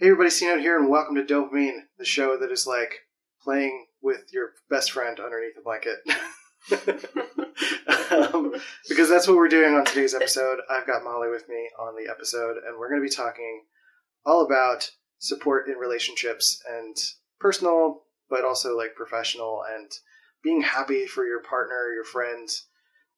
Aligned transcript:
Hey 0.00 0.06
everybody, 0.06 0.30
Cino 0.30 0.60
here, 0.60 0.78
and 0.78 0.88
welcome 0.88 1.16
to 1.16 1.24
DOPEamine, 1.24 1.80
the 1.98 2.04
show 2.04 2.36
that 2.38 2.52
is 2.52 2.68
like 2.68 3.00
playing 3.42 3.86
with 4.00 4.32
your 4.32 4.52
best 4.70 4.92
friend 4.92 5.18
underneath 5.18 5.56
a 5.58 5.60
blanket. 5.60 5.98
um, 8.32 8.54
because 8.88 9.08
that's 9.08 9.26
what 9.26 9.36
we're 9.36 9.48
doing 9.48 9.74
on 9.74 9.84
today's 9.84 10.14
episode. 10.14 10.60
I've 10.70 10.86
got 10.86 11.02
Molly 11.02 11.28
with 11.30 11.48
me 11.48 11.68
on 11.80 11.96
the 11.96 12.08
episode, 12.08 12.58
and 12.64 12.78
we're 12.78 12.88
going 12.88 13.00
to 13.00 13.08
be 13.08 13.12
talking 13.12 13.64
all 14.24 14.46
about 14.46 14.88
support 15.18 15.66
in 15.66 15.74
relationships 15.74 16.62
and 16.70 16.96
personal, 17.40 18.04
but 18.30 18.44
also 18.44 18.76
like 18.76 18.94
professional, 18.94 19.64
and 19.68 19.90
being 20.44 20.62
happy 20.62 21.08
for 21.08 21.26
your 21.26 21.42
partner, 21.42 21.92
your 21.92 22.04
friends, 22.04 22.68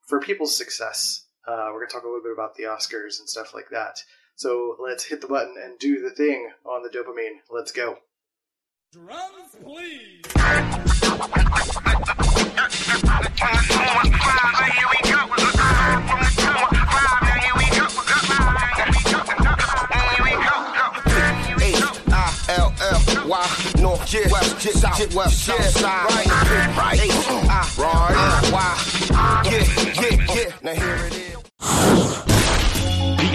for 0.06 0.18
people's 0.18 0.56
success. 0.56 1.26
Uh, 1.46 1.66
we're 1.74 1.80
going 1.80 1.88
to 1.88 1.94
talk 1.94 2.04
a 2.04 2.06
little 2.06 2.22
bit 2.22 2.32
about 2.32 2.54
the 2.54 2.62
Oscars 2.62 3.18
and 3.18 3.28
stuff 3.28 3.52
like 3.52 3.68
that. 3.70 4.02
So 4.40 4.74
let's 4.80 5.04
hit 5.04 5.20
the 5.20 5.26
button 5.26 5.56
and 5.62 5.78
do 5.78 6.00
the 6.00 6.08
thing 6.08 6.48
on 6.64 6.82
the 6.82 6.88
dopamine. 6.88 7.40
Let's 7.50 7.72
go. 7.72 7.98
Drums, 8.90 9.54
please. 9.62 10.22
I-L-L-Y, 22.48 23.46
North, 23.78 24.14
yeah, 24.14 24.32
West, 24.32 24.64
yeah, 24.64 24.72
South, 24.72 25.14
West, 25.14 25.44
South 25.44 25.62
Side, 25.64 26.06
right, 26.06 26.26
right, 26.78 26.98
H-I, 26.98 27.74
right, 27.78 28.16
yeah, 29.44 29.64
yeah, 30.00 30.34
yeah, 30.34 30.50
now 30.62 30.72
here 30.72 30.96
it 31.06 31.12
is. 31.14 31.29
The 31.29 31.29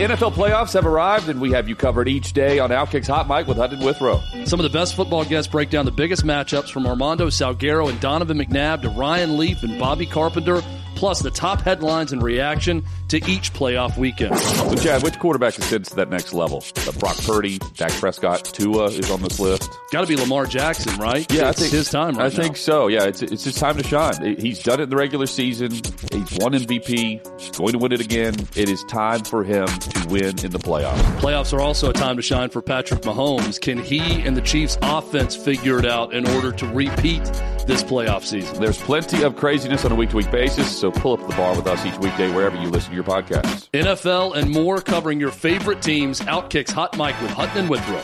NFL 0.04 0.34
playoffs 0.34 0.74
have 0.74 0.86
arrived, 0.86 1.30
and 1.30 1.40
we 1.40 1.52
have 1.52 1.70
you 1.70 1.76
covered 1.76 2.10
each 2.10 2.34
day 2.34 2.60
on 2.60 2.70
Outkick's 2.70 3.08
Hot 3.08 3.30
Mic 3.30 3.48
with 3.48 3.56
Hutton 3.56 3.80
Withrow. 3.80 4.22
Some 4.44 4.60
of 4.60 4.66
the 4.66 4.70
best 4.70 4.94
football 4.94 5.24
guests 5.24 5.50
break 5.50 5.70
down 5.70 5.86
the 5.86 5.92
biggest 5.92 6.26
matchups 6.26 6.70
from 6.70 6.86
Armando 6.86 7.28
Salguero 7.28 7.90
and 7.90 7.98
Donovan 8.02 8.38
McNabb 8.38 8.82
to 8.82 8.90
Ryan 8.90 9.38
Leaf 9.38 9.64
and 9.64 9.80
Bobby 9.80 10.06
Carpenter, 10.06 10.62
plus 10.96 11.20
the 11.20 11.32
top 11.32 11.62
headlines 11.62 12.12
and 12.12 12.22
reaction 12.22 12.84
to 13.10 13.18
each 13.30 13.54
playoff 13.54 13.98
weekend. 13.98 14.38
So, 14.38 14.76
Chad, 14.76 15.04
which 15.04 15.20
quarterback 15.20 15.58
ascends 15.58 15.90
to 15.90 15.96
that 15.98 16.10
next 16.10 16.34
level? 16.34 16.64
Uh, 16.76 16.92
Brock 16.94 17.18
Purdy, 17.18 17.60
Dak 17.76 17.92
Prescott, 17.94 18.46
Tua 18.46 18.86
is 18.86 19.12
on 19.12 19.22
this 19.22 19.40
list. 19.40 19.70
Got 19.92 20.02
to 20.02 20.08
be 20.08 20.16
Lamar 20.16 20.46
Jackson, 20.46 20.98
right? 21.00 21.30
Yeah, 21.32 21.50
it's 21.50 21.60
I 21.60 21.62
think 21.62 21.74
his 21.74 21.90
time 21.90 22.18
right 22.18 22.26
I 22.26 22.30
think 22.30 22.58
so. 22.58 22.88
Yeah, 22.88 23.04
it's 23.06 23.22
it's 23.22 23.44
his 23.44 23.56
time 23.56 23.78
to 23.78 23.84
shine. 23.84 24.38
He's 24.38 24.62
done 24.62 24.80
it 24.80 24.84
in 24.84 24.90
the 24.90 24.96
regular 24.96 25.28
season. 25.28 25.72
He's 25.72 26.38
won 26.40 26.54
MVP. 26.54 27.40
He's 27.40 27.58
going 27.58 27.74
to 27.74 27.78
win 27.78 27.92
it 27.92 28.02
again. 28.02 28.36
It 28.56 28.70
is 28.70 28.84
time 28.86 29.24
for 29.24 29.44
him 29.44 29.68
to 29.68 30.08
win 30.08 30.40
in 30.44 30.52
the 30.52 30.60
playoffs. 30.60 31.02
Playoffs 31.20 31.54
are 31.54 31.62
also 31.62 31.90
a 31.90 31.94
time 31.94 32.16
to 32.16 32.22
shine 32.22 32.50
for 32.50 32.62
Patrick 32.62 33.02
Mahomes. 33.02 33.60
Can 33.60 33.78
he 33.78 34.22
and 34.22 34.36
the 34.36 34.42
Chiefs' 34.42 34.78
offense 34.82 35.36
figure 35.36 35.80
it 35.80 35.86
out 35.86 36.14
in 36.14 36.28
order 36.30 36.52
to 36.52 36.68
repeat 36.68 37.22
this 37.66 37.84
playoff 37.84 38.24
season? 38.24 38.60
There's 38.60 38.82
plenty 38.82 39.24
of 39.24 39.36
craziness 39.36 39.86
on 39.86 39.92
a 39.92 39.96
week 39.96 40.12
to 40.12 40.18
week 40.18 40.32
basis, 40.32 40.76
so 40.76 40.92
pull 40.92 41.14
up 41.14 41.28
the 41.28 41.36
bar 41.36 41.56
with 41.56 41.68
us 41.68 41.86
each 41.86 41.98
weekday 42.00 42.34
wherever 42.34 42.56
you 42.58 42.70
listen 42.70 42.90
to 42.90 42.96
your 42.96 43.04
podcasts. 43.04 43.70
NFL 43.72 44.36
and 44.36 44.52
more 44.52 44.82
covering 44.82 45.20
your 45.20 45.32
favorite 45.32 45.82
teams. 45.82 46.22
Outkick's 46.22 46.72
Hot 46.72 46.98
Mic 46.98 47.20
with 47.22 47.32
Hutton 47.32 47.58
and 47.58 47.70
Withrow. 47.70 48.02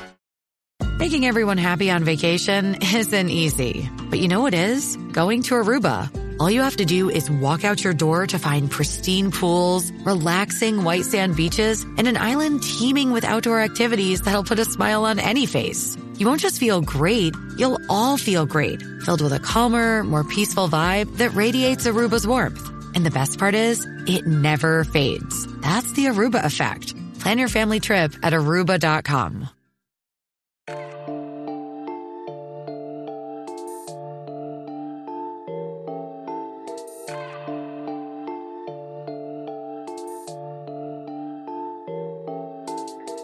Making 0.97 1.25
everyone 1.25 1.57
happy 1.57 1.89
on 1.89 2.03
vacation 2.03 2.75
isn't 2.81 3.29
easy. 3.29 3.89
But 4.09 4.19
you 4.19 4.27
know 4.27 4.41
what 4.41 4.53
is? 4.53 4.97
Going 5.11 5.41
to 5.43 5.55
Aruba. 5.55 6.09
All 6.39 6.49
you 6.49 6.61
have 6.61 6.77
to 6.77 6.85
do 6.85 7.09
is 7.09 7.29
walk 7.29 7.63
out 7.63 7.83
your 7.83 7.93
door 7.93 8.25
to 8.25 8.39
find 8.39 8.69
pristine 8.69 9.31
pools, 9.31 9.91
relaxing 10.03 10.83
white 10.83 11.05
sand 11.05 11.35
beaches, 11.35 11.83
and 11.97 12.07
an 12.07 12.17
island 12.17 12.63
teeming 12.63 13.11
with 13.11 13.23
outdoor 13.23 13.61
activities 13.61 14.21
that'll 14.21 14.43
put 14.43 14.57
a 14.57 14.65
smile 14.65 15.05
on 15.05 15.19
any 15.19 15.45
face. 15.45 15.95
You 16.21 16.27
won't 16.27 16.41
just 16.41 16.59
feel 16.59 16.81
great, 16.81 17.33
you'll 17.57 17.79
all 17.89 18.15
feel 18.15 18.45
great, 18.45 18.79
filled 19.01 19.21
with 19.21 19.33
a 19.33 19.39
calmer, 19.39 20.03
more 20.03 20.23
peaceful 20.23 20.67
vibe 20.67 21.17
that 21.17 21.33
radiates 21.33 21.87
Aruba's 21.87 22.27
warmth. 22.27 22.63
And 22.93 23.03
the 23.03 23.09
best 23.09 23.39
part 23.39 23.55
is, 23.55 23.87
it 24.05 24.27
never 24.27 24.83
fades. 24.83 25.47
That's 25.63 25.91
the 25.93 26.05
Aruba 26.05 26.45
effect. 26.45 26.93
Plan 27.21 27.39
your 27.39 27.47
family 27.47 27.79
trip 27.79 28.13
at 28.21 28.33
aruba.com. 28.33 29.49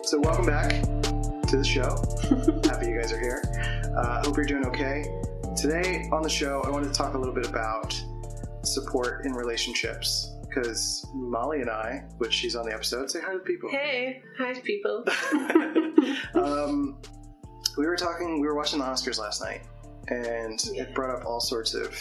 So 0.02 0.20
welcome 0.22 0.48
back 0.48 0.82
to 1.48 1.58
the 1.58 1.64
show. 1.64 2.17
Happy 2.28 2.88
you 2.90 3.00
guys 3.00 3.14
are 3.14 3.20
here. 3.20 3.42
Uh, 3.96 4.22
hope 4.26 4.36
you're 4.36 4.46
doing 4.46 4.66
okay. 4.66 5.06
Today 5.56 6.10
on 6.12 6.22
the 6.22 6.30
show, 6.30 6.62
I 6.66 6.70
wanted 6.70 6.88
to 6.88 6.94
talk 6.94 7.14
a 7.14 7.18
little 7.18 7.34
bit 7.34 7.48
about 7.48 7.94
support 8.64 9.26
in 9.26 9.32
relationships 9.32 10.36
because 10.42 11.08
Molly 11.14 11.62
and 11.62 11.70
I, 11.70 12.04
which 12.18 12.34
she's 12.34 12.56
on 12.58 12.66
the 12.66 12.74
episode, 12.74 13.10
say 13.10 13.22
hi 13.26 13.32
to 13.32 13.40
people. 13.40 13.70
Hey, 13.70 14.22
hi 14.38 14.52
to 14.54 14.60
people. 14.62 15.06
um, 16.36 16.98
we 17.78 17.86
were 17.86 17.96
talking, 17.96 18.42
we 18.42 18.48
were 18.48 18.56
watching 18.56 18.80
the 18.80 18.86
Oscars 18.86 19.18
last 19.20 19.42
night, 19.42 19.62
and 20.10 20.60
Yeah. 20.74 20.84
it 20.84 20.94
brought 20.94 21.18
up 21.18 21.26
all 21.26 21.40
sorts 21.40 21.74
of 21.74 21.98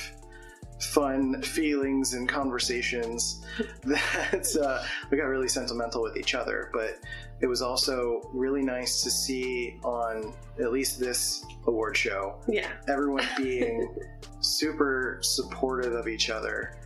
fun 0.81 1.41
feelings 1.43 2.13
and 2.13 2.29
conversations 2.29 3.45
that 3.85 4.57
uh, 4.63 4.83
we 5.11 5.17
got 5.17 5.25
really 5.25 5.49
sentimental 5.49 6.03
with 6.03 6.17
each 6.17 6.35
other. 6.35 6.71
But 6.73 6.99
it 7.41 7.47
was 7.47 7.63
also 7.63 8.21
really 8.33 8.63
nice 8.63 9.03
to 9.03 9.11
see 9.11 9.79
on 9.83 10.35
at 10.61 10.73
least 10.73 10.99
this 10.99 11.45
award 11.67 11.97
show 11.97 12.39
yeah, 12.49 12.69
everyone 12.89 13.25
being 13.37 13.95
super 14.41 15.19
supportive 15.23 15.93
of 15.93 16.09
each 16.09 16.31
other 16.31 16.79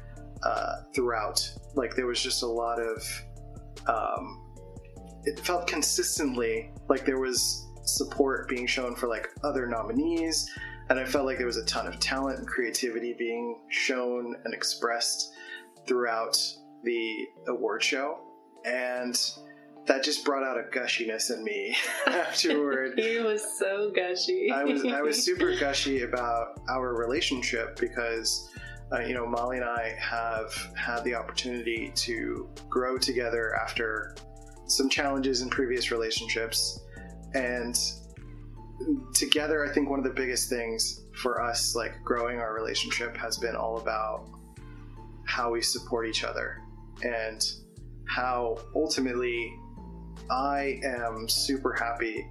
uh, 0.43 0.83
throughout. 0.95 1.53
Like 1.75 1.95
there 1.95 2.07
was 2.07 2.21
just 2.23 2.43
a 2.43 2.49
lot 2.49 2.79
of. 2.81 3.25
Um, 3.87 4.47
it 5.25 5.39
felt 5.41 5.67
consistently 5.67 6.73
like 6.89 7.05
there 7.05 7.21
was 7.21 7.67
support 7.85 8.49
being 8.49 8.67
shown 8.67 8.95
for 8.95 9.07
like 9.07 9.29
other 9.43 9.67
nominees, 9.67 10.51
and 10.91 10.99
I 10.99 11.05
felt 11.05 11.25
like 11.25 11.39
there 11.39 11.47
was 11.47 11.57
a 11.57 11.65
ton 11.65 11.87
of 11.87 12.01
talent 12.01 12.41
and 12.41 12.47
creativity 12.47 13.15
being 13.17 13.61
shown 13.69 14.35
and 14.45 14.53
expressed 14.53 15.33
throughout 15.87 16.37
the 16.83 17.27
award 17.49 17.83
show, 17.83 18.19
and 18.65 19.19
that 19.87 20.03
just 20.03 20.25
brought 20.25 20.43
out 20.43 20.59
a 20.59 20.63
gushiness 20.77 21.31
in 21.31 21.43
me 21.45 21.77
afterward. 22.07 22.99
he 22.99 23.19
was 23.19 23.43
so 23.57 23.93
gushy. 23.95 24.51
I 24.53 24.65
was 24.65 24.85
I 24.85 25.01
was 25.01 25.25
super 25.25 25.57
gushy 25.61 26.03
about 26.03 26.61
our 26.69 26.95
relationship 26.95 27.79
because 27.79 28.51
uh, 28.93 29.01
you 29.01 29.15
know 29.15 29.27
Molly 29.27 29.59
and 29.59 29.65
I 29.65 29.97
have 29.99 30.53
had 30.77 31.05
the 31.05 31.15
opportunity 31.15 31.93
to 31.95 32.51
grow 32.69 32.99
together 32.99 33.55
after 33.55 34.17
some 34.67 34.89
challenges 34.89 35.43
in 35.43 35.51
previous 35.51 35.93
relationships 35.93 36.81
and 37.35 37.79
together 39.15 39.67
I 39.67 39.73
think 39.73 39.91
one 39.91 39.99
of 39.99 40.05
the 40.05 40.11
biggest 40.11 40.49
things 40.49 41.03
for 41.13 41.41
us 41.41 41.75
like 41.75 42.03
growing 42.05 42.39
our 42.39 42.55
relationship 42.55 43.17
has 43.17 43.37
been 43.37 43.55
all 43.55 43.79
about 43.79 44.27
how 45.27 45.51
we 45.51 45.63
support 45.63 46.09
each 46.09 46.25
other 46.25 46.63
and 47.03 47.47
how 48.07 48.59
ultimately 48.75 49.53
I 50.31 50.81
am 50.85 51.29
super 51.29 51.73
happy 51.73 52.29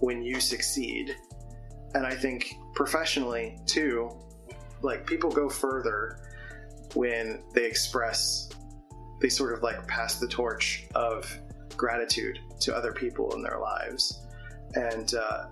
when 0.00 0.22
you 0.22 0.40
succeed. 0.40 1.16
And 1.94 2.06
I 2.06 2.14
think 2.14 2.54
professionally 2.74 3.58
too, 3.66 4.10
like 4.82 5.06
people 5.06 5.30
go 5.30 5.48
further 5.48 6.18
when 6.94 7.42
they 7.54 7.64
express, 7.64 8.50
they 9.20 9.28
sort 9.28 9.54
of 9.54 9.62
like 9.62 9.86
pass 9.86 10.18
the 10.18 10.28
torch 10.28 10.84
of 10.94 11.34
gratitude 11.76 12.38
to 12.60 12.74
other 12.74 12.92
people 12.92 13.34
in 13.34 13.42
their 13.42 13.58
lives. 13.58 14.20
And 14.74 15.14
uh, 15.14 15.46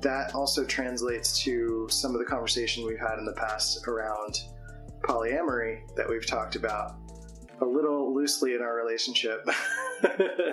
that 0.00 0.34
also 0.34 0.64
translates 0.64 1.38
to 1.42 1.86
some 1.90 2.12
of 2.14 2.18
the 2.18 2.24
conversation 2.24 2.86
we've 2.86 2.98
had 2.98 3.18
in 3.18 3.24
the 3.24 3.32
past 3.32 3.86
around 3.86 4.38
polyamory 5.02 5.80
that 5.96 6.08
we've 6.08 6.26
talked 6.26 6.56
about 6.56 6.96
a 7.60 7.64
little 7.64 8.12
loosely 8.14 8.54
in 8.54 8.60
our 8.60 8.74
relationship. 8.74 9.46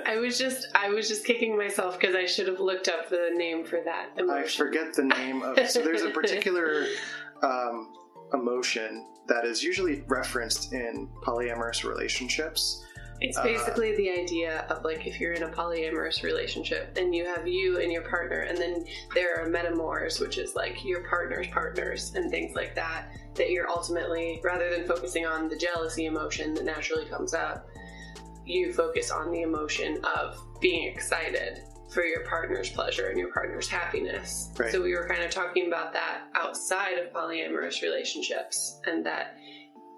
I 0.05 0.17
was 0.17 0.37
just 0.37 0.67
I 0.75 0.89
was 0.89 1.07
just 1.07 1.25
kicking 1.25 1.57
myself 1.57 1.99
because 1.99 2.15
I 2.15 2.25
should 2.25 2.47
have 2.47 2.59
looked 2.59 2.87
up 2.87 3.09
the 3.09 3.31
name 3.35 3.65
for 3.65 3.79
that 3.83 4.09
I 4.29 4.43
forget 4.43 4.93
the 4.93 5.03
name 5.03 5.41
of 5.41 5.57
so 5.69 5.81
there's 5.81 6.03
a 6.03 6.11
particular 6.11 6.85
um, 7.43 7.93
emotion 8.33 9.07
that 9.27 9.45
is 9.45 9.63
usually 9.63 10.03
referenced 10.07 10.73
in 10.73 11.09
polyamorous 11.23 11.83
relationships. 11.83 12.85
It's 13.21 13.37
Uh, 13.37 13.43
basically 13.43 13.95
the 13.95 14.09
idea 14.09 14.65
of 14.69 14.83
like 14.85 15.05
if 15.05 15.19
you're 15.19 15.33
in 15.33 15.43
a 15.43 15.49
polyamorous 15.49 16.23
relationship 16.23 16.97
and 16.97 17.13
you 17.13 17.25
have 17.25 17.47
you 17.47 17.79
and 17.79 17.91
your 17.91 18.03
partner, 18.03 18.41
and 18.41 18.57
then 18.57 18.85
there 19.13 19.35
are 19.39 19.47
metamors, 19.49 20.21
which 20.21 20.37
is 20.37 20.55
like 20.55 20.83
your 20.85 21.07
partner's 21.07 21.47
partners 21.47 22.13
and 22.15 22.31
things 22.31 22.55
like 22.55 22.75
that. 22.75 23.11
That 23.35 23.49
you're 23.51 23.69
ultimately, 23.69 24.39
rather 24.43 24.69
than 24.69 24.87
focusing 24.87 25.25
on 25.25 25.49
the 25.49 25.55
jealousy 25.57 26.05
emotion 26.05 26.53
that 26.55 26.65
naturally 26.65 27.05
comes 27.05 27.33
up, 27.33 27.67
you 28.45 28.73
focus 28.73 29.11
on 29.11 29.31
the 29.31 29.41
emotion 29.41 30.03
of 30.17 30.39
being 30.59 30.87
excited 30.87 31.63
for 31.89 32.03
your 32.03 32.23
partner's 32.25 32.69
pleasure 32.69 33.07
and 33.07 33.17
your 33.17 33.31
partner's 33.31 33.67
happiness. 33.67 34.51
Right. 34.57 34.71
So 34.71 34.81
we 34.81 34.93
were 34.95 35.07
kind 35.07 35.23
of 35.23 35.31
talking 35.31 35.67
about 35.67 35.91
that 35.93 36.27
outside 36.35 36.99
of 36.99 37.11
polyamorous 37.11 37.81
relationships 37.81 38.79
and 38.85 39.05
that 39.05 39.37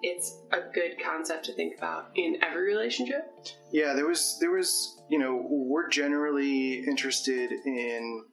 it's 0.04 0.38
a 0.52 0.60
good 0.74 0.96
concept 1.04 1.46
to 1.46 1.54
think 1.54 1.78
about 1.78 2.10
in 2.16 2.38
every 2.44 2.66
relationship. 2.68 3.26
Yeah, 3.72 3.94
there 3.94 4.08
was 4.08 4.38
there 4.40 4.52
was 4.52 5.02
you 5.10 5.20
know 5.20 5.46
we're 5.50 5.90
generally 5.90 6.84
interested 6.86 7.52
in 7.66 8.26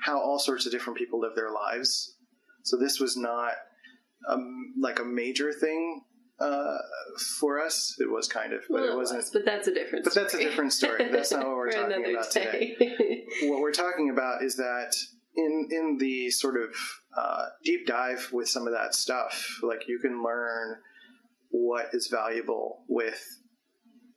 how 0.00 0.18
all 0.20 0.38
sorts 0.38 0.66
of 0.66 0.72
different 0.72 0.98
people 0.98 1.20
live 1.20 1.34
their 1.36 1.50
lives. 1.52 2.16
So 2.64 2.76
this 2.76 2.98
was 3.00 3.16
not 3.16 3.52
um, 4.28 4.74
like 4.80 4.98
a 5.00 5.04
major 5.04 5.52
thing 5.52 6.02
uh, 6.40 6.78
for 7.40 7.60
us. 7.60 7.96
It 8.00 8.10
was 8.10 8.28
kind 8.28 8.52
of, 8.52 8.62
but 8.68 8.82
Well, 8.82 8.92
it 8.92 8.96
wasn't. 8.96 9.18
was, 9.20 9.30
but 9.30 9.44
that's 9.44 9.68
a 9.68 9.74
different 9.74 10.04
But 10.04 10.14
that's 10.14 10.34
a 10.34 10.36
story. 10.38 10.44
different 10.44 10.72
story. 10.72 11.08
That's 11.12 11.30
not 11.32 11.46
what 11.46 11.56
we're 11.56 11.70
talking 11.72 12.04
about 12.14 12.30
day. 12.32 12.76
what 13.44 13.60
we're 13.60 13.72
talking 13.72 14.10
about 14.10 14.42
is 14.42 14.56
that 14.56 14.94
in 15.36 15.68
in 15.70 15.98
the 15.98 16.30
sort 16.30 16.56
of 16.60 16.74
uh, 17.16 17.46
deep 17.64 17.86
dive 17.86 18.28
with 18.32 18.48
some 18.48 18.66
of 18.66 18.72
that 18.72 18.94
stuff, 18.94 19.58
like 19.62 19.88
you 19.88 19.98
can 19.98 20.22
learn 20.22 20.76
what 21.52 21.90
is 21.92 22.08
valuable 22.08 22.84
with 22.88 23.38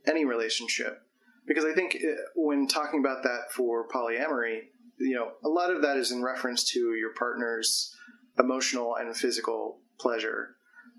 any 0.08 0.26
relationship. 0.26 1.02
Because 1.46 1.66
I 1.66 1.74
think 1.74 1.96
uh, 1.96 2.16
when 2.36 2.68
talking 2.68 3.00
about 3.00 3.24
that 3.24 3.52
for 3.52 3.88
polyamory, 3.88 4.62
you 4.98 5.16
know, 5.16 5.34
a 5.44 5.50
lot 5.50 5.70
of 5.70 5.84
that 5.84 5.98
is 5.98 6.12
in 6.12 6.24
reference 6.24 6.64
to 6.72 6.96
your 6.96 7.14
partner's 7.14 7.94
emotional 8.40 8.96
and 8.96 9.16
physical 9.16 9.82
pleasure, 10.00 10.56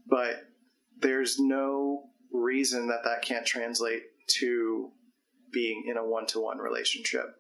but 0.07 0.45
there's 1.01 1.39
no 1.39 2.11
reason 2.33 2.89
that 2.89 3.05
that 3.05 3.23
can't 3.23 3.47
translate 3.47 4.03
to 4.29 4.91
being 5.53 5.85
in 5.89 5.97
a 5.97 6.05
one-to-one 6.05 6.59
relationship 6.59 7.37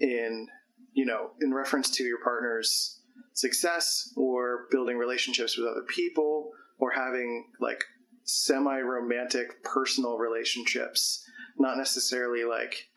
in 0.00 0.48
you 0.92 1.04
know 1.04 1.30
in 1.40 1.52
reference 1.52 1.90
to 1.90 2.02
your 2.02 2.18
partner's 2.22 3.00
success 3.32 4.12
or 4.16 4.66
building 4.70 4.96
relationships 4.96 5.56
with 5.56 5.66
other 5.66 5.84
people 5.88 6.50
or 6.78 6.90
having 6.90 7.46
like 7.60 7.84
semi-romantic 8.24 9.62
personal 9.62 10.16
relationships 10.16 11.24
not 11.58 11.76
necessarily 11.76 12.44
like 12.44 12.88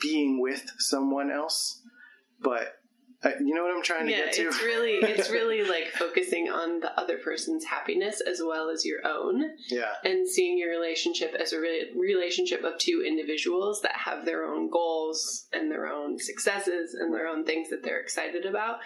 being 0.00 0.40
with 0.40 0.64
someone 0.78 1.30
else 1.30 1.82
but 2.40 2.74
uh, 3.24 3.30
you 3.40 3.54
know 3.54 3.62
what 3.62 3.74
i'm 3.74 3.82
trying 3.82 4.06
to 4.06 4.12
get 4.12 4.32
to? 4.32 4.42
it's 4.42 4.62
really 4.62 4.92
it's 4.96 5.30
really 5.36 5.64
like 5.64 5.88
focusing 5.88 6.48
on 6.50 6.80
the 6.80 7.00
other 7.00 7.16
person's 7.18 7.64
happiness 7.64 8.20
as 8.20 8.42
well 8.44 8.68
as 8.68 8.84
your 8.84 8.98
own 9.06 9.42
yeah. 9.68 9.92
and 10.04 10.28
seeing 10.28 10.58
your 10.58 10.70
relationship 10.70 11.34
as 11.40 11.52
a 11.52 11.60
re- 11.60 11.92
relationship 11.96 12.62
of 12.62 12.78
two 12.78 13.02
individuals 13.06 13.80
that 13.82 13.96
have 13.96 14.24
their 14.24 14.44
own 14.44 14.70
goals 14.70 15.46
and 15.52 15.70
their 15.70 15.86
own 15.86 16.18
successes 16.18 16.94
and 16.94 17.12
their 17.12 17.26
own 17.26 17.44
things 17.44 17.70
that 17.70 17.82
they're 17.82 18.00
excited 18.00 18.44
about. 18.44 18.78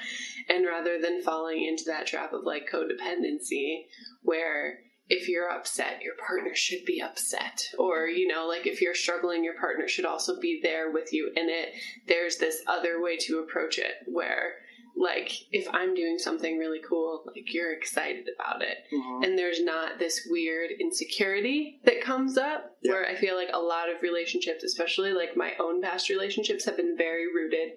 And 0.49 0.65
rather 0.67 1.01
than 1.01 1.23
falling 1.23 1.65
into 1.65 1.85
that 1.87 2.07
trap 2.07 2.33
of 2.33 2.45
like 2.45 2.71
codependency 2.73 3.87
where 4.23 4.79
if 5.13 5.29
you're 5.29 5.51
upset 5.51 6.01
your 6.03 6.15
partner 6.27 6.55
should 6.55 6.85
be 6.87 7.03
upset 7.03 7.67
or 7.79 8.07
you 8.07 8.27
know 8.27 8.47
like 8.47 8.67
if 8.67 8.81
you're 8.81 8.95
struggling 8.95 9.43
your 9.45 9.59
partner 9.59 9.87
should 9.89 10.05
also 10.07 10.39
be 10.41 10.61
there 10.63 10.91
with 10.93 11.13
you 11.13 11.31
in 11.37 11.49
it 11.51 11.75
there's 12.07 12.37
this 12.39 12.63
other 12.67 13.03
way 13.03 13.17
to 13.17 13.41
approach 13.41 13.77
it 13.79 13.95
where 14.07 14.55
like 14.97 15.33
if 15.53 15.67
i'm 15.73 15.95
doing 15.95 16.19
something 16.19 16.59
really 16.59 16.81
cool 16.89 17.23
like 17.27 17.53
you're 17.55 17.73
excited 17.73 18.29
about 18.35 18.61
it 18.63 18.79
Mhm. 18.93 19.25
and 19.25 19.39
there's 19.39 19.63
not 19.63 19.99
this 19.99 20.27
weird 20.31 20.71
insecurity 20.81 21.81
that 21.85 22.01
comes 22.01 22.37
up 22.39 22.77
Yeah. 22.83 22.93
where 22.93 23.07
I 23.09 23.15
feel 23.15 23.37
like 23.37 23.51
a 23.53 23.59
lot 23.61 23.89
of 23.91 24.01
relationships, 24.03 24.65
especially 24.65 25.13
like 25.13 25.37
my 25.37 25.53
own 25.61 25.83
past 25.83 26.09
relationships, 26.09 26.65
have 26.65 26.77
been 26.79 26.97
very 26.97 27.27
rooted 27.27 27.73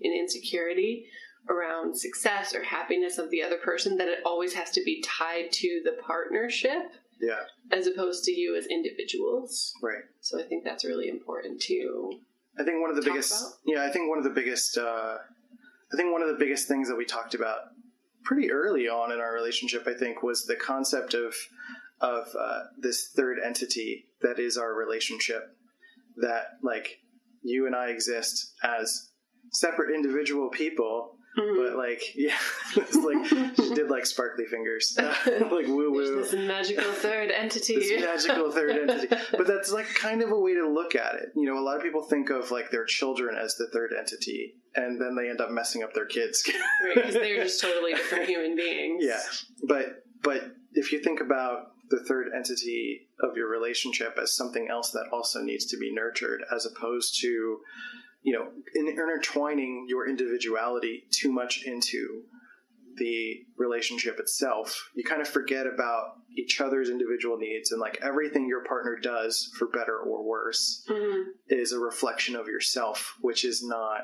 in 0.00 0.12
insecurity 0.12 1.06
around 1.48 1.96
success 1.98 2.54
or 2.54 2.62
happiness 2.62 3.18
of 3.18 3.30
the 3.30 3.42
other 3.42 3.58
person, 3.58 3.96
that 3.96 4.08
it 4.08 4.18
always 4.24 4.54
has 4.54 4.70
to 4.72 4.82
be 4.84 5.02
tied 5.02 5.50
to 5.52 5.82
the 5.84 5.96
partnership 6.02 6.92
yeah 7.20 7.40
as 7.72 7.86
opposed 7.88 8.22
to 8.24 8.30
you 8.30 8.56
as 8.56 8.66
individuals. 8.66 9.72
right 9.82 10.04
So 10.20 10.38
I 10.38 10.44
think 10.44 10.64
that's 10.64 10.84
really 10.84 11.08
important 11.08 11.60
to 11.62 12.20
I 12.58 12.64
think 12.64 12.80
one 12.80 12.90
of 12.90 12.96
the 12.96 13.02
biggest, 13.02 13.40
about? 13.40 13.52
yeah, 13.66 13.84
I 13.84 13.90
think 13.90 14.08
one 14.08 14.18
of 14.18 14.24
the 14.24 14.30
biggest, 14.30 14.76
uh, 14.78 15.18
I 15.92 15.96
think 15.96 16.12
one 16.12 16.22
of 16.22 16.28
the 16.28 16.34
biggest 16.34 16.66
things 16.66 16.88
that 16.88 16.96
we 16.96 17.04
talked 17.04 17.34
about 17.34 17.58
pretty 18.24 18.50
early 18.50 18.88
on 18.88 19.12
in 19.12 19.20
our 19.20 19.32
relationship, 19.32 19.86
I 19.86 19.94
think, 19.94 20.22
was 20.22 20.44
the 20.44 20.56
concept 20.56 21.14
of 21.14 21.34
of 22.00 22.28
uh, 22.38 22.64
this 22.78 23.08
third 23.16 23.38
entity 23.44 24.06
that 24.22 24.38
is 24.38 24.56
our 24.56 24.74
relationship. 24.74 25.56
That 26.16 26.58
like 26.62 26.98
you 27.42 27.66
and 27.66 27.76
I 27.76 27.90
exist 27.90 28.54
as 28.64 29.10
separate 29.52 29.94
individual 29.94 30.50
people, 30.50 31.14
Mm-hmm. 31.36 31.62
but 31.62 31.76
like 31.76 32.02
yeah, 32.14 32.36
it's 32.76 32.96
like 32.96 33.24
she 33.56 33.74
did 33.74 33.90
like 33.90 34.06
sparkly 34.06 34.46
fingers, 34.46 34.96
like 35.26 35.66
woo 35.66 35.92
woo 35.92 36.16
this 36.22 36.32
magical 36.32 36.90
third 36.92 37.30
entity. 37.30 37.76
this 37.76 38.00
magical 38.00 38.50
third 38.50 38.88
entity. 38.88 39.14
But 39.32 39.46
that's 39.46 39.70
like 39.70 39.86
kind 39.94 40.22
of 40.22 40.30
a 40.30 40.38
way 40.38 40.54
to 40.54 40.68
look 40.68 40.94
at 40.94 41.14
it. 41.14 41.32
You 41.36 41.44
know, 41.44 41.58
a 41.58 41.62
lot 41.62 41.76
of 41.76 41.82
people 41.82 42.02
think 42.02 42.30
of 42.30 42.50
like 42.50 42.70
their 42.70 42.84
children 42.84 43.36
as 43.36 43.56
the 43.56 43.68
third 43.72 43.92
entity, 43.96 44.56
and 44.74 45.00
then 45.00 45.16
they 45.16 45.28
end 45.28 45.40
up 45.40 45.50
messing 45.50 45.82
up 45.82 45.94
their 45.94 46.06
kids. 46.06 46.42
right, 46.84 46.94
because 46.94 47.14
they're 47.14 47.44
just 47.44 47.60
totally 47.60 47.92
different 47.92 48.26
human 48.26 48.56
beings. 48.56 49.04
yeah, 49.04 49.20
but 49.64 50.04
but 50.22 50.56
if 50.74 50.92
you 50.92 50.98
think 51.00 51.20
about 51.20 51.72
the 51.90 52.04
third 52.04 52.28
entity 52.36 53.08
of 53.20 53.36
your 53.36 53.48
relationship 53.48 54.18
as 54.20 54.36
something 54.36 54.68
else 54.70 54.90
that 54.90 55.06
also 55.12 55.40
needs 55.40 55.66
to 55.66 55.76
be 55.78 55.92
nurtured, 55.92 56.42
as 56.54 56.66
opposed 56.66 57.20
to 57.20 57.60
you 58.28 58.34
know 58.36 58.46
in, 58.78 58.84
intertwining 58.88 59.72
your 59.92 60.02
individuality 60.12 60.94
too 61.20 61.30
much 61.40 61.52
into 61.72 62.02
the 63.02 63.16
relationship 63.56 64.16
itself, 64.18 64.68
you 64.96 65.04
kind 65.04 65.22
of 65.22 65.28
forget 65.28 65.66
about 65.74 66.04
each 66.36 66.60
other's 66.60 66.90
individual 66.90 67.36
needs 67.38 67.70
and 67.72 67.80
like 67.80 67.96
everything 68.02 68.44
your 68.48 68.64
partner 68.64 68.94
does 69.00 69.50
for 69.56 69.66
better 69.68 69.96
or 70.08 70.18
worse 70.34 70.84
Mhm. 70.88 71.24
is 71.48 71.70
a 71.72 71.78
reflection 71.78 72.34
of 72.40 72.48
yourself, 72.48 72.98
which 73.20 73.44
is 73.44 73.62
not 73.76 74.00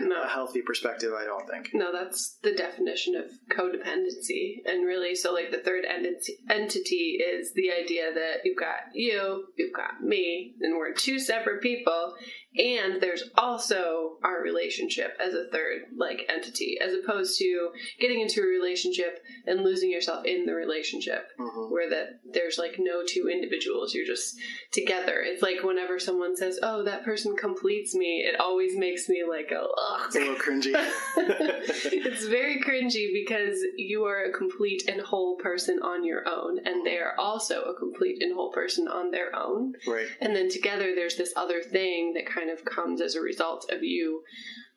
No. 0.00 0.22
a 0.22 0.28
healthy 0.28 0.62
perspective, 0.62 1.12
I 1.12 1.24
don't 1.24 1.48
think. 1.50 1.70
No, 1.74 1.90
that's 1.90 2.36
the 2.46 2.52
definition 2.52 3.16
of 3.16 3.26
codependency. 3.56 4.62
And 4.66 4.86
really, 4.86 5.14
so 5.14 5.32
like 5.32 5.50
the 5.50 5.58
third 5.58 5.84
entity, 5.86 6.38
entity 6.50 7.18
is 7.32 7.52
the 7.54 7.72
idea 7.72 8.12
that 8.14 8.36
you've 8.44 8.58
got 8.58 8.80
you, 8.94 9.46
you've 9.56 9.72
got 9.72 10.02
me, 10.02 10.54
and 10.60 10.76
we're 10.76 10.92
two 10.92 11.18
separate 11.18 11.62
people. 11.62 12.14
And 12.58 13.00
there's 13.00 13.24
also 13.36 14.18
our 14.24 14.42
relationship 14.42 15.16
as 15.24 15.32
a 15.34 15.46
third 15.52 15.82
like 15.96 16.26
entity, 16.28 16.78
as 16.80 16.92
opposed 16.92 17.38
to 17.38 17.70
getting 18.00 18.20
into 18.20 18.42
a 18.42 18.46
relationship 18.46 19.20
and 19.46 19.62
losing 19.62 19.90
yourself 19.90 20.24
in 20.24 20.44
the 20.46 20.54
relationship, 20.54 21.28
Mhm. 21.38 21.70
where 21.70 21.88
that 21.90 22.20
there's 22.24 22.58
like 22.58 22.76
no 22.78 23.02
two 23.06 23.28
individuals, 23.28 23.94
you're 23.94 24.06
just 24.06 24.36
together. 24.72 25.20
It's 25.24 25.42
like 25.42 25.62
whenever 25.62 25.98
someone 25.98 26.36
says, 26.36 26.58
"Oh, 26.62 26.82
that 26.82 27.04
person 27.04 27.36
completes 27.36 27.94
me," 27.94 28.24
it 28.26 28.38
always 28.40 28.76
makes 28.76 29.08
me 29.08 29.24
like 29.24 29.50
go, 29.50 29.72
"Ugh." 29.76 30.02
It's 30.06 30.16
a 30.16 30.20
little 30.20 30.34
cringy. 30.36 30.72
it's 31.16 32.24
very 32.26 32.60
cringy 32.60 33.12
because 33.12 33.58
you 33.76 34.04
are 34.04 34.24
a 34.24 34.32
complete 34.32 34.88
and 34.88 35.00
whole 35.00 35.36
person 35.36 35.78
on 35.82 36.04
your 36.04 36.28
own, 36.28 36.58
and 36.64 36.84
they 36.84 36.98
are 36.98 37.14
also 37.18 37.62
a 37.62 37.74
complete 37.74 38.22
and 38.22 38.34
whole 38.34 38.50
person 38.52 38.88
on 38.88 39.10
their 39.10 39.34
own. 39.36 39.74
right. 39.86 40.08
And 40.20 40.34
then 40.34 40.48
together, 40.48 40.94
there's 40.94 41.16
this 41.16 41.32
other 41.36 41.62
thing 41.62 42.12
that 42.14 42.26
kind 42.26 42.47
of 42.50 42.64
comes 42.64 43.00
as 43.00 43.14
a 43.14 43.20
result 43.20 43.70
of 43.70 43.82
you 43.82 44.22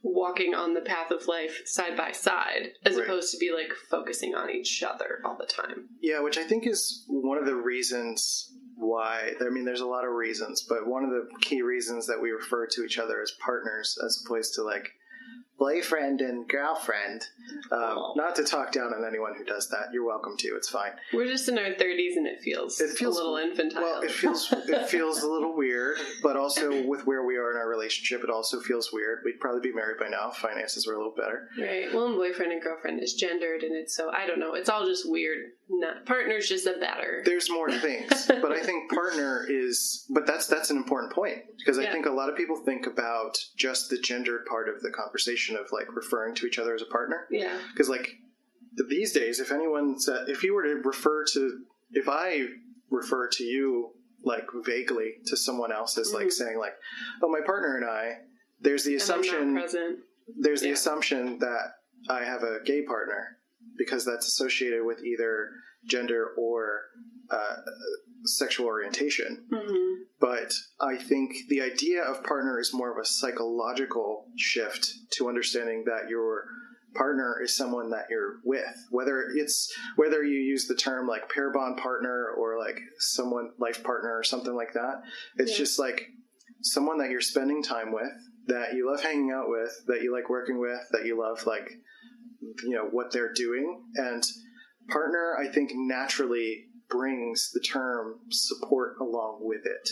walking 0.03 0.55
on 0.55 0.73
the 0.73 0.81
path 0.81 1.11
of 1.11 1.27
life 1.27 1.61
side 1.65 1.95
by 1.95 2.11
side, 2.11 2.73
as 2.83 2.95
Right. 2.95 3.03
opposed 3.05 3.31
to 3.31 3.37
be 3.37 3.51
like 3.51 3.71
focusing 3.73 4.33
on 4.33 4.49
each 4.49 4.81
other 4.81 5.21
all 5.23 5.37
the 5.37 5.45
time. 5.45 5.89
Yeah, 6.01 6.21
which 6.21 6.37
I 6.37 6.43
think 6.43 6.65
is 6.65 7.05
one 7.07 7.37
of 7.37 7.45
the 7.45 7.55
reasons 7.55 8.51
why. 8.75 9.35
I 9.39 9.49
mean, 9.49 9.63
there's 9.65 9.81
a 9.81 9.85
lot 9.85 10.05
of 10.05 10.11
reasons, 10.13 10.65
but 10.67 10.87
one 10.87 11.03
of 11.03 11.11
the 11.11 11.27
key 11.41 11.61
reasons 11.61 12.07
that 12.07 12.19
we 12.19 12.31
refer 12.31 12.65
to 12.65 12.83
each 12.83 12.97
other 12.97 13.21
as 13.21 13.31
partners 13.39 13.95
as 14.03 14.23
opposed 14.25 14.55
to 14.55 14.63
like 14.63 14.89
boyfriend 15.65 16.21
and 16.21 16.47
girlfriend. 16.49 17.27
Um, 17.71 18.13
not 18.15 18.35
to 18.37 18.43
talk 18.43 18.71
down 18.71 18.93
on 18.95 19.05
anyone 19.05 19.33
who 19.37 19.43
does 19.45 19.69
that. 19.69 19.93
You're 19.93 20.05
welcome 20.05 20.35
to. 20.37 20.47
It's 20.55 20.67
fine. 20.69 20.91
We're 21.13 21.27
just 21.27 21.47
in 21.49 21.57
our 21.59 21.65
30s, 21.65 22.15
and 22.17 22.25
it 22.25 22.41
feels, 22.41 22.81
It 22.81 22.97
feels- 22.97 23.15
a 23.15 23.19
little 23.21 23.37
infantile. 23.37 23.83
Well, 23.83 24.01
it 24.01 24.09
feels 24.11 24.51
it 24.51 24.89
feels 24.89 25.21
a 25.21 25.29
little 25.29 25.55
weird, 25.55 25.97
but 26.23 26.35
also 26.35 26.81
with 26.87 27.05
where 27.05 27.23
we 27.23 27.37
are 27.37 27.51
in 27.51 27.57
our 27.57 27.69
relationship, 27.69 28.23
it 28.23 28.31
also 28.31 28.59
feels 28.59 28.91
weird. 28.91 29.19
We'd 29.23 29.39
probably 29.39 29.61
be 29.61 29.71
married 29.73 29.99
by 29.99 30.07
now. 30.09 30.29
if 30.31 30.37
Finances 30.37 30.87
were 30.87 30.93
a 30.93 30.97
little 30.97 31.13
better. 31.15 31.49
Right. 31.59 31.93
Well, 31.93 32.07
and 32.07 32.15
boyfriend 32.15 32.51
and 32.53 32.61
girlfriend 32.61 33.03
is 33.03 33.13
gendered, 33.13 33.61
and 33.63 33.75
it's 33.75 33.95
so 33.95 34.09
I 34.11 34.25
don't 34.25 34.39
know. 34.39 34.55
It's 34.55 34.69
all 34.69 34.85
just 34.85 35.07
weird. 35.09 35.51
Not 35.73 36.05
partner's 36.05 36.49
just 36.49 36.65
a 36.67 36.73
better. 36.79 37.21
there's 37.23 37.49
more 37.49 37.71
things 37.71 38.27
but 38.41 38.51
i 38.51 38.61
think 38.61 38.91
partner 38.91 39.47
is 39.49 40.05
but 40.09 40.27
that's 40.27 40.45
that's 40.47 40.69
an 40.69 40.75
important 40.75 41.13
point 41.13 41.37
because 41.57 41.79
i 41.79 41.83
Yeah. 41.83 41.93
think 41.93 42.05
a 42.07 42.11
lot 42.11 42.27
of 42.29 42.35
people 42.35 42.57
think 42.57 42.87
about 42.87 43.37
just 43.55 43.89
the 43.89 43.97
gendered 43.97 44.45
part 44.47 44.67
of 44.67 44.81
the 44.81 44.89
conversation 44.89 45.50
of 45.55 45.67
like 45.71 45.93
referring 45.95 46.35
to 46.35 46.45
each 46.47 46.59
other 46.59 46.73
as 46.75 46.81
a 46.81 46.85
partner 46.85 47.27
Yeah. 47.29 47.57
because 47.71 47.89
like 47.89 48.07
these 48.89 49.11
days 49.11 49.39
if 49.39 49.51
anyone 49.51 49.99
said 49.99 50.29
if 50.29 50.43
you 50.43 50.53
were 50.53 50.63
to 50.63 50.75
refer 50.83 51.25
to 51.33 51.63
if 51.91 52.07
i 52.09 52.47
refer 52.89 53.27
to 53.29 53.43
you 53.43 53.91
like 54.23 54.45
vaguely 54.65 55.15
to 55.25 55.35
someone 55.35 55.71
else 55.71 55.97
as 55.97 56.13
like 56.13 56.27
Mhm. 56.27 56.31
saying 56.33 56.57
like 56.59 56.73
oh 57.23 57.29
my 57.29 57.41
partner 57.41 57.75
and 57.77 57.85
i 57.85 58.19
there's 58.61 58.83
the 58.83 58.93
And 58.93 59.01
assumption 59.01 59.53
there's 60.39 60.61
the 60.61 60.71
assumption 60.71 61.39
that 61.39 61.73
I 62.09 62.23
have 62.23 62.43
a 62.43 62.59
gay 62.63 62.83
partner 62.83 63.37
because 63.77 64.05
that's 64.05 64.25
associated 64.27 64.83
with 64.85 65.03
either 65.03 65.49
gender 65.85 66.33
or 66.37 66.81
uh, 67.29 67.55
sexual 68.25 68.65
orientation. 68.67 69.45
hmm 69.51 69.93
But 70.19 70.53
I 70.79 70.97
think 70.97 71.31
the 71.49 71.61
idea 71.61 72.03
of 72.03 72.23
partner 72.23 72.59
is 72.59 72.73
more 72.73 72.91
of 72.91 72.97
a 73.01 73.05
psychological 73.05 74.25
shift 74.37 74.93
to 75.13 75.27
understanding 75.29 75.83
that 75.85 76.09
your 76.09 76.45
partner 76.93 77.39
is 77.41 77.55
someone 77.55 77.89
that 77.91 78.07
you're 78.09 78.39
with 78.43 78.75
whether 78.89 79.23
it's 79.33 79.73
whether 79.95 80.23
you 80.25 80.37
use 80.39 80.67
the 80.67 80.75
term 80.75 81.07
like 81.07 81.29
pair 81.33 81.49
bond 81.53 81.77
partner 81.77 82.27
or 82.37 82.59
like 82.59 82.77
someone 82.99 83.49
life 83.59 83.81
partner 83.81 84.13
or 84.17 84.23
something 84.23 84.53
like 84.55 84.73
that 84.73 85.01
it's 85.37 85.51
Yeah. 85.51 85.57
just 85.59 85.79
like 85.79 86.07
someone 86.61 86.97
that 86.97 87.09
you're 87.09 87.21
spending 87.21 87.63
time 87.63 87.93
with 87.93 88.11
that 88.47 88.73
you 88.73 88.89
love 88.91 89.01
hanging 89.01 89.31
out 89.31 89.47
with 89.47 89.71
that 89.87 90.01
you 90.01 90.11
like 90.13 90.29
working 90.29 90.59
with 90.59 90.81
that 90.91 91.05
you 91.05 91.17
love 91.17 91.45
like 91.45 91.69
you 92.65 92.75
know 92.75 92.89
what 92.91 93.13
they're 93.13 93.31
doing 93.31 93.83
and 93.95 94.25
partner 94.89 95.37
i 95.39 95.47
think 95.47 95.71
naturally 95.73 96.65
brings 96.91 97.51
the 97.53 97.59
term 97.61 98.19
support 98.29 98.97
along 99.01 99.39
with 99.41 99.65
it 99.65 99.89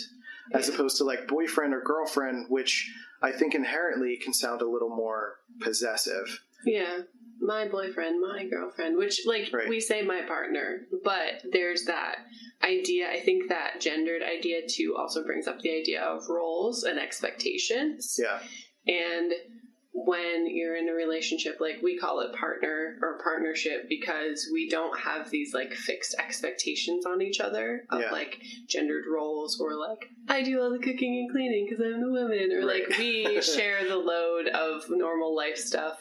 as 0.53 0.67
opposed 0.69 0.97
to 0.97 1.03
like 1.03 1.27
boyfriend 1.27 1.73
or 1.73 1.81
girlfriend 1.81 2.45
which 2.49 2.91
i 3.23 3.31
think 3.31 3.55
inherently 3.55 4.17
can 4.23 4.33
sound 4.33 4.61
a 4.61 4.69
little 4.69 4.89
more 4.95 5.39
possessive 5.61 6.41
Yeah. 6.65 6.99
My 7.41 7.69
boyfriend, 7.69 8.19
my 8.19 8.43
girlfriend, 8.49 8.97
which, 8.97 9.25
like, 9.25 9.49
Right. 9.53 9.69
we 9.69 9.79
say 9.79 10.01
my 10.01 10.23
partner, 10.23 10.85
but 11.05 11.41
there's 11.53 11.85
that 11.85 12.17
idea. 12.61 13.09
I 13.09 13.21
think 13.21 13.47
that 13.47 13.79
gendered 13.79 14.21
idea, 14.21 14.67
too, 14.67 14.93
also 14.97 15.23
brings 15.23 15.47
up 15.47 15.61
the 15.61 15.71
idea 15.71 16.01
of 16.01 16.27
roles 16.27 16.83
and 16.83 16.99
expectations. 16.99 18.19
yeah 18.21 18.39
And 18.93 19.31
when 19.91 20.45
you're 20.47 20.75
in 20.75 20.87
a 20.87 20.93
relationship, 20.93 21.57
like 21.59 21.81
we 21.81 21.97
call 21.97 22.19
it 22.21 22.33
partner 22.33 22.97
or 23.01 23.19
partnership 23.23 23.87
because 23.89 24.47
we 24.53 24.69
don't 24.69 24.97
have 24.99 25.29
these 25.29 25.53
like 25.53 25.73
fixed 25.73 26.15
expectations 26.19 27.05
on 27.05 27.21
each 27.21 27.39
other 27.39 27.83
of 27.89 28.01
Yeah. 28.01 28.11
like 28.11 28.39
gendered 28.67 29.05
roles 29.11 29.59
or 29.59 29.75
like 29.75 30.05
I 30.27 30.43
do 30.43 30.61
all 30.61 30.69
the 30.71 30.77
cooking 30.79 31.17
and 31.19 31.31
cleaning 31.31 31.67
because 31.69 31.83
I'm 31.83 32.01
the 32.01 32.11
woman 32.11 32.51
or 32.53 32.63
like 32.65 32.87
we 32.97 33.41
share 33.55 33.87
the 33.87 33.97
load 33.97 34.47
of 34.47 34.83
normal 34.89 35.35
life 35.35 35.57
stuff 35.57 35.97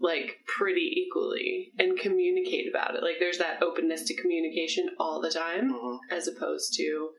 like 0.00 0.38
pretty 0.46 1.04
equally 1.06 1.72
and 1.78 1.98
communicate 1.98 2.66
about 2.70 2.94
it. 2.96 3.02
Like 3.02 3.16
there's 3.20 3.36
that 3.38 3.62
openness 3.62 4.04
to 4.04 4.16
communication 4.20 4.88
all 4.98 5.20
the 5.20 5.30
time 5.30 5.70
Mhm. 5.70 5.98
as 6.10 6.26
opposed 6.26 6.72
to 6.78 7.10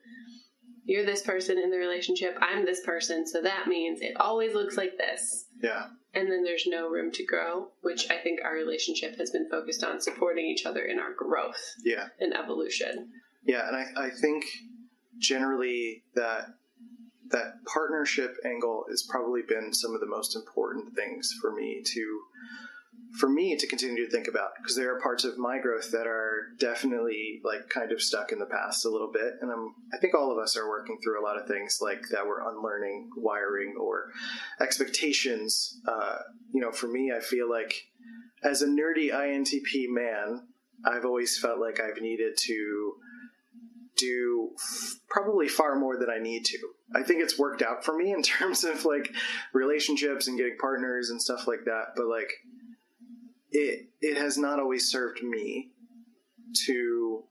you're 0.83 1.05
this 1.05 1.21
person 1.21 1.59
in 1.59 1.69
the 1.69 1.77
relationship, 1.77 2.35
I'm 2.41 2.65
this 2.65 2.81
person, 2.83 3.27
so 3.27 3.39
that 3.43 3.67
means 3.67 4.01
it 4.01 4.13
always 4.19 4.55
looks 4.55 4.77
like 4.77 4.97
this. 4.97 5.45
Yeah 5.61 5.87
And 6.13 6.31
then 6.31 6.43
there's 6.43 6.65
no 6.67 6.89
room 6.89 7.11
to 7.13 7.25
grow, 7.25 7.69
which 7.81 8.09
I 8.09 8.17
think 8.17 8.39
our 8.43 8.53
relationship 8.53 9.17
has 9.17 9.31
been 9.31 9.49
focused 9.49 9.83
on 9.83 10.01
supporting 10.01 10.45
each 10.45 10.65
other 10.65 10.83
in 10.83 10.99
our 10.99 11.13
growth 11.13 11.75
yeah 11.83 12.07
and 12.19 12.33
evolution. 12.35 13.09
Yeah, 13.43 13.67
and 13.67 13.75
I, 13.75 14.05
I 14.07 14.09
think 14.09 14.45
generally 15.17 16.03
that 16.15 16.45
that 17.29 17.63
partnership 17.65 18.35
angle 18.45 18.83
has 18.89 19.03
probably 19.09 19.41
been 19.47 19.73
some 19.73 19.95
of 19.95 20.01
the 20.01 20.07
most 20.07 20.35
important 20.35 20.93
things 20.95 21.33
for 21.41 21.53
me 21.53 21.81
to 21.85 22.21
for 23.19 23.27
me 23.27 23.57
to 23.57 23.67
continue 23.67 24.05
to 24.05 24.11
think 24.11 24.27
about 24.27 24.51
because 24.57 24.75
there 24.75 24.95
are 24.95 25.01
parts 25.01 25.23
of 25.23 25.37
my 25.37 25.59
growth 25.59 25.91
that 25.91 26.07
are 26.07 26.47
definitely 26.59 27.41
like 27.43 27.67
kind 27.69 27.91
of 27.91 28.01
stuck 28.01 28.31
in 28.31 28.39
the 28.39 28.45
past 28.45 28.85
a 28.85 28.89
little 28.89 29.11
bit 29.11 29.33
and 29.41 29.51
I'm 29.51 29.75
I 29.93 29.97
think 29.97 30.15
all 30.15 30.31
of 30.31 30.37
us 30.37 30.55
are 30.55 30.69
working 30.69 30.97
through 31.03 31.21
a 31.21 31.25
lot 31.25 31.39
of 31.39 31.47
things 31.47 31.79
like 31.81 32.01
that 32.11 32.25
we're 32.25 32.47
unlearning 32.49 33.09
wiring 33.17 33.75
or 33.79 34.05
expectations 34.61 35.79
uh, 35.87 36.17
you 36.53 36.61
know 36.61 36.71
for 36.71 36.87
me 36.87 37.11
I 37.15 37.19
feel 37.19 37.49
like 37.49 37.73
as 38.43 38.61
a 38.61 38.67
nerdy 38.67 39.11
INTP 39.11 39.89
man 39.89 40.47
I've 40.85 41.05
always 41.05 41.37
felt 41.37 41.59
like 41.59 41.79
I've 41.79 42.01
needed 42.01 42.37
to 42.37 42.93
do 43.97 44.49
probably 45.09 45.47
far 45.47 45.75
more 45.75 45.97
than 45.97 46.09
I 46.09 46.17
need 46.17 46.45
to. 46.45 46.57
I 46.95 47.03
think 47.03 47.21
it's 47.21 47.37
worked 47.37 47.61
out 47.61 47.85
for 47.85 47.95
me 47.95 48.11
in 48.11 48.23
terms 48.23 48.63
of 48.63 48.85
like 48.85 49.13
relationships 49.53 50.27
and 50.27 50.37
getting 50.37 50.57
partners 50.59 51.09
and 51.09 51.21
stuff 51.21 51.47
like 51.47 51.65
that, 51.65 51.93
but 51.95 52.07
like 52.07 52.31
it 53.51 53.87
it 53.99 54.17
has 54.17 54.37
not 54.37 54.59
always 54.59 54.89
served 54.89 55.21
me 55.23 55.71
to 56.65 57.23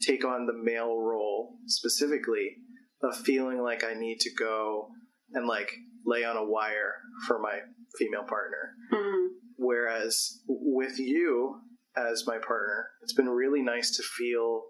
take 0.00 0.24
on 0.24 0.46
the 0.46 0.52
male 0.52 0.96
role 1.00 1.56
specifically 1.66 2.56
of 3.02 3.16
feeling 3.16 3.60
like 3.62 3.84
I 3.84 3.94
need 3.94 4.20
to 4.20 4.30
go 4.38 4.88
and 5.32 5.46
like 5.46 5.72
lay 6.04 6.24
on 6.24 6.36
a 6.36 6.44
wire 6.44 6.94
for 7.26 7.38
my 7.38 7.58
female 7.98 8.24
partner. 8.24 8.74
Mhm. 8.92 9.28
Whereas 9.56 10.40
with 10.46 10.98
you 10.98 11.60
as 11.96 12.24
my 12.26 12.38
partner, 12.38 12.90
it's 13.02 13.12
been 13.14 13.28
really 13.28 13.62
nice 13.62 13.96
to 13.96 14.02
feel 14.02 14.62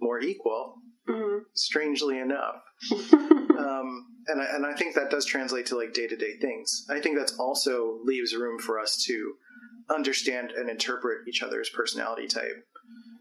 more 0.00 0.20
equal, 0.20 0.82
Mhm. 1.08 1.44
strangely 1.54 2.18
enough. 2.18 2.62
Um, 3.58 4.06
and, 4.28 4.40
I, 4.40 4.44
and 4.54 4.64
I 4.64 4.72
think 4.74 4.94
that 4.94 5.10
does 5.10 5.24
translate 5.24 5.66
to 5.66 5.76
like 5.76 5.92
day 5.92 6.06
to 6.06 6.16
day 6.16 6.36
things. 6.40 6.86
I 6.88 7.00
think 7.00 7.18
that's 7.18 7.36
also 7.40 7.98
leaves 8.04 8.34
room 8.34 8.58
for 8.60 8.78
us 8.78 9.02
to 9.06 9.34
understand 9.90 10.50
and 10.52 10.68
interpret 10.70 11.26
each 11.28 11.42
other's 11.42 11.70
personality 11.70 12.26
type 12.26 12.64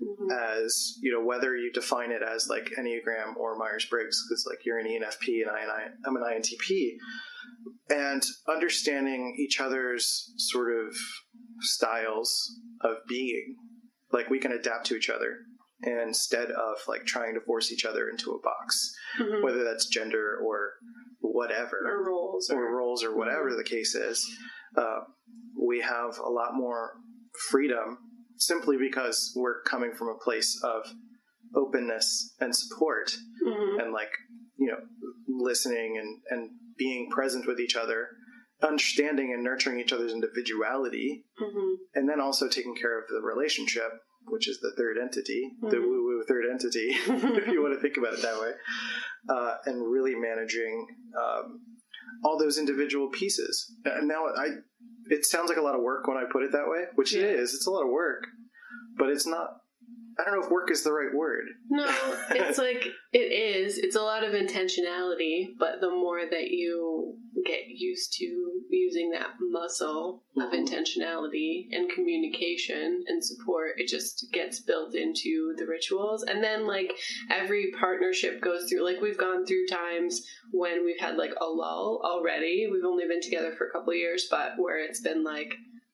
Mhm. 0.01 0.31
as, 0.63 0.97
you 1.01 1.11
know, 1.11 1.23
whether 1.23 1.55
you 1.55 1.71
define 1.71 2.11
it 2.11 2.21
as 2.21 2.47
like 2.49 2.69
Enneagram 2.77 3.35
or 3.37 3.55
Myers 3.57 3.85
Briggs, 3.89 4.23
because 4.27 4.45
like 4.49 4.65
you're 4.65 4.77
an 4.79 4.85
ENFP 4.87 5.41
and 5.41 5.49
I, 5.49 5.61
and 5.61 5.71
I, 5.71 5.87
I'm 6.05 6.15
an 6.15 6.23
INTP. 6.23 6.97
And 7.89 8.23
understanding 8.47 9.35
each 9.39 9.59
other's 9.61 10.33
sort 10.37 10.71
of 10.77 10.95
styles 11.61 12.59
of 12.81 12.97
being, 13.07 13.55
like 14.11 14.29
we 14.29 14.39
can 14.39 14.51
adapt 14.51 14.85
to 14.87 14.95
each 14.95 15.09
other 15.09 15.37
instead 15.83 16.49
of 16.51 16.75
like 16.87 17.05
trying 17.05 17.33
to 17.35 17.41
force 17.41 17.71
each 17.71 17.85
other 17.85 18.09
into 18.09 18.31
a 18.31 18.41
box, 18.41 18.93
Mhm. 19.19 19.41
whether 19.43 19.63
that's 19.63 19.87
gender 19.87 20.37
or 20.43 20.73
whatever 21.19 21.77
Or 21.85 22.03
roles 22.05 22.49
or 22.49 22.63
or 22.67 22.77
roles 22.77 23.03
or 23.03 23.15
whatever 23.15 23.55
the 23.55 23.63
case 23.63 23.95
is, 23.95 24.27
uh, 24.75 25.01
we 25.67 25.81
have 25.81 26.17
a 26.19 26.29
lot 26.29 26.51
more 26.55 26.91
freedom 27.51 27.97
simply 28.37 28.77
because 28.77 29.17
we're 29.35 29.61
coming 29.63 29.91
from 29.97 30.07
a 30.09 30.17
place 30.23 30.51
of 30.63 30.81
openness 31.55 32.35
and 32.39 32.55
support 32.55 33.07
Mhm. 33.45 33.81
and 33.81 33.93
like 33.93 34.11
you 34.57 34.67
know 34.71 34.79
listening 35.27 35.97
and 35.97 36.09
and 36.31 36.49
being 36.77 37.09
present 37.09 37.45
with 37.47 37.59
each 37.59 37.75
other 37.75 38.09
understanding 38.61 39.31
and 39.33 39.43
nurturing 39.43 39.79
each 39.79 39.93
other's 39.93 40.13
individuality 40.13 41.25
Mhm. 41.39 41.75
and 41.95 42.09
then 42.09 42.19
also 42.19 42.47
taking 42.47 42.75
care 42.75 42.97
of 42.99 43.05
the 43.07 43.21
relationship 43.21 43.91
which 44.33 44.47
is 44.47 44.59
the 44.59 44.73
third 44.77 44.97
entity 44.97 45.41
the 45.61 45.77
Mhm. 45.77 45.87
woo 45.87 46.03
woo 46.07 46.23
third 46.27 46.45
entity 46.53 46.89
if 47.41 47.47
you 47.47 47.61
want 47.61 47.73
to 47.73 47.79
think 47.79 47.97
about 47.97 48.13
it 48.13 48.21
that 48.21 48.39
way 48.41 48.53
uh, 49.29 49.57
and 49.65 49.77
really 49.95 50.15
managing 50.15 50.73
um, 51.23 51.45
all 52.23 52.37
those 52.39 52.57
individual 52.57 53.09
pieces 53.09 53.73
and 53.85 54.07
now 54.07 54.25
i 54.37 54.47
it 55.09 55.25
sounds 55.25 55.49
like 55.49 55.57
a 55.57 55.61
lot 55.61 55.75
of 55.75 55.81
work 55.81 56.07
when 56.07 56.17
i 56.17 56.23
put 56.31 56.43
it 56.43 56.51
that 56.51 56.67
way 56.67 56.83
which 56.95 57.13
it 57.13 57.21
Yeah. 57.21 57.41
is 57.41 57.53
it's 57.53 57.67
a 57.67 57.71
lot 57.71 57.83
of 57.83 57.89
work 57.89 58.23
but 58.97 59.09
it's 59.09 59.27
not 59.27 59.47
i 60.19 60.23
don't 60.23 60.39
know 60.39 60.45
if 60.45 60.51
work 60.51 60.71
is 60.71 60.83
the 60.83 60.91
right 60.91 61.13
word 61.13 61.45
No, 61.69 61.85
it's 62.31 62.57
like 62.57 62.87
it 63.13 63.19
is. 63.19 63.77
It's 63.77 63.95
a 63.95 64.01
lot 64.01 64.23
of 64.23 64.33
intentionality, 64.33 65.47
but 65.57 65.79
the 65.81 65.89
more 65.89 66.21
that 66.29 66.49
you 66.51 67.17
get 67.45 67.67
used 67.67 68.13
to 68.13 68.25
using 68.69 69.11
that 69.11 69.29
muscle 69.39 70.23
of 70.37 70.51
Mhm. 70.51 70.67
intentionality 70.67 71.67
and 71.71 71.89
communication 71.89 73.03
and 73.07 73.23
support, 73.23 73.71
it 73.77 73.87
just 73.87 74.27
gets 74.33 74.59
built 74.59 74.93
into 74.95 75.53
the 75.57 75.65
rituals. 75.65 76.23
And 76.23 76.43
then 76.43 76.67
like 76.67 76.93
every 77.31 77.71
partnership 77.79 78.41
goes 78.41 78.69
through 78.69 78.83
like 78.83 79.01
we've 79.01 79.17
gone 79.17 79.45
through 79.45 79.67
times 79.67 80.27
when 80.51 80.85
we've 80.85 80.99
had 80.99 81.17
like 81.17 81.33
a 81.39 81.45
lull 81.45 82.01
already. 82.03 82.67
We've 82.71 82.85
only 82.85 83.07
been 83.07 83.21
together 83.21 83.53
for 83.57 83.67
a 83.67 83.71
couple 83.71 83.93
years, 83.93 84.27
but 84.29 84.53
where 84.57 84.77
it's 84.79 85.01
been 85.01 85.23
like 85.23 85.53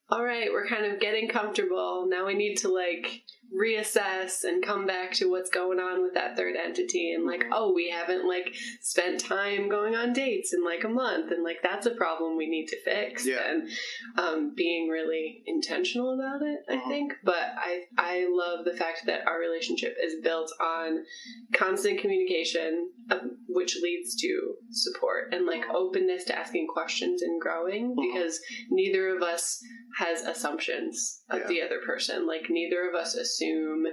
all 0.09 0.23
right, 0.23 0.51
we're 0.51 0.67
kind 0.67 0.85
of 0.85 0.99
getting 0.99 1.27
comfortable. 1.27 2.05
Now 2.07 2.27
we 2.27 2.35
need 2.35 2.57
to 2.57 2.67
like 2.67 3.23
reassess 3.59 4.43
and 4.43 4.63
come 4.65 4.85
back 4.85 5.11
to 5.13 5.29
what's 5.29 5.49
going 5.49 5.79
on 5.79 6.01
with 6.01 6.13
that 6.15 6.35
third 6.35 6.55
entity 6.55 7.13
and 7.13 7.25
like, 7.25 7.43
oh, 7.51 7.73
we 7.73 7.89
haven't 7.89 8.27
like 8.27 8.53
spent 8.81 9.19
time 9.19 9.69
going 9.69 9.95
on 9.95 10.13
dates 10.13 10.53
in 10.53 10.63
like 10.63 10.83
a 10.83 10.89
month 10.89 11.31
and 11.31 11.43
like 11.43 11.57
that's 11.61 11.85
a 11.85 11.91
problem 11.91 12.37
we 12.37 12.47
need 12.49 12.67
to 12.67 12.81
fix. 12.83 13.25
Yeah. 13.25 13.37
And 13.47 13.69
um, 14.17 14.53
being 14.55 14.87
really 14.89 15.43
intentional 15.45 16.13
about 16.13 16.41
it, 16.41 16.59
I 16.69 16.75
Mhm. 16.77 16.87
think. 16.87 17.13
But 17.23 17.53
I 17.57 17.83
I 17.97 18.27
love 18.29 18.65
the 18.65 18.73
fact 18.75 19.05
that 19.05 19.27
our 19.27 19.39
relationship 19.39 19.95
is 20.03 20.15
built 20.23 20.51
on 20.59 21.05
constant 21.53 21.99
communication, 21.99 22.89
which 23.49 23.77
leads 23.81 24.15
to 24.15 24.55
support 24.71 25.33
and 25.33 25.45
like 25.45 25.63
openness 25.69 26.23
to 26.25 26.37
asking 26.37 26.67
questions 26.73 27.21
and 27.21 27.39
growing 27.41 27.95
Mhm. 27.95 28.01
because 28.01 28.39
neither 28.69 29.15
of 29.15 29.21
us 29.21 29.59
has 29.97 30.23
assumptions 30.23 31.23
of 31.29 31.39
Yeah. 31.41 31.47
the 31.47 31.61
other 31.61 31.79
person. 31.85 32.25
Like 32.25 32.49
neither 32.49 32.87
of 32.87 32.95
us 32.95 33.15
assume 33.15 33.85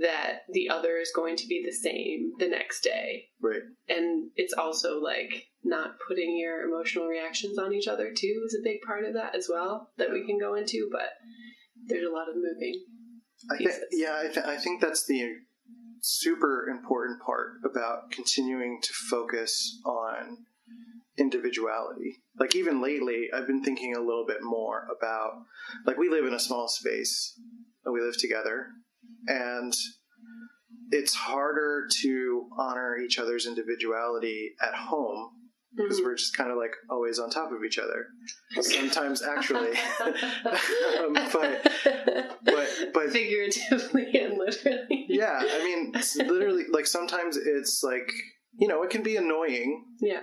that 0.00 0.42
the 0.52 0.68
other 0.70 0.96
is 0.98 1.12
going 1.14 1.36
to 1.36 1.46
be 1.46 1.62
the 1.64 1.72
same 1.72 2.32
the 2.38 2.48
next 2.48 2.82
day. 2.82 3.28
Right. 3.40 3.62
And 3.88 4.30
it's 4.36 4.54
also 4.54 5.00
like 5.00 5.46
not 5.64 5.98
putting 6.06 6.38
your 6.38 6.62
emotional 6.62 7.06
reactions 7.06 7.58
on 7.58 7.74
each 7.74 7.88
other 7.88 8.12
too 8.16 8.42
is 8.46 8.56
a 8.58 8.62
big 8.64 8.80
part 8.82 9.04
of 9.04 9.14
that 9.14 9.34
as 9.34 9.48
well 9.52 9.92
that 9.98 10.10
we 10.12 10.24
can 10.24 10.38
go 10.38 10.54
into, 10.54 10.88
but 10.92 11.10
there's 11.86 12.06
a 12.08 12.12
lot 12.12 12.28
of 12.28 12.36
moving. 12.36 12.84
I 13.50 13.58
think, 13.58 13.70
yeah, 13.92 14.16
I, 14.18 14.28
th- 14.28 14.46
I 14.46 14.56
think 14.56 14.80
that's 14.80 15.06
the 15.06 15.20
super 16.02 16.68
important 16.68 17.20
part 17.22 17.54
about 17.64 18.10
continuing 18.10 18.80
to 18.82 18.92
focus 19.10 19.80
on 19.84 20.38
individuality. 21.18 22.22
Like 22.38 22.54
even 22.54 22.82
lately, 22.82 23.28
I've 23.32 23.46
been 23.46 23.62
thinking 23.62 23.94
a 23.94 24.00
little 24.00 24.26
bit 24.26 24.42
more 24.42 24.86
about 24.96 25.32
like 25.84 25.96
we 25.96 26.08
live 26.08 26.26
in 26.26 26.34
a 26.34 26.38
small 26.38 26.68
space, 26.68 27.38
and 27.84 27.94
we 27.94 28.00
live 28.00 28.18
together, 28.18 28.66
and 29.26 29.74
it's 30.90 31.14
harder 31.14 31.88
to 32.02 32.48
honor 32.58 32.96
each 32.96 33.18
other's 33.18 33.46
individuality 33.46 34.52
at 34.60 34.74
home 34.74 35.30
because 35.76 36.00
we're 36.00 36.14
just 36.14 36.34
kind 36.36 36.50
of 36.50 36.56
like 36.56 36.74
always 36.90 37.18
on 37.18 37.30
top 37.30 37.52
of 37.52 37.64
each 37.64 37.78
other. 37.78 38.06
Sometimes 38.62 39.22
actually, 39.22 39.72
um, 40.00 41.12
but 41.32 41.72
but 42.44 42.68
but 42.94 43.10
figuratively 43.10 44.18
and 44.18 44.38
literally. 44.38 45.06
yeah, 45.08 45.38
I 45.42 45.64
it's 46.14 46.30
literally 46.30 46.64
like 46.70 46.86
sometimes 46.86 47.36
it's 47.36 47.82
like 47.82 48.08
you 48.58 48.68
know 48.68 48.82
it 48.82 48.90
can 48.90 49.02
be 49.02 49.16
annoying 49.16 49.84
Yeah. 50.00 50.20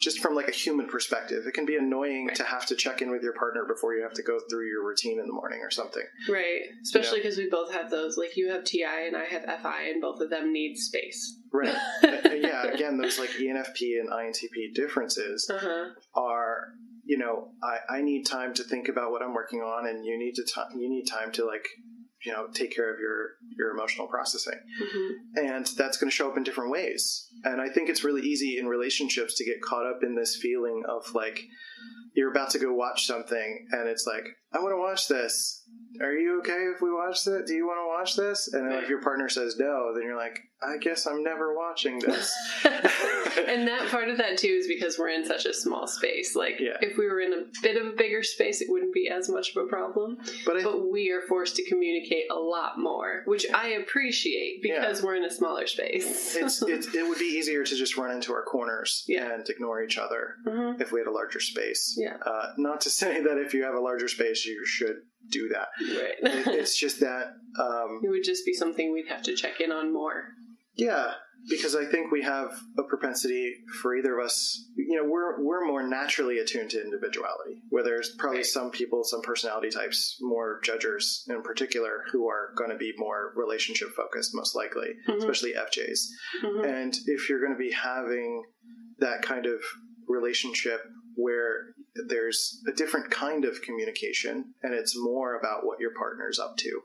just 0.00 0.18
from 0.20 0.34
like 0.34 0.48
a 0.48 0.52
human 0.64 0.86
perspective. 0.86 1.44
It 1.46 1.52
can 1.54 1.66
be 1.66 1.76
annoying 1.76 2.30
to 2.34 2.44
have 2.44 2.64
to 2.66 2.74
check 2.74 3.02
in 3.02 3.10
with 3.10 3.22
your 3.22 3.34
partner 3.34 3.64
before 3.68 3.94
you 3.94 4.02
have 4.02 4.14
to 4.14 4.22
go 4.22 4.38
through 4.48 4.66
your 4.66 4.82
routine 4.86 5.18
in 5.20 5.26
the 5.26 5.32
morning 5.32 5.60
or 5.62 5.70
something. 5.70 6.02
Right. 6.28 6.62
Especially 6.82 7.18
because 7.20 7.36
we 7.36 7.48
both 7.50 7.70
have 7.72 7.90
those. 7.90 8.16
Like 8.16 8.34
you 8.36 8.50
have 8.50 8.64
TI 8.64 8.84
and 9.06 9.14
I 9.16 9.24
have 9.26 9.44
FI, 9.62 9.82
and 9.90 10.00
both 10.00 10.20
of 10.22 10.30
them 10.30 10.52
need 10.52 10.76
space. 10.76 11.38
Right. 11.52 11.76
Yeah. 12.50 12.62
Again, 12.72 12.96
those 12.96 13.18
like 13.18 13.30
ENFP 13.30 14.00
and 14.00 14.08
INTP 14.10 14.74
differences 14.74 15.48
Uh 15.52 15.58
huh. 15.60 15.84
are 16.14 16.68
you 17.04 17.18
know 17.18 17.48
I, 17.62 17.96
I 17.98 18.02
need 18.02 18.24
time 18.24 18.52
to 18.54 18.64
think 18.64 18.88
about 18.88 19.10
what 19.10 19.22
I'm 19.22 19.34
working 19.34 19.60
on, 19.60 19.86
and 19.88 20.04
you 20.04 20.18
need 20.18 20.34
to 20.36 20.44
ti 20.44 20.60
you 20.78 20.88
need 20.88 21.04
time 21.04 21.30
to 21.32 21.44
like 21.44 21.66
you 22.24 22.32
know 22.32 22.46
take 22.52 22.74
care 22.74 22.92
of 22.92 23.00
your 23.00 23.36
your 23.56 23.70
emotional 23.70 24.06
processing. 24.06 24.58
hmm 24.78 25.08
and 25.36 25.66
that's 25.76 25.96
going 25.96 26.10
to 26.10 26.14
show 26.14 26.28
up 26.28 26.36
in 26.36 26.42
different 26.42 26.70
ways. 26.70 27.28
And 27.44 27.60
I 27.60 27.68
think 27.68 27.88
it's 27.88 28.02
really 28.04 28.22
easy 28.22 28.58
in 28.58 28.66
relationships 28.66 29.34
to 29.36 29.44
get 29.44 29.62
caught 29.62 29.86
up 29.86 30.02
in 30.02 30.14
this 30.16 30.36
feeling 30.36 30.82
of 30.88 31.14
like 31.14 31.44
you're 32.14 32.30
about 32.30 32.50
to 32.50 32.58
go 32.58 32.72
watch 32.72 33.06
something 33.06 33.66
and 33.72 33.88
it's 33.88 34.06
like 34.06 34.24
I 34.52 34.58
want 34.58 34.72
to 34.72 34.78
watch 34.78 35.06
this. 35.08 35.62
Are 36.00 36.12
you 36.12 36.38
okay 36.40 36.68
if 36.74 36.80
we 36.82 36.90
watch 36.92 37.22
that? 37.24 37.46
Do 37.46 37.54
you 37.54 37.66
want 37.66 37.78
to 37.78 37.86
watch 37.86 38.16
this? 38.16 38.52
And 38.52 38.68
then 38.70 38.82
if 38.82 38.88
your 38.88 39.00
partner 39.00 39.28
says 39.28 39.56
no, 39.58 39.92
then 39.94 40.02
you're 40.02 40.16
like, 40.16 40.40
I 40.62 40.76
guess 40.78 41.06
I'm 41.06 41.22
never 41.22 41.54
watching 41.56 42.00
this. 42.00 42.34
and 42.64 43.66
that 43.68 43.88
part 43.90 44.08
of 44.08 44.18
that 44.18 44.38
too 44.38 44.48
is 44.48 44.66
because 44.66 44.98
we're 44.98 45.08
in 45.10 45.24
such 45.24 45.46
a 45.46 45.54
small 45.54 45.86
space. 45.86 46.34
Like 46.34 46.58
Yeah. 46.58 46.76
if 46.80 46.96
we 46.98 47.06
were 47.06 47.20
in 47.20 47.32
a 47.32 47.42
bit 47.62 47.76
of 47.76 47.86
a 47.92 47.96
bigger 47.96 48.22
space, 48.24 48.60
it 48.60 48.68
wouldn't 48.70 48.92
be 48.94 49.08
as 49.08 49.28
much 49.28 49.54
of 49.54 49.64
a 49.64 49.66
problem. 49.68 50.18
But 50.44 50.56
I, 50.58 50.62
But 50.64 50.90
we 50.90 51.10
are 51.12 51.20
forced 51.28 51.56
to 51.56 51.64
communicate 51.68 52.24
a 52.30 52.34
lot 52.38 52.78
more, 52.78 53.22
which 53.26 53.46
I 53.54 53.68
appreciate 53.70 54.62
because 54.62 55.02
we're 55.02 55.16
in 55.16 55.24
a 55.24 55.30
smaller 55.30 55.66
space. 55.66 56.34
it's, 56.36 56.62
it's 56.66 56.92
it 56.94 57.08
would 57.08 57.18
be 57.18 57.24
easier 57.38 57.62
to 57.64 57.74
just 57.76 57.96
run 57.96 58.10
into 58.10 58.32
our 58.32 58.42
corners 58.42 59.04
Yeah. 59.06 59.32
and 59.32 59.48
ignore 59.48 59.82
each 59.82 59.98
other 59.98 60.36
Mhm. 60.46 60.80
if 60.80 60.90
we 60.92 61.00
had 61.00 61.06
a 61.06 61.12
larger 61.12 61.40
space. 61.40 61.94
Yeah. 62.00 62.16
Uh, 62.24 62.52
not 62.56 62.80
to 62.82 62.90
say 63.00 63.20
that 63.22 63.38
if 63.38 63.52
you 63.54 63.62
have 63.64 63.74
a 63.74 63.80
larger 63.80 64.08
space, 64.08 64.44
you 64.46 64.64
should 64.66 64.96
do 65.30 65.48
that. 65.54 65.68
right. 65.80 66.14
It, 66.22 66.46
it's 66.60 66.76
just 66.78 67.00
that 67.00 67.26
um, 67.60 68.00
it 68.02 68.08
would 68.08 68.24
just 68.24 68.44
be 68.46 68.54
something 68.54 68.92
we'd 68.92 69.08
have 69.08 69.22
to 69.24 69.34
check 69.36 69.60
in 69.60 69.70
on 69.70 69.92
more. 69.92 70.24
Yeah, 70.76 71.12
because 71.48 71.74
I 71.76 71.84
think 71.84 72.10
we 72.10 72.22
have 72.22 72.58
a 72.78 72.84
propensity 72.84 73.52
for 73.82 73.94
either 73.96 74.18
of 74.18 74.24
us. 74.24 74.64
You 74.76 74.96
know, 74.96 75.04
we're 75.08 75.44
we're 75.44 75.66
more 75.66 75.82
naturally 75.82 76.38
attuned 76.38 76.70
to 76.70 76.82
individuality. 76.82 77.60
Where 77.68 77.84
there's 77.84 78.14
probably 78.18 78.38
Right. 78.38 78.46
some 78.46 78.70
people, 78.70 79.04
some 79.04 79.20
personality 79.20 79.68
types, 79.68 80.16
more 80.20 80.60
judgers 80.64 81.24
in 81.28 81.42
particular, 81.42 82.04
who 82.12 82.28
are 82.28 82.54
going 82.56 82.70
to 82.70 82.76
be 82.76 82.92
more 82.96 83.32
relationship 83.36 83.88
focused, 83.96 84.30
most 84.34 84.54
likely, 84.56 84.90
Mhm. 85.08 85.18
especially 85.18 85.52
FJs. 85.54 86.00
Mhm. 86.44 86.64
And 86.80 86.94
if 87.06 87.28
you're 87.28 87.40
going 87.40 87.52
to 87.52 87.58
be 87.58 87.72
having 87.72 88.42
that 89.00 89.20
kind 89.22 89.44
of 89.46 89.60
relationship 90.08 90.80
where 91.20 91.74
there's 92.08 92.60
a 92.68 92.72
different 92.72 93.10
kind 93.10 93.44
of 93.44 93.62
communication 93.62 94.54
and 94.62 94.74
it's 94.74 94.96
more 94.96 95.38
about 95.38 95.64
what 95.66 95.80
your 95.80 95.92
partner's 95.98 96.38
up 96.38 96.56
to, 96.58 96.80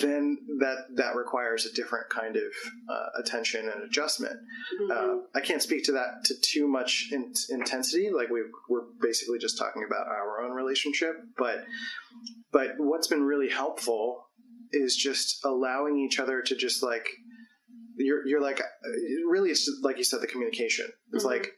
then 0.00 0.38
that 0.60 0.76
that 0.96 1.16
requires 1.16 1.66
a 1.66 1.72
different 1.74 2.08
kind 2.08 2.36
of 2.36 2.52
uh, 2.88 3.06
attention 3.20 3.68
and 3.68 3.82
adjustment. 3.82 4.36
Mhm. 4.80 4.90
Uh, 4.90 5.22
I 5.34 5.40
can't 5.40 5.60
speak 5.62 5.84
to 5.84 5.92
that 5.92 6.24
to 6.26 6.34
too 6.40 6.68
much 6.68 7.08
in- 7.12 7.34
intensity. 7.50 8.10
Like 8.10 8.30
we 8.30 8.42
we're 8.68 8.86
basically 9.00 9.38
just 9.40 9.58
talking 9.58 9.82
about 9.84 10.06
our 10.06 10.42
own 10.44 10.52
relationship, 10.52 11.14
but 11.36 11.64
but 12.52 12.74
what's 12.78 13.08
been 13.08 13.24
really 13.24 13.48
helpful 13.48 14.24
is 14.70 14.96
just 14.96 15.44
allowing 15.44 15.98
each 15.98 16.18
other 16.20 16.42
to 16.42 16.54
just 16.56 16.82
like 16.82 17.08
you're 17.96 18.26
you're 18.26 18.40
like 18.40 18.60
really 19.28 19.50
it's 19.50 19.68
like 19.82 19.98
you 19.98 20.04
said 20.04 20.20
the 20.22 20.26
communication. 20.28 20.86
It's 21.12 21.24
Mhm. 21.24 21.28
like 21.30 21.52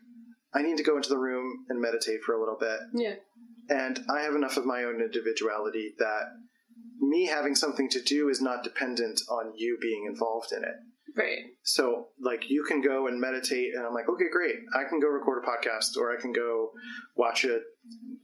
I 0.55 0.63
need 0.63 0.77
to 0.77 0.83
go 0.83 0.97
into 0.97 1.09
the 1.09 1.19
room 1.19 1.67
and 1.69 1.81
meditate 1.81 2.23
for 2.23 2.35
a 2.35 2.41
little 2.41 2.57
bit, 2.59 2.79
yeah. 2.95 3.15
and 3.69 4.01
I 4.09 4.21
have 4.21 4.35
enough 4.35 4.57
of 4.57 4.65
my 4.65 4.85
own 4.85 5.01
individuality 5.01 5.95
that 5.99 6.25
me 7.01 7.27
having 7.27 7.55
something 7.55 7.89
to 7.91 8.01
do 8.01 8.29
is 8.29 8.41
not 8.41 8.65
dependent 8.65 9.21
on 9.29 9.53
you 9.57 9.79
being 9.81 10.07
involved 10.09 10.53
in 10.53 10.63
it. 10.63 10.77
Right. 11.17 11.39
So, 11.63 12.09
like, 12.21 12.51
you 12.51 12.65
can 12.65 12.81
go 12.81 13.07
and 13.07 13.21
meditate, 13.21 13.73
and 13.75 13.87
I'm 13.87 13.95
like, 13.95 14.09
okay, 14.09 14.25
great. 14.33 14.57
I 14.75 14.83
can 14.89 14.99
go 15.01 15.07
record 15.09 15.45
a 15.45 15.47
podcast, 15.47 15.97
or 15.97 16.17
I 16.17 16.21
can 16.21 16.33
go 16.33 16.71
watch 17.17 17.45
a 17.45 17.61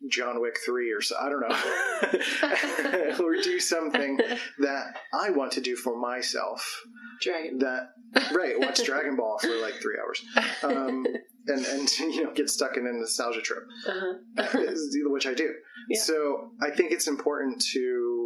John 0.08 0.40
Wick 0.40 0.56
3 0.64 0.90
or 0.92 1.00
so. 1.00 1.14
I 1.20 1.28
don't 1.28 1.40
know. 1.40 3.14
or 3.24 3.36
do 3.36 3.60
something 3.60 4.18
that 4.58 4.84
I 5.14 5.30
want 5.30 5.52
to 5.52 5.60
do 5.60 5.76
for 5.76 5.96
myself. 5.96 6.82
Dragon. 7.22 7.58
That, 7.58 7.90
right, 8.34 8.58
watch 8.58 8.82
Dragon 8.82 9.16
Ball 9.16 9.38
for 9.38 9.54
like 9.62 9.74
three 9.74 9.96
hours. 10.02 10.22
Um, 10.64 11.06
and, 11.46 11.64
and, 11.66 11.90
you 11.98 12.24
know, 12.24 12.32
get 12.32 12.50
stuck 12.50 12.76
in 12.76 12.86
a 12.86 12.92
nostalgia 12.92 13.40
trip 13.40 13.64
Uh-huh. 13.86 14.58
which 15.10 15.26
I 15.26 15.34
do. 15.34 15.52
Yeah. 15.88 16.00
So 16.00 16.50
I 16.62 16.70
think 16.70 16.92
it's 16.92 17.06
important 17.08 17.62
to, 17.72 18.19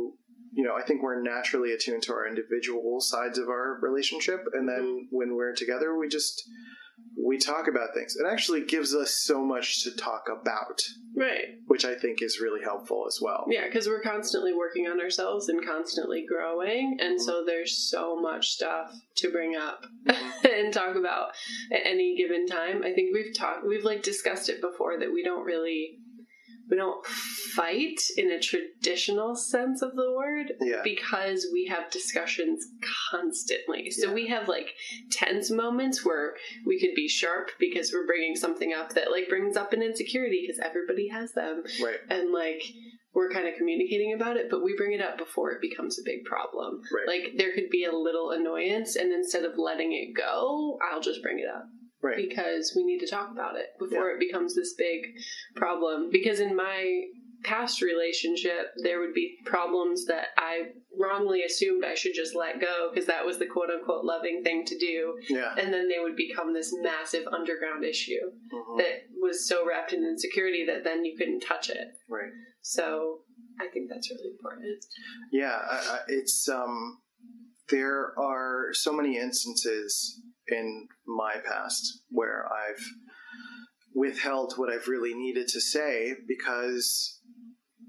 you 0.55 0.65
know, 0.65 0.75
I 0.77 0.83
think 0.87 1.03
we're 1.03 1.21
naturally 1.23 1.73
attuned 1.73 2.03
to 2.05 2.13
our 2.13 2.27
individual 2.27 3.01
sides 3.01 3.39
of 3.39 3.49
our 3.49 3.79
relationship, 3.83 4.45
and 4.53 4.69
then 4.69 4.75
Mm-hmm. 4.85 5.17
when 5.17 5.37
we're 5.37 5.55
together, 5.55 5.99
we 5.99 6.09
just 6.09 6.49
we 7.17 7.39
talk 7.39 7.69
about 7.69 7.95
things. 7.95 8.17
It 8.17 8.27
actually 8.31 8.65
gives 8.65 8.95
us 8.95 9.21
so 9.23 9.45
much 9.45 9.83
to 9.85 9.97
talk 9.97 10.25
about, 10.29 10.81
right. 11.17 11.45
which 11.67 11.85
I 11.85 11.95
think 11.95 12.23
is 12.23 12.41
really 12.41 12.63
helpful 12.63 13.05
as 13.07 13.19
well. 13.23 13.47
Yeah, 13.49 13.67
because 13.67 13.87
we're 13.87 14.03
constantly 14.03 14.53
working 14.53 14.87
on 14.89 15.01
ourselves 15.01 15.49
and 15.49 15.65
constantly 15.65 16.25
growing, 16.29 16.99
and 17.01 17.21
so 17.21 17.45
there's 17.47 17.89
so 17.91 18.21
much 18.21 18.51
stuff 18.51 18.93
to 19.17 19.31
bring 19.31 19.57
up 19.57 19.87
and 20.07 20.73
talk 20.73 20.97
about 20.97 21.29
at 21.73 21.87
any 21.87 22.17
given 22.17 22.47
time. 22.47 22.83
I 22.85 22.93
think 22.93 23.15
we've 23.15 23.35
talked, 23.35 23.67
we've 23.67 23.85
like 23.85 24.03
discussed 24.03 24.49
it 24.49 24.61
before 24.61 24.99
that 24.99 25.13
we 25.13 25.23
don't 25.23 25.45
really, 25.45 25.99
we 26.71 26.77
don't 26.77 27.05
fight 27.07 28.01
in 28.17 28.31
a 28.31 28.41
traditional 28.41 29.35
sense 29.37 29.83
of 29.83 29.95
the 29.97 30.13
word 30.13 30.53
Yeah. 30.61 30.81
because 30.83 31.47
we 31.53 31.67
have 31.67 31.91
discussions 31.91 32.67
constantly. 33.11 33.91
So 33.91 34.09
Yeah. 34.09 34.15
we 34.15 34.27
have 34.29 34.49
like 34.49 34.75
tense 35.11 35.51
moments 35.51 36.05
where 36.05 36.37
we 36.67 36.81
could 36.81 36.95
be 36.95 37.09
sharp 37.09 37.51
because 37.59 37.93
we're 37.93 38.07
bringing 38.07 38.35
something 38.37 38.73
up 38.73 38.95
that 38.95 39.11
like 39.11 39.29
brings 39.29 39.57
up 39.57 39.73
an 39.73 39.83
insecurity 39.83 40.43
because 40.47 40.61
everybody 40.61 41.09
has 41.09 41.33
them 41.33 41.65
Right. 41.83 42.01
and 42.09 42.33
like 42.33 42.63
we're 43.13 43.31
kind 43.31 43.47
of 43.47 43.55
communicating 43.55 44.13
about 44.13 44.37
it, 44.37 44.51
but 44.51 44.65
we 44.65 44.75
bring 44.77 44.93
it 44.93 45.01
up 45.01 45.17
before 45.19 45.53
it 45.53 45.61
becomes 45.61 46.01
a 46.01 46.03
big 46.05 46.25
problem. 46.25 46.81
Right. 46.93 47.07
Like 47.07 47.35
there 47.37 47.53
could 47.53 47.71
be 47.71 47.85
a 47.85 47.93
little 47.95 48.33
annoyance, 48.33 48.97
and 48.97 49.13
instead 49.13 49.45
of 49.45 49.57
letting 49.57 49.93
it 49.93 50.15
go, 50.17 50.79
I'll 50.91 51.01
just 51.01 51.23
bring 51.23 51.39
it 51.39 51.47
up 51.49 51.65
Right. 52.05 52.17
because 52.17 52.73
we 52.77 52.85
need 52.85 52.99
to 53.01 53.07
talk 53.07 53.31
about 53.33 53.57
it 53.57 53.69
before 53.79 54.11
it 54.11 54.21
becomes 54.21 54.55
this 54.55 54.75
big 54.77 55.01
problem. 55.57 56.11
Because 56.13 56.39
in 56.39 56.55
my 56.55 57.05
past 57.45 57.83
relationship, 57.83 58.73
there 58.83 59.01
would 59.01 59.15
be 59.15 59.37
problems 59.45 60.07
that 60.07 60.29
I 60.39 60.69
wrongly 60.99 61.43
assumed 61.43 61.85
I 61.85 61.95
should 61.95 62.15
just 62.15 62.35
let 62.35 62.61
go 62.61 62.91
because 62.93 63.07
that 63.07 63.25
was 63.27 63.39
the 63.39 63.47
quote 63.47 63.71
unquote 63.71 64.05
loving 64.05 64.43
thing 64.43 64.65
to 64.67 64.79
do. 64.79 65.15
Yeah. 65.29 65.55
And 65.59 65.73
then 65.73 65.89
they 65.89 65.99
would 66.01 66.17
become 66.17 66.55
this 66.55 66.75
massive 66.83 67.27
underground 67.27 67.85
issue 67.85 68.21
Mhm. 68.53 68.79
that 68.79 69.03
was 69.21 69.49
so 69.49 69.67
wrapped 69.67 69.93
in 69.93 70.05
insecurity 70.05 70.65
that 70.67 70.85
then 70.85 71.05
you 71.05 71.17
couldn't 71.17 71.41
touch 71.41 71.69
it. 71.71 71.89
Right. 72.09 72.33
So 72.63 73.21
I 73.61 73.69
think 73.69 73.91
that's 73.91 74.11
really 74.11 74.31
important. 74.31 74.85
Yeah, 75.33 75.57
I, 75.71 75.77
I, 75.77 75.99
it's 76.09 76.49
um, 76.49 76.99
there 77.71 78.19
are 78.19 78.69
so 78.73 78.93
many 78.93 79.19
instances 79.19 80.21
in 80.49 80.87
my 81.07 81.35
past 81.47 82.03
where 82.11 82.47
I've 82.53 82.83
withheld 83.95 84.55
what 84.57 84.73
I've 84.73 84.89
really 84.89 85.15
needed 85.15 85.49
to 85.49 85.61
say 85.61 86.15
because 86.27 87.21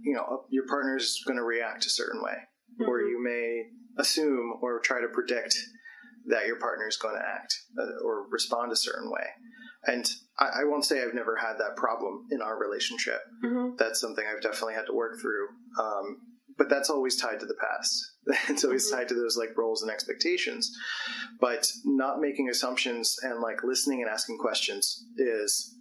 you 0.02 0.14
know 0.14 0.46
your 0.50 0.66
partner's 0.68 1.22
going 1.26 1.38
to 1.38 1.44
react 1.44 1.86
a 1.86 1.90
certain 1.90 2.22
way, 2.22 2.38
or 2.88 3.00
Mhm. 3.02 3.10
you 3.10 3.24
may 3.24 3.72
assume 3.98 4.60
or 4.62 4.80
try 4.80 5.02
to 5.02 5.08
predict 5.08 5.58
that 6.28 6.46
your 6.48 6.58
partner 6.60 6.88
is 6.88 6.98
going 6.98 7.16
to 7.16 7.26
act 7.28 7.54
uh, 7.80 8.04
or 8.04 8.28
respond 8.30 8.72
a 8.72 8.76
certain 8.76 9.10
way. 9.12 9.28
And 9.88 10.10
I, 10.40 10.62
I 10.62 10.64
won't 10.66 10.84
say 10.86 11.02
I've 11.04 11.14
never 11.14 11.36
had 11.36 11.58
that 11.60 11.76
problem 11.76 12.26
in 12.32 12.42
our 12.42 12.58
relationship. 12.60 13.22
Mhm. 13.44 13.78
That's 13.78 14.00
something 14.02 14.26
I've 14.26 14.42
definitely 14.42 14.74
had 14.74 14.88
to 14.88 14.94
work 14.94 15.20
through. 15.22 15.48
Um, 15.80 16.18
but 16.58 16.70
that's 16.70 16.90
always 16.90 17.16
tied 17.20 17.40
to 17.40 17.46
the 17.46 17.56
past. 17.60 17.94
it's 18.50 18.64
always 18.64 18.88
Mhm. 18.90 18.96
tied 18.96 19.08
to 19.10 19.16
those 19.16 19.38
like 19.38 19.58
roles 19.58 19.82
and 19.82 19.92
expectations. 19.92 20.72
But 21.40 21.70
not 21.84 22.20
making 22.22 22.50
assumptions 22.50 23.16
and 23.24 23.40
like 23.42 23.64
listening 23.64 24.02
and 24.02 24.10
asking 24.10 24.38
questions 24.38 25.06
is 25.18 25.76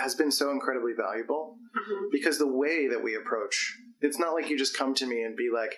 has 0.00 0.14
been 0.14 0.30
so 0.30 0.50
incredibly 0.50 0.92
valuable 0.96 1.58
Mhm. 1.76 2.10
because 2.10 2.38
the 2.38 2.46
way 2.62 2.88
that 2.88 3.02
we 3.02 3.14
approach 3.14 3.78
it's 4.00 4.18
not 4.18 4.32
like 4.32 4.48
you 4.48 4.56
just 4.56 4.76
come 4.76 4.94
to 4.94 5.06
me 5.06 5.22
and 5.22 5.36
be 5.36 5.50
like 5.52 5.76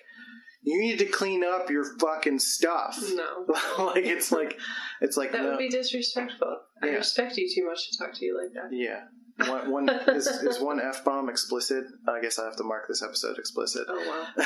you 0.63 0.79
need 0.79 0.99
to 0.99 1.05
clean 1.05 1.43
up 1.43 1.69
your 1.69 1.83
fucking 1.99 2.39
stuff 2.39 2.97
No. 3.13 3.45
like 3.93 4.05
it's 4.05 4.31
like 4.31 4.59
it's 5.01 5.17
like 5.17 5.31
That 5.33 5.43
no, 5.43 5.49
would 5.51 5.57
be 5.59 5.69
disrespectful. 5.69 6.57
I 6.81 6.87
Yeah. 6.87 6.95
respect 6.97 7.35
you 7.37 7.49
too 7.53 7.65
much 7.65 7.89
to 7.89 7.97
talk 7.97 8.13
to 8.15 8.25
you 8.25 8.37
like 8.41 8.53
that. 8.53 8.69
yeah 8.75 9.05
one, 9.37 9.71
one 9.71 9.89
is, 9.89 10.27
is 10.27 10.59
one 10.59 10.79
f-bomb 10.79 11.29
explicit 11.29 11.85
i 12.07 12.21
guess 12.21 12.37
i 12.39 12.45
have 12.45 12.55
to 12.55 12.63
mark 12.63 12.87
this 12.87 13.01
episode 13.01 13.37
explicit 13.37 13.85
Oh 13.87 13.95
wow. 14.37 14.43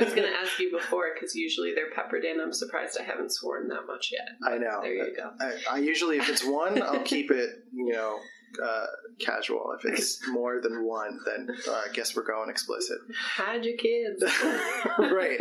I 0.00 0.04
was 0.04 0.12
going 0.14 0.28
to 0.28 0.34
ask 0.36 0.58
you 0.58 0.70
before 0.76 1.06
because 1.14 1.34
usually 1.36 1.72
they're 1.74 1.90
peppered 1.94 2.24
in. 2.24 2.40
I'm 2.40 2.52
surprised 2.52 2.98
I 3.00 3.04
haven't 3.04 3.30
sworn 3.32 3.68
that 3.68 3.86
much 3.86 4.12
yet. 4.12 4.28
i 4.44 4.58
know 4.58 4.80
There 4.82 4.92
you 4.92 5.16
go. 5.16 5.30
I, 5.40 5.76
I 5.76 5.78
usually 5.78 6.18
if 6.18 6.28
it's 6.28 6.44
one 6.44 6.80
i'll 6.82 7.02
keep 7.02 7.30
it 7.30 7.64
you 7.72 7.92
know 7.92 8.18
uh, 8.62 8.86
casual 9.18 9.74
if 9.78 9.84
it's 9.84 10.20
more 10.32 10.60
than 10.60 10.84
one 10.84 11.18
then 11.24 11.48
uh, 11.68 11.72
i 11.72 11.92
guess 11.92 12.16
we're 12.16 12.24
going 12.24 12.50
explicit 12.50 12.98
Hide 13.16 13.64
your 13.64 13.76
kids. 13.76 14.22
right 14.98 15.40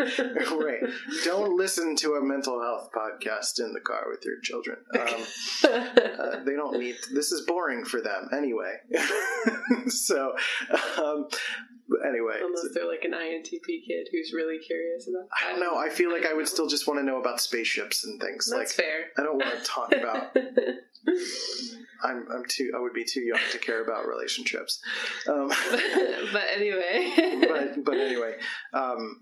right 0.51 0.83
don't 1.25 1.57
listen 1.57 1.95
to 1.97 2.13
a 2.13 2.23
mental 2.23 2.61
health 2.61 2.89
podcast 2.95 3.59
in 3.59 3.73
the 3.73 3.79
car 3.79 4.05
with 4.09 4.23
your 4.25 4.39
children 4.41 4.77
um, 4.99 5.23
uh, 5.63 6.43
they 6.43 6.55
don't 6.55 6.79
need 6.79 6.95
this 7.13 7.31
is 7.31 7.41
boring 7.45 7.83
for 7.85 8.01
them 8.01 8.29
anyway 8.35 8.73
so 9.87 10.33
um, 10.97 11.27
anyway 12.07 12.39
Unless 12.43 12.73
they're 12.73 12.87
like 12.87 13.03
an 13.03 13.11
INTP 13.11 13.85
kid 13.87 14.07
who's 14.11 14.33
really 14.33 14.57
curious 14.59 15.07
about. 15.07 15.27
i 15.41 15.49
don't 15.51 15.59
know 15.59 15.77
i 15.77 15.89
feel 15.89 16.11
like 16.11 16.25
i 16.25 16.33
would 16.33 16.47
still 16.47 16.67
just 16.67 16.87
want 16.87 16.99
to 16.99 17.03
know 17.03 17.19
about 17.19 17.41
spaceships 17.41 18.05
and 18.05 18.21
things 18.21 18.47
That's 18.49 18.77
like 18.77 18.85
fair. 18.85 19.05
i 19.17 19.23
don't 19.23 19.37
want 19.37 19.57
to 19.57 19.63
talk 19.63 19.91
about 19.93 20.35
i'm 22.03 22.25
i'm 22.31 22.43
too 22.47 22.71
i 22.75 22.79
would 22.79 22.93
be 22.93 23.03
too 23.03 23.21
young 23.21 23.39
to 23.51 23.57
care 23.57 23.83
about 23.83 24.07
relationships 24.07 24.81
um, 25.29 25.47
but 26.31 26.43
anyway. 26.55 27.13
but 27.47 27.83
but 27.83 27.97
anyway 27.97 28.35
um, 28.73 29.19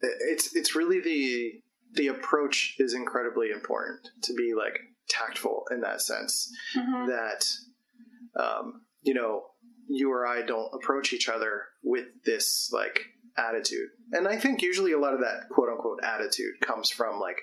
it's 0.00 0.54
it's 0.56 0.74
really 0.74 1.00
the 1.00 1.52
the 1.94 2.08
approach 2.08 2.76
is 2.78 2.94
incredibly 2.94 3.50
important 3.50 4.08
to 4.22 4.32
be 4.34 4.54
like 4.56 4.78
tactful 5.08 5.64
in 5.70 5.80
that 5.80 6.00
sense 6.00 6.52
Mhm. 6.76 7.06
that 7.08 8.40
um, 8.40 8.82
you 9.02 9.14
know 9.14 9.42
you 9.88 10.12
or 10.12 10.24
I 10.26 10.42
don't 10.42 10.72
approach 10.72 11.12
each 11.12 11.28
other 11.28 11.64
with 11.82 12.06
this 12.24 12.70
like 12.72 13.00
attitude. 13.36 13.88
And 14.12 14.28
I 14.28 14.36
think 14.36 14.62
usually 14.62 14.92
a 14.92 14.98
lot 15.00 15.14
of 15.14 15.20
that 15.20 15.48
quote 15.50 15.68
unquote 15.68 15.98
attitude 16.04 16.60
comes 16.60 16.90
from 16.90 17.18
like 17.18 17.38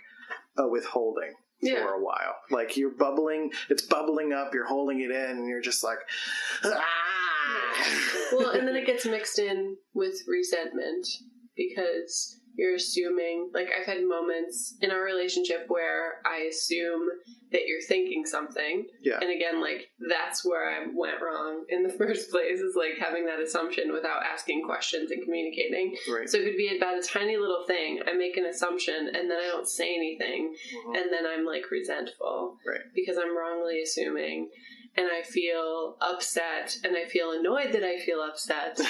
a 0.58 0.66
withholding 0.66 1.34
Yeah. 1.62 1.84
for 1.84 1.94
a 1.94 2.04
while. 2.04 2.36
Like 2.52 2.78
you're 2.78 2.92
bubbling, 2.92 3.52
it's 3.70 3.82
bubbling 3.82 4.34
up, 4.34 4.54
you're 4.54 4.68
holding 4.68 5.02
it 5.02 5.12
in, 5.12 5.32
and 5.32 5.48
you're 5.48 5.62
just 5.62 5.84
like, 5.84 5.98
ah. 6.64 6.74
well, 8.32 8.52
and 8.52 8.68
then 8.68 8.76
it 8.76 8.86
gets 8.86 9.06
mixed 9.06 9.40
in 9.40 9.78
with 9.94 10.16
resentment 10.28 11.08
because 11.56 12.40
you're 12.58 12.76
assuming, 12.76 13.52
like, 13.54 13.70
I've 13.78 13.86
had 13.86 14.04
moments 14.04 14.76
in 14.82 14.92
our 14.92 15.04
relationship 15.04 15.66
where 15.68 16.16
I 16.26 16.48
assume 16.50 17.08
that 17.52 17.62
you're 17.68 17.82
thinking 17.82 18.26
something. 18.26 18.86
Yeah. 19.02 19.20
And 19.22 19.30
again, 19.30 19.62
like, 19.62 19.90
that's 20.10 20.44
where 20.44 20.68
I 20.70 20.88
went 20.94 21.22
wrong 21.22 21.64
in 21.70 21.84
the 21.84 21.90
first 21.98 22.30
place 22.32 22.60
is 22.60 22.76
like 22.76 22.98
having 23.00 23.26
that 23.28 23.40
assumption 23.40 23.94
without 23.94 24.22
asking 24.24 24.64
questions 24.66 25.12
and 25.12 25.24
communicating. 25.24 25.96
right. 26.12 26.28
So 26.30 26.40
it 26.40 26.46
could 26.46 26.58
be 26.58 26.76
about 26.76 26.98
a 26.98 27.08
tiny 27.08 27.38
little 27.38 27.64
thing. 27.68 28.02
I 28.06 28.14
make 28.14 28.36
an 28.38 28.46
assumption 28.46 29.12
and 29.14 29.30
then 29.32 29.38
I 29.40 29.48
don't 29.48 29.68
say 29.68 29.96
anything. 29.96 30.56
Mhm. 30.76 30.98
And 31.00 31.14
then 31.14 31.26
I'm 31.26 31.46
like 31.46 31.72
resentful 31.72 32.58
Right. 32.66 32.82
because 32.94 33.18
I'm 33.18 33.38
wrongly 33.38 33.82
assuming. 33.82 34.50
And 34.98 35.08
I 35.12 35.22
feel 35.22 35.96
upset 36.02 36.76
and 36.84 36.98
I 36.98 37.06
feel 37.06 37.32
annoyed 37.32 37.72
that 37.74 37.84
I 37.84 38.00
feel 38.00 38.20
upset. 38.22 38.80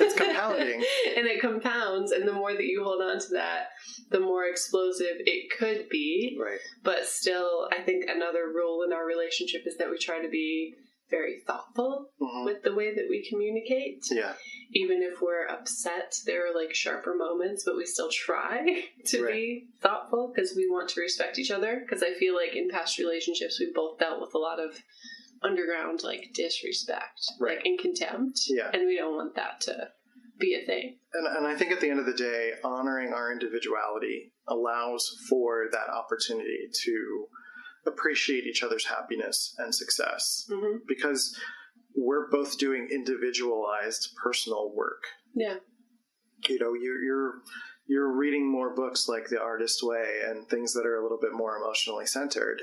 It's 0.00 0.14
compounding. 0.14 0.82
and 1.16 1.26
it 1.26 1.40
compounds. 1.40 2.12
And 2.12 2.26
the 2.26 2.32
more 2.32 2.52
that 2.54 2.64
you 2.64 2.82
hold 2.84 3.02
on 3.02 3.18
to 3.20 3.28
that, 3.34 3.68
the 4.10 4.20
more 4.20 4.44
explosive 4.46 5.16
it 5.18 5.50
could 5.58 5.88
be. 5.88 6.36
Right. 6.40 6.58
But 6.82 7.06
still, 7.06 7.68
I 7.76 7.82
think 7.82 8.06
another 8.08 8.46
rule 8.52 8.82
in 8.86 8.92
our 8.92 9.04
relationship 9.06 9.62
is 9.66 9.76
that 9.78 9.90
we 9.90 9.98
try 9.98 10.20
to 10.22 10.28
be 10.28 10.74
very 11.10 11.40
thoughtful 11.46 12.10
Mhm. 12.20 12.44
with 12.44 12.62
the 12.62 12.74
way 12.74 12.94
that 12.94 13.08
we 13.08 13.26
communicate 13.28 14.04
Yeah. 14.10 14.34
even 14.74 15.02
if 15.02 15.22
we're 15.22 15.46
upset, 15.46 16.14
there 16.26 16.46
are 16.46 16.54
like 16.54 16.74
sharper 16.74 17.14
moments, 17.14 17.64
but 17.64 17.76
we 17.76 17.86
still 17.86 18.10
try 18.10 18.84
to 19.06 19.22
Right. 19.24 19.32
be 19.32 19.68
thoughtful 19.80 20.32
because 20.34 20.54
we 20.54 20.68
want 20.68 20.90
to 20.90 21.00
respect 21.00 21.38
each 21.38 21.50
other. 21.50 21.80
Because 21.80 22.02
I 22.02 22.12
feel 22.14 22.34
like 22.34 22.54
in 22.54 22.68
past 22.68 22.98
relationships, 22.98 23.58
we've 23.58 23.74
both 23.74 23.98
dealt 23.98 24.20
with 24.20 24.34
a 24.34 24.38
lot 24.38 24.60
of 24.60 24.82
underground 25.42 26.02
like 26.02 26.30
disrespect, 26.34 27.20
Right. 27.40 27.56
like 27.58 27.66
and 27.66 27.78
contempt, 27.78 28.40
Yeah. 28.48 28.70
and 28.72 28.86
we 28.86 28.96
don't 28.96 29.14
want 29.16 29.34
that 29.36 29.60
to 29.62 29.90
be 30.38 30.54
a 30.54 30.64
thing. 30.66 30.98
And, 31.14 31.26
and 31.36 31.46
I 31.46 31.56
think 31.56 31.72
at 31.72 31.80
the 31.80 31.90
end 31.90 31.98
of 32.00 32.06
the 32.06 32.12
day, 32.14 32.52
honoring 32.62 33.12
our 33.12 33.32
individuality 33.32 34.32
allows 34.46 35.08
for 35.28 35.66
that 35.72 35.88
opportunity 35.90 36.68
to 36.84 37.26
appreciate 37.86 38.44
each 38.44 38.62
other's 38.62 38.84
happiness 38.86 39.54
and 39.58 39.74
success 39.74 40.46
hmm 40.48 40.76
because 40.86 41.36
we're 41.96 42.28
both 42.30 42.58
doing 42.58 42.88
individualized 42.92 44.10
personal 44.22 44.72
work. 44.74 45.02
Yeah, 45.34 45.56
You 46.48 46.58
know, 46.60 46.74
you're, 46.74 47.02
you're 47.02 47.32
you're 47.88 48.12
reading 48.16 48.46
more 48.50 48.74
books 48.74 49.08
like 49.08 49.28
The 49.28 49.40
Artist 49.40 49.80
Way 49.82 50.20
and 50.26 50.46
things 50.46 50.74
that 50.74 50.84
are 50.86 50.96
a 50.96 51.02
little 51.02 51.18
bit 51.20 51.32
more 51.32 51.56
emotionally 51.56 52.06
centered 52.06 52.60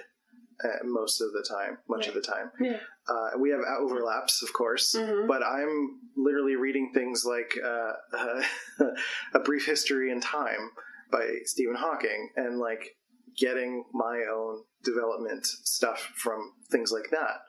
uh, 0.64 0.84
most 0.86 1.22
of 1.22 1.32
the 1.34 1.44
time, 1.48 1.78
much 1.90 2.08
of 2.08 2.14
the 2.14 2.22
time. 2.22 2.52
yeah, 2.60 2.80
Uh, 3.08 3.32
we 3.38 3.50
have 3.50 3.60
overlaps, 3.80 4.42
of 4.42 4.54
course, 4.54 4.96
Mhm. 4.96 5.28
but 5.28 5.44
I'm 5.44 6.00
literally 6.16 6.56
reading 6.56 6.92
things 6.94 7.26
like 7.26 7.58
uh, 7.64 7.94
A 9.34 9.40
Brief 9.40 9.66
History 9.66 10.12
in 10.12 10.22
Time 10.22 10.72
by 11.12 11.40
Stephen 11.46 11.76
Hawking 11.76 12.32
and 12.36 12.58
like 12.60 12.96
getting 13.38 13.84
my 13.94 14.24
own 14.34 14.64
development 14.84 15.46
stuff 15.46 16.00
from 16.16 16.54
things 16.72 16.92
like 16.92 17.10
that. 17.12 17.42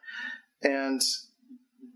And 0.63 1.01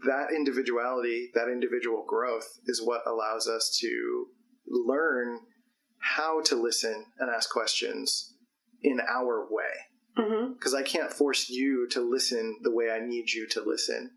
that 0.07 0.29
individuality, 0.35 1.31
that 1.35 1.49
individual 1.49 2.05
growth 2.07 2.49
is 2.67 2.81
what 2.83 3.03
allows 3.07 3.49
us 3.49 3.77
to 3.81 4.27
learn 4.69 5.41
how 5.99 6.41
to 6.43 6.55
listen 6.57 7.05
and 7.19 7.29
ask 7.31 7.51
questions 7.51 8.35
in 8.83 9.01
our 9.01 9.47
way 9.51 9.73
because 10.55 10.75
I 10.75 10.83
can't 10.83 11.13
force 11.13 11.49
you 11.51 11.89
to 11.91 12.01
listen 12.01 12.59
the 12.63 12.71
way 12.73 12.91
I 12.91 13.01
need 13.07 13.33
you 13.33 13.47
to 13.49 13.63
listen. 13.63 14.11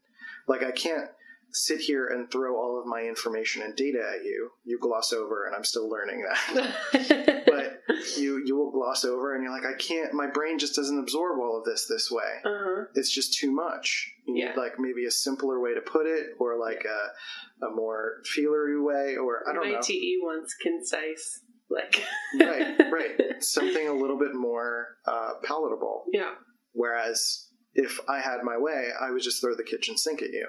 Like 0.48 0.64
I 0.64 0.72
can't 0.72 1.10
sit 1.56 1.80
here 1.82 2.08
and 2.08 2.32
throw 2.32 2.56
all 2.58 2.80
of 2.80 2.88
my 2.88 3.02
information 3.04 3.62
and 3.62 3.76
data 3.76 4.00
at 4.18 4.24
you. 4.26 4.50
You 4.66 4.80
gloss 4.80 5.14
over, 5.14 5.46
and 5.46 5.56
I'm 5.56 5.64
still 5.64 5.88
learning 5.88 6.26
that. 6.28 7.44
but 7.46 7.80
you 8.18 8.42
you 8.44 8.56
will 8.58 8.72
gloss 8.72 9.06
over, 9.06 9.34
and 9.36 9.44
you're 9.44 9.52
like, 9.54 9.66
I 9.66 9.78
can't. 9.78 10.14
My 10.14 10.28
brain 10.28 10.58
just 10.60 10.76
doesn't 10.76 10.98
absorb 11.00 11.40
all 11.40 11.60
of 11.60 11.66
this 11.66 11.86
this 11.88 12.10
way. 12.12 12.40
uh-huh. 12.44 12.86
It's 12.96 13.14
just 13.14 13.36
too 13.40 13.52
much. 13.52 14.12
You 14.26 14.36
Yeah. 14.38 14.50
need 14.50 14.58
like 14.58 14.80
maybe 14.80 15.06
a 15.06 15.12
simpler 15.12 15.60
way 15.62 15.74
to 15.76 15.82
put 15.82 16.08
it, 16.08 16.30
or 16.40 16.58
like 16.60 16.86
a 16.86 17.66
a 17.66 17.70
more 17.74 18.22
feelery 18.26 18.82
way, 18.82 19.16
or 19.16 19.48
I 19.48 19.54
don't 19.54 19.64
My 19.70 19.76
know. 19.76 19.82
TE 19.82 20.20
wants 20.24 20.56
concise, 20.56 21.42
like 21.70 22.04
right, 22.40 22.80
right. 22.92 23.20
Something 23.44 23.88
a 23.88 23.94
little 23.94 24.18
bit 24.20 24.34
more 24.34 24.88
uh, 25.08 25.34
palatable. 25.44 26.06
Yeah. 26.12 26.32
Whereas 26.74 27.48
if 27.76 28.00
I 28.08 28.20
had 28.20 28.44
my 28.44 28.58
way, 28.58 28.90
I 29.02 29.12
would 29.12 29.22
just 29.24 29.42
throw 29.42 29.56
the 29.56 29.64
kitchen 29.64 29.98
sink 29.98 30.22
at 30.22 30.30
you. 30.30 30.48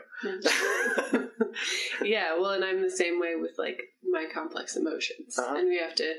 yeah, 2.02 2.34
well, 2.38 2.50
and 2.52 2.64
I'm 2.64 2.82
the 2.82 2.90
same 2.90 3.18
way 3.20 3.34
with 3.36 3.52
like 3.58 3.80
my 4.08 4.26
complex 4.32 4.76
emotions, 4.76 5.38
Uh-huh. 5.38 5.54
and 5.56 5.68
we 5.68 5.78
have 5.78 5.94
to 5.96 6.12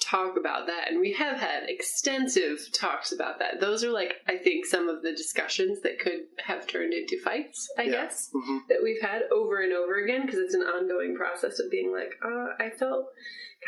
talk 0.00 0.36
about 0.36 0.66
that, 0.66 0.90
and 0.90 0.98
we 1.00 1.12
have 1.12 1.38
had 1.38 1.68
extensive 1.68 2.58
talks 2.72 3.12
about 3.12 3.38
that. 3.38 3.60
Those 3.60 3.84
are 3.84 3.90
like 3.90 4.14
I 4.26 4.36
think 4.36 4.66
some 4.66 4.88
of 4.88 5.02
the 5.02 5.12
discussions 5.12 5.80
that 5.82 5.98
could 5.98 6.20
have 6.44 6.66
turned 6.66 6.92
into 6.94 7.20
fights. 7.22 7.68
I 7.78 7.82
Yeah. 7.82 7.90
guess 7.92 8.30
hmm 8.32 8.58
that 8.68 8.78
we've 8.82 9.00
had 9.02 9.22
over 9.32 9.60
and 9.60 9.72
over 9.72 9.96
again 10.02 10.22
because 10.26 10.38
it's 10.40 10.54
an 10.54 10.62
ongoing 10.62 11.14
process 11.16 11.58
of 11.60 11.70
being 11.70 11.92
like, 11.92 12.12
uh, 12.24 12.48
I 12.58 12.70
felt 12.70 13.06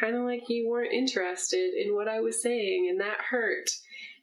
kind 0.00 0.16
of 0.16 0.22
like 0.24 0.48
you 0.48 0.68
weren't 0.68 0.92
interested 0.92 1.74
in 1.74 1.94
what 1.94 2.08
I 2.08 2.20
was 2.20 2.42
saying, 2.42 2.88
and 2.90 3.00
that 3.00 3.18
hurt. 3.30 3.68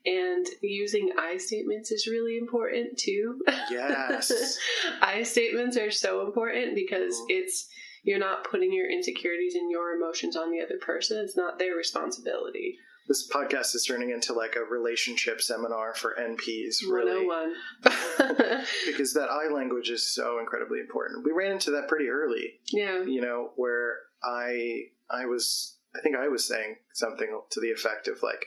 And 0.06 0.46
using 0.62 1.12
I 1.18 1.36
statements 1.36 1.90
is 1.92 2.06
really 2.06 2.38
important 2.38 2.96
too. 2.98 3.42
Yes. 3.70 4.58
I 5.02 5.22
statements 5.24 5.76
are 5.76 5.90
so 5.90 6.24
important 6.26 6.74
because 6.74 7.14
it's 7.28 7.68
you're 8.02 8.18
not 8.18 8.44
putting 8.44 8.72
your 8.72 8.90
insecurities 8.90 9.54
and 9.54 9.70
your 9.70 9.94
emotions 9.94 10.36
on 10.36 10.50
the 10.50 10.60
other 10.60 10.78
person. 10.80 11.18
It's 11.18 11.36
not 11.36 11.58
their 11.58 11.74
responsibility. 11.74 12.78
This 13.08 13.28
podcast 13.28 13.74
is 13.74 13.84
turning 13.84 14.10
into 14.10 14.32
like 14.32 14.54
a 14.56 14.62
relationship 14.62 15.42
seminar 15.42 15.94
for 15.94 16.14
NPs, 16.20 16.76
oh 16.86 16.92
really. 16.92 17.26
101. 17.26 18.64
because 18.86 19.14
that 19.14 19.30
I 19.30 19.52
language 19.52 19.90
is 19.90 20.06
so 20.06 20.38
incredibly 20.38 20.78
important. 20.80 21.24
We 21.24 21.32
ran 21.32 21.52
into 21.52 21.72
that 21.72 21.88
pretty 21.88 22.08
early, 22.08 22.60
yeah. 22.70 23.02
you 23.02 23.20
know, 23.20 23.50
where 23.56 23.96
I 24.22 24.82
I 25.10 25.26
was 25.26 25.76
I 25.96 26.00
think 26.00 26.16
I 26.16 26.28
was 26.28 26.46
saying 26.46 26.76
something 26.92 27.40
to 27.50 27.60
the 27.60 27.70
effect 27.70 28.06
of 28.06 28.22
like, 28.22 28.46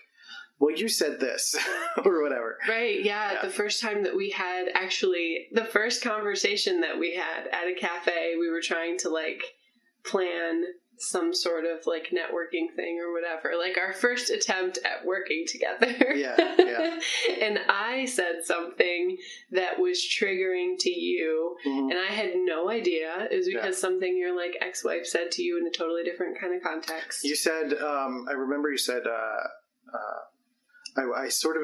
"Well, 0.63 0.75
you 0.75 0.87
said 0.87 1.19
this," 1.19 1.55
or 2.05 2.21
whatever. 2.23 2.57
Right, 2.67 3.03
yeah, 3.03 3.33
Yeah. 3.33 3.41
The 3.41 3.49
first 3.49 3.81
time 3.81 4.03
that 4.03 4.15
we 4.15 4.29
had 4.29 4.69
actually, 4.73 5.47
the 5.51 5.65
first 5.65 6.01
conversation 6.01 6.81
that 6.81 6.97
we 6.97 7.15
had 7.15 7.47
at 7.51 7.67
a 7.67 7.75
cafe, 7.75 8.35
we 8.39 8.49
were 8.49 8.61
trying 8.61 8.97
to 8.99 9.09
like 9.09 9.43
plan 10.05 10.63
some 10.99 11.33
sort 11.33 11.65
of 11.65 11.85
like 11.87 12.13
networking 12.13 12.67
thing 12.75 12.99
or 13.03 13.11
whatever. 13.11 13.57
Like 13.57 13.77
our 13.77 13.93
first 13.93 14.29
attempt 14.29 14.77
at 14.85 15.03
working 15.05 15.43
together. 15.47 16.13
Yeah, 16.13 16.35
yeah. 16.59 16.99
and 17.41 17.59
I 17.67 18.05
said 18.05 18.45
something 18.45 19.17
that 19.51 19.79
was 19.79 19.97
triggering 19.99 20.75
to 20.79 20.91
you, 20.91 21.57
Mhm. 21.65 21.89
and 21.91 21.99
I 21.99 22.11
had 22.13 22.35
no 22.35 22.69
idea. 22.69 23.27
It 23.31 23.35
was 23.35 23.47
because 23.47 23.75
Yeah. 23.75 23.81
something 23.87 24.15
your 24.17 24.35
like 24.35 24.55
ex 24.61 24.83
wife 24.83 25.05
said 25.07 25.31
to 25.31 25.41
you 25.41 25.57
in 25.57 25.65
a 25.67 25.71
totally 25.71 26.03
different 26.03 26.39
kind 26.39 26.53
of 26.55 26.61
context. 26.61 27.23
You 27.23 27.35
said, 27.35 27.73
um, 27.73 28.27
I 28.29 28.33
remember 28.33 28.69
you 28.69 28.77
said, 28.77 29.05
uh, 29.07 29.47
uh, 29.93 30.19
I, 30.97 31.23
I 31.25 31.29
sort 31.29 31.57
of, 31.57 31.63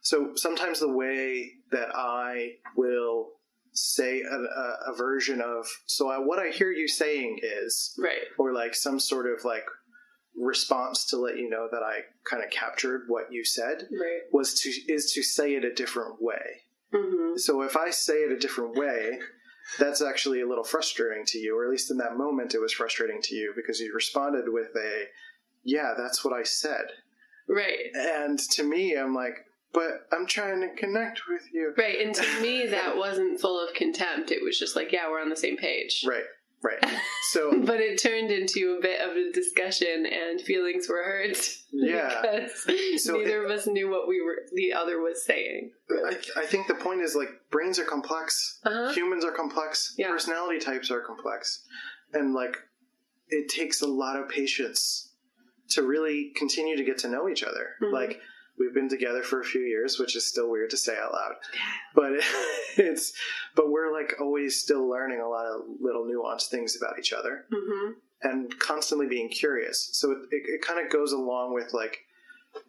so 0.00 0.32
sometimes 0.34 0.80
the 0.80 0.92
way 0.92 1.52
that 1.70 1.88
I 1.94 2.52
will 2.76 3.30
say 3.72 4.20
a, 4.22 4.34
a, 4.34 4.92
a 4.92 4.96
version 4.96 5.40
of, 5.40 5.66
so 5.86 6.10
I, 6.10 6.18
what 6.18 6.38
I 6.38 6.50
hear 6.50 6.70
you 6.70 6.88
saying 6.88 7.40
is, 7.42 7.94
right. 7.98 8.22
or 8.38 8.52
like 8.52 8.74
some 8.74 9.00
sort 9.00 9.26
of 9.26 9.44
like 9.44 9.64
response 10.38 11.04
to 11.06 11.16
let 11.16 11.36
you 11.36 11.48
know 11.48 11.68
that 11.70 11.82
I 11.82 12.00
kind 12.28 12.42
of 12.42 12.50
captured 12.50 13.04
what 13.08 13.30
you 13.32 13.44
said 13.44 13.86
Right. 13.90 14.20
was 14.32 14.54
to, 14.60 14.68
is 14.92 15.12
to 15.12 15.22
say 15.22 15.54
it 15.54 15.64
a 15.64 15.74
different 15.74 16.20
way. 16.22 16.62
hmm 16.92 17.36
So 17.36 17.62
if 17.62 17.76
I 17.76 17.90
say 17.90 18.14
it 18.14 18.32
a 18.32 18.38
different 18.38 18.76
way, 18.76 19.18
that's 19.78 20.02
actually 20.02 20.40
a 20.40 20.48
little 20.48 20.64
frustrating 20.64 21.24
to 21.26 21.38
you, 21.38 21.56
or 21.58 21.64
at 21.64 21.70
least 21.70 21.90
in 21.90 21.96
that 21.98 22.16
moment 22.16 22.54
it 22.54 22.60
was 22.60 22.72
frustrating 22.72 23.20
to 23.22 23.34
you 23.34 23.52
because 23.56 23.80
you 23.80 23.92
responded 23.94 24.44
with 24.48 24.68
a, 24.76 25.04
yeah, 25.64 25.94
that's 25.96 26.24
what 26.24 26.34
I 26.34 26.42
said. 26.42 26.86
Right. 27.48 27.90
And 27.94 28.38
to 28.38 28.62
me, 28.62 28.94
I'm 28.96 29.14
like, 29.14 29.36
but 29.72 30.06
I'm 30.12 30.26
trying 30.26 30.60
to 30.60 30.68
connect 30.76 31.22
with 31.28 31.42
you. 31.52 31.72
Right, 31.78 31.98
and 32.04 32.14
to 32.14 32.42
me, 32.42 32.66
that 32.66 32.96
wasn't 32.98 33.40
full 33.40 33.58
of 33.66 33.74
contempt. 33.74 34.30
It 34.30 34.42
was 34.44 34.58
just 34.58 34.76
like, 34.76 34.92
yeah, 34.92 35.08
we're 35.10 35.20
on 35.20 35.30
the 35.30 35.36
same 35.36 35.56
page. 35.56 36.04
Right, 36.06 36.24
right. 36.62 36.84
So, 37.30 37.50
But 37.64 37.80
it 37.80 37.98
turned 37.98 38.30
into 38.30 38.76
a 38.78 38.82
bit 38.82 39.00
of 39.00 39.16
a 39.16 39.32
discussion, 39.32 40.04
and 40.04 40.38
feelings 40.42 40.86
were 40.90 41.02
hurt. 41.02 41.38
Yeah. 41.72 42.20
because 42.20 43.02
So 43.02 43.14
neither 43.16 43.42
of 43.42 43.50
us 43.50 43.66
knew 43.66 43.88
what 43.90 44.06
we 44.06 44.20
were 44.20 44.42
the 44.52 44.74
other 44.74 45.00
was 45.00 45.24
saying. 45.24 45.70
I, 45.90 46.16
I 46.36 46.44
think 46.44 46.66
the 46.66 46.74
point 46.74 47.00
is 47.00 47.14
like 47.16 47.30
brains 47.50 47.78
are 47.78 47.84
complex, 47.84 48.60
Uh-huh. 48.64 48.92
humans 48.92 49.24
are 49.24 49.32
complex, 49.32 49.94
Yeah. 49.96 50.08
personality 50.10 50.58
types 50.58 50.90
are 50.90 51.00
complex, 51.00 51.64
and 52.12 52.34
like 52.34 52.58
it 53.30 53.48
takes 53.48 53.80
a 53.80 53.86
lot 53.86 54.16
of 54.20 54.28
patience 54.28 55.11
to 55.74 55.82
really 55.82 56.32
continue 56.36 56.76
to 56.76 56.84
get 56.84 56.98
to 56.98 57.08
know 57.08 57.28
each 57.28 57.42
other. 57.42 57.76
Mhm. 57.80 57.92
Like 57.92 58.20
we've 58.58 58.74
been 58.74 58.88
together 58.88 59.22
for 59.22 59.40
a 59.40 59.44
few 59.44 59.62
years, 59.62 59.98
which 59.98 60.14
is 60.14 60.26
still 60.26 60.50
weird 60.50 60.70
to 60.70 60.76
say 60.76 60.96
out 60.96 61.12
loud, 61.12 61.34
but 61.94 62.12
it's 62.76 63.12
but 63.54 63.70
we're 63.70 63.92
like 63.92 64.14
always 64.20 64.60
still 64.60 64.88
learning 64.88 65.20
a 65.20 65.28
lot 65.28 65.46
of 65.46 65.62
little 65.80 66.04
nuanced 66.04 66.48
things 66.48 66.76
about 66.76 66.98
each 66.98 67.12
other 67.12 67.46
hmm 67.52 67.92
and 68.24 68.56
constantly 68.60 69.08
being 69.08 69.28
curious. 69.28 69.88
So 69.94 70.12
it, 70.12 70.18
it, 70.30 70.42
it 70.46 70.62
kind 70.62 70.78
of 70.84 70.92
goes 70.92 71.10
along 71.12 71.54
with 71.54 71.72
like 71.74 71.98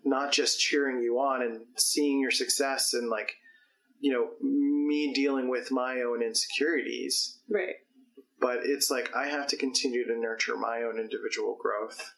not 0.03 0.31
just 0.31 0.59
cheering 0.59 0.99
you 0.99 1.19
on 1.19 1.43
and 1.43 1.61
seeing 1.75 2.19
your 2.19 2.31
success 2.31 2.93
and 2.95 3.07
like, 3.07 3.33
you 3.99 4.11
know, 4.11 4.29
me 4.41 5.13
dealing 5.13 5.49
with 5.49 5.69
my 5.69 6.01
own 6.01 6.23
insecurities, 6.23 7.37
Right. 7.49 7.75
but 8.39 8.61
it's 8.63 8.89
like 8.89 9.15
I 9.15 9.27
have 9.27 9.45
to 9.47 9.57
continue 9.57 10.05
to 10.07 10.17
nurture 10.19 10.57
my 10.57 10.81
own 10.83 10.99
individual 10.99 11.55
growth 11.61 12.13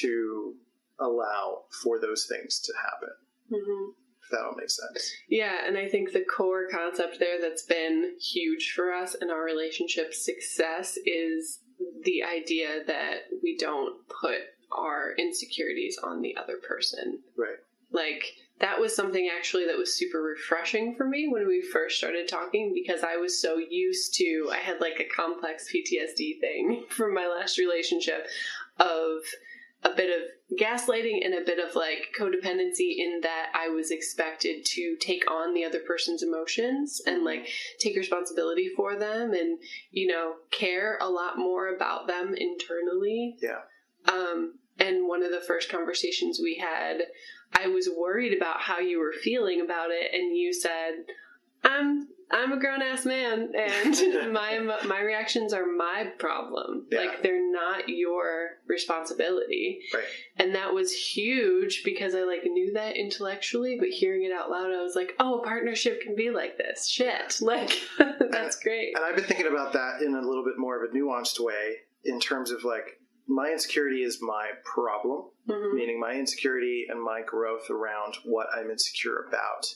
to 0.00 0.54
allow 0.98 1.62
for 1.82 1.98
those 1.98 2.26
things 2.28 2.60
to 2.60 2.72
happen. 2.76 3.10
hmm 3.50 3.90
If 4.22 4.30
that 4.30 4.44
all 4.44 4.54
makes 4.56 4.76
sense. 4.76 5.12
Yeah, 5.28 5.66
and 5.66 5.76
I 5.76 5.88
think 5.88 6.12
the 6.12 6.24
core 6.24 6.68
concept 6.70 7.18
there 7.18 7.40
that's 7.40 7.64
been 7.64 8.14
huge 8.20 8.72
for 8.74 8.92
us 8.92 9.14
in 9.14 9.30
our 9.30 9.42
relationship 9.42 10.14
success 10.14 10.96
is 11.04 11.60
the 12.04 12.22
idea 12.22 12.84
that 12.86 13.24
we 13.42 13.56
don't 13.56 13.96
put 14.08 14.38
our 14.72 15.14
insecurities 15.18 15.98
on 16.02 16.20
the 16.22 16.36
other 16.36 16.56
person. 16.56 17.20
Right. 17.36 17.58
Like 17.90 18.24
that 18.60 18.80
was 18.80 18.94
something 18.94 19.28
actually 19.36 19.66
that 19.66 19.76
was 19.78 19.96
super 19.96 20.22
refreshing 20.22 20.94
for 20.96 21.06
me 21.08 21.28
when 21.28 21.46
we 21.46 21.60
first 21.60 21.98
started 21.98 22.28
talking 22.28 22.72
because 22.74 23.02
I 23.02 23.16
was 23.16 23.40
so 23.40 23.56
used 23.58 24.14
to 24.14 24.48
I 24.52 24.58
had 24.58 24.80
like 24.80 25.00
a 25.00 25.14
complex 25.14 25.68
PTSD 25.72 26.40
thing 26.40 26.84
from 26.88 27.14
my 27.14 27.26
last 27.26 27.58
relationship 27.58 28.26
of 28.78 29.18
a 29.84 29.90
bit 29.94 30.10
of 30.10 30.58
gaslighting 30.58 31.24
and 31.24 31.34
a 31.34 31.44
bit 31.44 31.58
of 31.58 31.74
like 31.74 32.14
codependency 32.18 32.94
in 32.98 33.20
that 33.22 33.50
I 33.54 33.68
was 33.68 33.90
expected 33.90 34.64
to 34.64 34.96
take 35.00 35.30
on 35.30 35.52
the 35.54 35.64
other 35.64 35.80
person's 35.80 36.22
emotions 36.22 37.00
and 37.06 37.24
like 37.24 37.48
take 37.80 37.96
responsibility 37.96 38.70
for 38.76 38.96
them 38.96 39.32
and 39.32 39.58
you 39.90 40.06
know 40.06 40.34
care 40.50 40.98
a 41.00 41.08
lot 41.08 41.38
more 41.38 41.74
about 41.74 42.06
them 42.06 42.34
internally 42.36 43.36
Yeah. 43.42 43.60
um, 44.12 44.54
and 44.78 45.06
one 45.08 45.22
of 45.22 45.30
the 45.30 45.40
first 45.46 45.70
conversations 45.70 46.40
we 46.42 46.56
had, 46.56 47.02
I 47.52 47.68
was 47.68 47.88
worried 47.96 48.36
about 48.36 48.60
how 48.60 48.80
you 48.80 48.98
were 48.98 49.12
feeling 49.12 49.60
about 49.60 49.90
it, 49.92 50.12
and 50.12 50.36
you 50.36 50.52
said, 50.52 51.04
"I'm 51.62 52.08
I'm 52.30 52.52
a 52.52 52.58
grown 52.58 52.82
ass 52.82 53.04
man, 53.04 53.52
and 53.56 54.32
my 54.32 54.58
my 54.86 55.00
reactions 55.00 55.52
are 55.52 55.66
my 55.66 56.12
problem. 56.18 56.86
Yeah. 56.90 57.00
Like 57.00 57.22
they're 57.22 57.50
not 57.52 57.88
your 57.88 58.58
responsibility." 58.66 59.80
Right. 59.92 60.04
And 60.36 60.54
that 60.54 60.72
was 60.74 60.92
huge 60.92 61.82
because 61.84 62.14
I 62.14 62.22
like 62.22 62.44
knew 62.44 62.72
that 62.74 62.96
intellectually, 62.96 63.76
but 63.78 63.88
hearing 63.88 64.24
it 64.24 64.32
out 64.32 64.50
loud, 64.50 64.72
I 64.72 64.82
was 64.82 64.94
like, 64.96 65.14
"Oh, 65.20 65.40
a 65.40 65.44
partnership 65.44 66.00
can 66.02 66.16
be 66.16 66.30
like 66.30 66.56
this. 66.58 66.88
Shit, 66.88 67.38
like 67.40 67.70
that's 68.30 68.56
great." 68.62 68.94
And 68.96 69.04
I've 69.04 69.16
been 69.16 69.24
thinking 69.24 69.46
about 69.48 69.72
that 69.74 70.02
in 70.02 70.14
a 70.14 70.20
little 70.20 70.44
bit 70.44 70.54
more 70.58 70.82
of 70.82 70.90
a 70.90 70.94
nuanced 70.94 71.40
way 71.40 71.76
in 72.04 72.20
terms 72.20 72.50
of 72.50 72.64
like 72.64 73.00
my 73.26 73.50
insecurity 73.50 74.02
is 74.02 74.18
my 74.20 74.50
problem, 74.64 75.30
Mhm. 75.48 75.72
meaning 75.74 75.98
my 75.98 76.12
insecurity 76.12 76.86
and 76.90 77.02
my 77.02 77.22
growth 77.22 77.70
around 77.70 78.16
what 78.24 78.46
I'm 78.54 78.70
insecure 78.70 79.24
about 79.28 79.66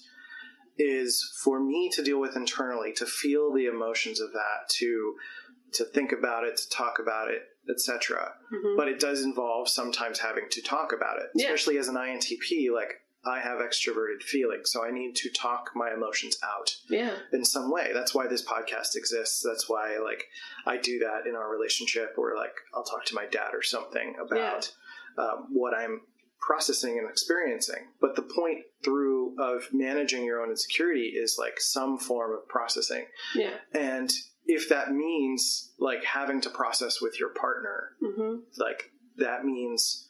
is 0.79 1.23
for 1.43 1.61
me 1.61 1.91
to 1.95 2.03
deal 2.03 2.21
with 2.21 2.37
internally, 2.37 2.93
to 2.95 3.07
feel 3.07 3.53
the 3.53 3.67
emotions 3.67 4.21
of 4.21 4.33
that, 4.33 4.69
to 4.79 5.15
to 5.75 5.85
think 5.85 6.13
about 6.13 6.45
it, 6.45 6.57
to 6.57 6.69
talk 6.71 6.99
about 6.99 7.31
it, 7.31 7.43
etc. 7.71 8.35
Mhm. 8.51 8.75
But 8.77 8.89
it 8.89 8.99
does 8.99 9.21
involve 9.23 9.69
sometimes 9.69 10.19
having 10.19 10.49
to 10.51 10.63
talk 10.63 10.93
about 10.95 11.19
it, 11.19 11.29
Yeah. 11.35 11.47
especially 11.47 11.77
as 11.77 11.89
an 11.89 11.97
INTP. 11.97 12.71
Like 12.71 12.95
I 13.27 13.41
have 13.41 13.59
extroverted 13.59 14.23
feelings, 14.23 14.71
so 14.71 14.83
I 14.83 14.91
need 14.91 15.15
to 15.17 15.29
talk 15.31 15.73
my 15.75 15.93
emotions 15.93 16.39
out 16.43 16.75
Yeah. 16.89 17.15
in 17.33 17.45
some 17.45 17.71
way. 17.71 17.91
That's 17.93 18.15
why 18.15 18.27
this 18.29 18.43
podcast 18.43 18.97
exists. 18.97 19.43
That's 19.47 19.69
why 19.69 19.99
like 19.99 20.25
I 20.65 20.79
do 20.79 21.01
that 21.01 21.27
in 21.27 21.35
our 21.35 21.51
relationship, 21.51 22.15
or 22.17 22.35
like 22.37 22.55
I'll 22.73 22.85
talk 22.85 23.05
to 23.07 23.15
my 23.15 23.27
dad 23.27 23.55
or 23.55 23.63
something 23.63 24.17
about 24.19 24.73
um, 25.19 25.49
what 25.53 25.75
I'm 25.75 26.01
processing 26.41 26.99
and 26.99 27.09
experiencing. 27.11 27.89
But 28.01 28.17
the 28.17 28.23
point 28.23 28.61
through 28.85 29.37
of 29.41 29.69
managing 29.73 30.25
your 30.25 30.43
own 30.43 30.51
insecurity 30.51 31.13
is 31.17 31.37
like 31.39 31.61
some 31.61 31.99
form 31.99 32.33
of 32.33 32.49
processing, 32.49 33.07
Yeah. 33.35 33.55
and 33.73 34.13
if 34.47 34.69
that 34.71 34.93
means 34.93 35.75
like 35.79 36.05
having 36.05 36.41
to 36.43 36.51
process 36.51 37.01
with 37.03 37.19
your 37.21 37.31
partner, 37.31 37.91
hmm 38.01 38.37
like 38.57 38.91
that 39.17 39.45
means 39.45 40.09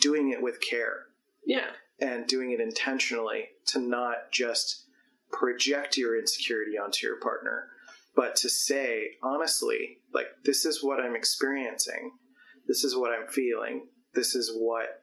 doing 0.00 0.30
it 0.30 0.40
with 0.40 0.60
care 0.60 1.06
Yeah. 1.44 1.70
and 1.98 2.26
doing 2.26 2.52
it 2.52 2.60
intentionally 2.60 3.48
to 3.66 3.78
not 3.80 4.30
just 4.30 4.86
project 5.32 5.96
your 5.96 6.18
insecurity 6.18 6.78
onto 6.78 7.06
your 7.06 7.16
partner, 7.20 7.68
but 8.16 8.36
to 8.36 8.48
say, 8.48 9.16
honestly, 9.22 9.98
like, 10.12 10.26
this 10.44 10.64
is 10.64 10.82
what 10.82 10.98
I'm 11.00 11.14
experiencing. 11.14 12.12
This 12.66 12.84
is 12.84 12.96
what 12.96 13.12
I'm 13.12 13.28
feeling. 13.28 13.88
This 14.14 14.34
is 14.34 14.52
what 14.56 15.02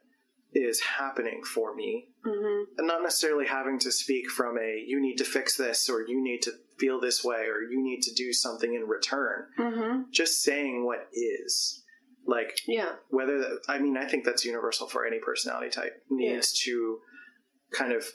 is 0.54 0.80
happening 0.80 1.42
for 1.44 1.74
me. 1.74 2.08
hmm 2.24 2.62
And 2.78 2.86
not 2.86 3.02
necessarily 3.02 3.46
having 3.46 3.78
to 3.80 3.92
speak 3.92 4.30
from 4.30 4.56
a, 4.58 4.82
you 4.86 5.00
need 5.00 5.16
to 5.16 5.24
fix 5.24 5.56
this, 5.56 5.88
or 5.90 6.02
you 6.06 6.22
need 6.22 6.40
to 6.42 6.52
feel 6.78 7.00
this 7.00 7.22
way, 7.24 7.46
or 7.46 7.60
you 7.62 7.82
need 7.82 8.00
to 8.02 8.14
do 8.14 8.32
something 8.32 8.74
in 8.74 8.82
return. 8.82 9.46
hmm 9.56 10.02
Just 10.10 10.42
saying 10.42 10.84
what 10.86 11.08
is. 11.12 11.82
Like, 12.26 12.60
Yeah. 12.66 12.96
whether 13.10 13.38
that, 13.38 13.60
I 13.68 13.78
mean, 13.78 13.96
I 13.96 14.06
think 14.06 14.24
that's 14.24 14.44
universal 14.44 14.86
for 14.86 15.06
any 15.06 15.18
personality 15.18 15.70
type 15.70 16.02
needs 16.10 16.52
to 16.64 16.98
kind 17.72 17.92
of 17.92 18.06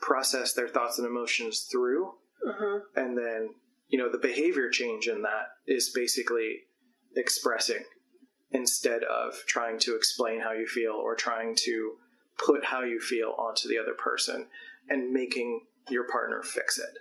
process 0.00 0.52
their 0.52 0.68
thoughts 0.68 0.98
and 0.98 1.06
emotions 1.06 1.68
through, 1.70 2.12
Uh-huh. 2.46 2.80
and 2.96 3.16
then 3.16 3.54
you 3.88 3.98
know 3.98 4.10
the 4.10 4.18
behavior 4.18 4.68
change 4.70 5.06
in 5.08 5.22
that 5.22 5.46
is 5.66 5.90
basically 5.94 6.64
expressing 7.16 7.82
instead 8.50 9.02
of 9.04 9.34
trying 9.46 9.78
to 9.80 9.96
explain 9.96 10.40
how 10.40 10.52
you 10.52 10.66
feel 10.66 10.92
or 10.92 11.14
trying 11.14 11.54
to 11.56 11.96
put 12.38 12.64
how 12.64 12.82
you 12.82 13.00
feel 13.00 13.34
onto 13.38 13.68
the 13.68 13.78
other 13.78 13.94
person 13.94 14.46
and 14.88 15.12
making 15.12 15.62
your 15.88 16.04
partner 16.04 16.42
fix 16.42 16.78
it. 16.78 16.98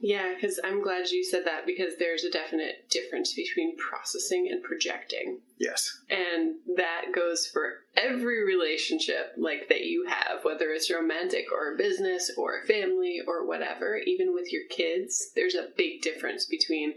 Yeah, 0.00 0.34
because 0.34 0.58
I'm 0.64 0.82
glad 0.82 1.08
you 1.10 1.24
said 1.24 1.44
that 1.46 1.66
because 1.66 1.96
there's 1.98 2.24
a 2.24 2.30
definite 2.30 2.88
difference 2.90 3.34
between 3.34 3.76
processing 3.76 4.48
and 4.50 4.62
projecting. 4.62 5.38
Yes. 5.58 6.00
And 6.10 6.56
that 6.76 7.06
goes 7.14 7.46
for 7.46 7.84
every 7.96 8.44
relationship 8.44 9.32
like 9.36 9.68
that 9.68 9.82
you 9.84 10.06
have, 10.08 10.44
whether 10.44 10.70
it's 10.70 10.90
romantic 10.90 11.46
or 11.52 11.74
a 11.74 11.76
business 11.76 12.32
or 12.36 12.58
a 12.60 12.66
family 12.66 13.20
or 13.26 13.46
whatever, 13.46 13.96
even 13.96 14.34
with 14.34 14.52
your 14.52 14.64
kids, 14.70 15.30
there's 15.36 15.54
a 15.54 15.68
big 15.76 16.02
difference 16.02 16.46
between 16.46 16.94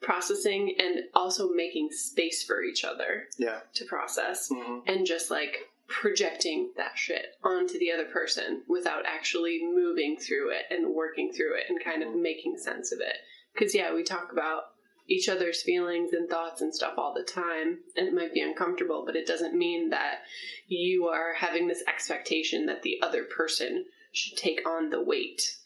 processing 0.00 0.74
and 0.78 1.04
also 1.14 1.48
making 1.50 1.90
space 1.92 2.42
for 2.42 2.62
each 2.62 2.84
other 2.84 3.28
Yeah. 3.38 3.60
to 3.74 3.84
process 3.84 4.48
hmm 4.52 4.78
and 4.86 5.06
just 5.06 5.30
like 5.30 5.56
projecting 5.88 6.70
that 6.76 6.92
shit 6.96 7.36
onto 7.42 7.78
the 7.78 7.90
other 7.90 8.04
person 8.04 8.62
without 8.68 9.06
actually 9.06 9.60
moving 9.62 10.16
through 10.16 10.50
it 10.50 10.64
and 10.70 10.94
working 10.94 11.32
through 11.32 11.56
it 11.56 11.64
and 11.68 11.82
kind 11.82 12.02
of 12.02 12.10
mm-hmm. 12.10 12.22
making 12.22 12.58
sense 12.58 12.92
of 12.92 13.00
it. 13.00 13.16
Because, 13.52 13.74
yeah, 13.74 13.94
we 13.94 14.02
talk 14.02 14.30
about 14.30 14.64
each 15.08 15.28
other's 15.28 15.62
feelings 15.62 16.12
and 16.12 16.28
thoughts 16.28 16.60
and 16.60 16.74
stuff 16.74 16.94
all 16.98 17.14
the 17.14 17.22
time, 17.22 17.78
and 17.96 18.06
it 18.06 18.14
might 18.14 18.34
be 18.34 18.42
uncomfortable, 18.42 19.04
but 19.06 19.16
it 19.16 19.26
doesn't 19.26 19.56
mean 19.56 19.88
that 19.88 20.18
you 20.66 21.06
are 21.06 21.32
having 21.32 21.66
this 21.66 21.82
expectation 21.88 22.66
that 22.66 22.82
the 22.82 22.98
other 23.02 23.24
person 23.24 23.86
should 24.12 24.36
take 24.36 24.68
on 24.68 24.90
the 24.90 25.02
weight 25.02 25.56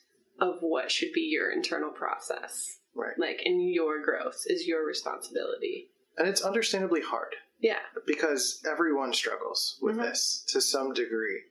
of 0.40 0.58
what 0.60 0.90
should 0.92 1.12
be 1.12 1.22
your 1.22 1.50
internal 1.50 1.90
process. 1.90 2.78
Right. 2.94 3.18
Like, 3.18 3.42
and 3.44 3.72
your 3.72 4.02
growth 4.02 4.44
is 4.46 4.66
your 4.66 4.86
responsibility. 4.86 5.88
And 6.16 6.28
it's 6.28 6.42
understandably 6.42 7.00
hard 7.00 7.34
Yeah. 7.62 7.78
because 8.06 8.60
everyone 8.68 9.12
struggles 9.14 9.78
with 9.80 9.96
Mhm. 9.96 10.02
this 10.10 10.44
to 10.48 10.60
some 10.60 10.92
degree. 10.92 11.42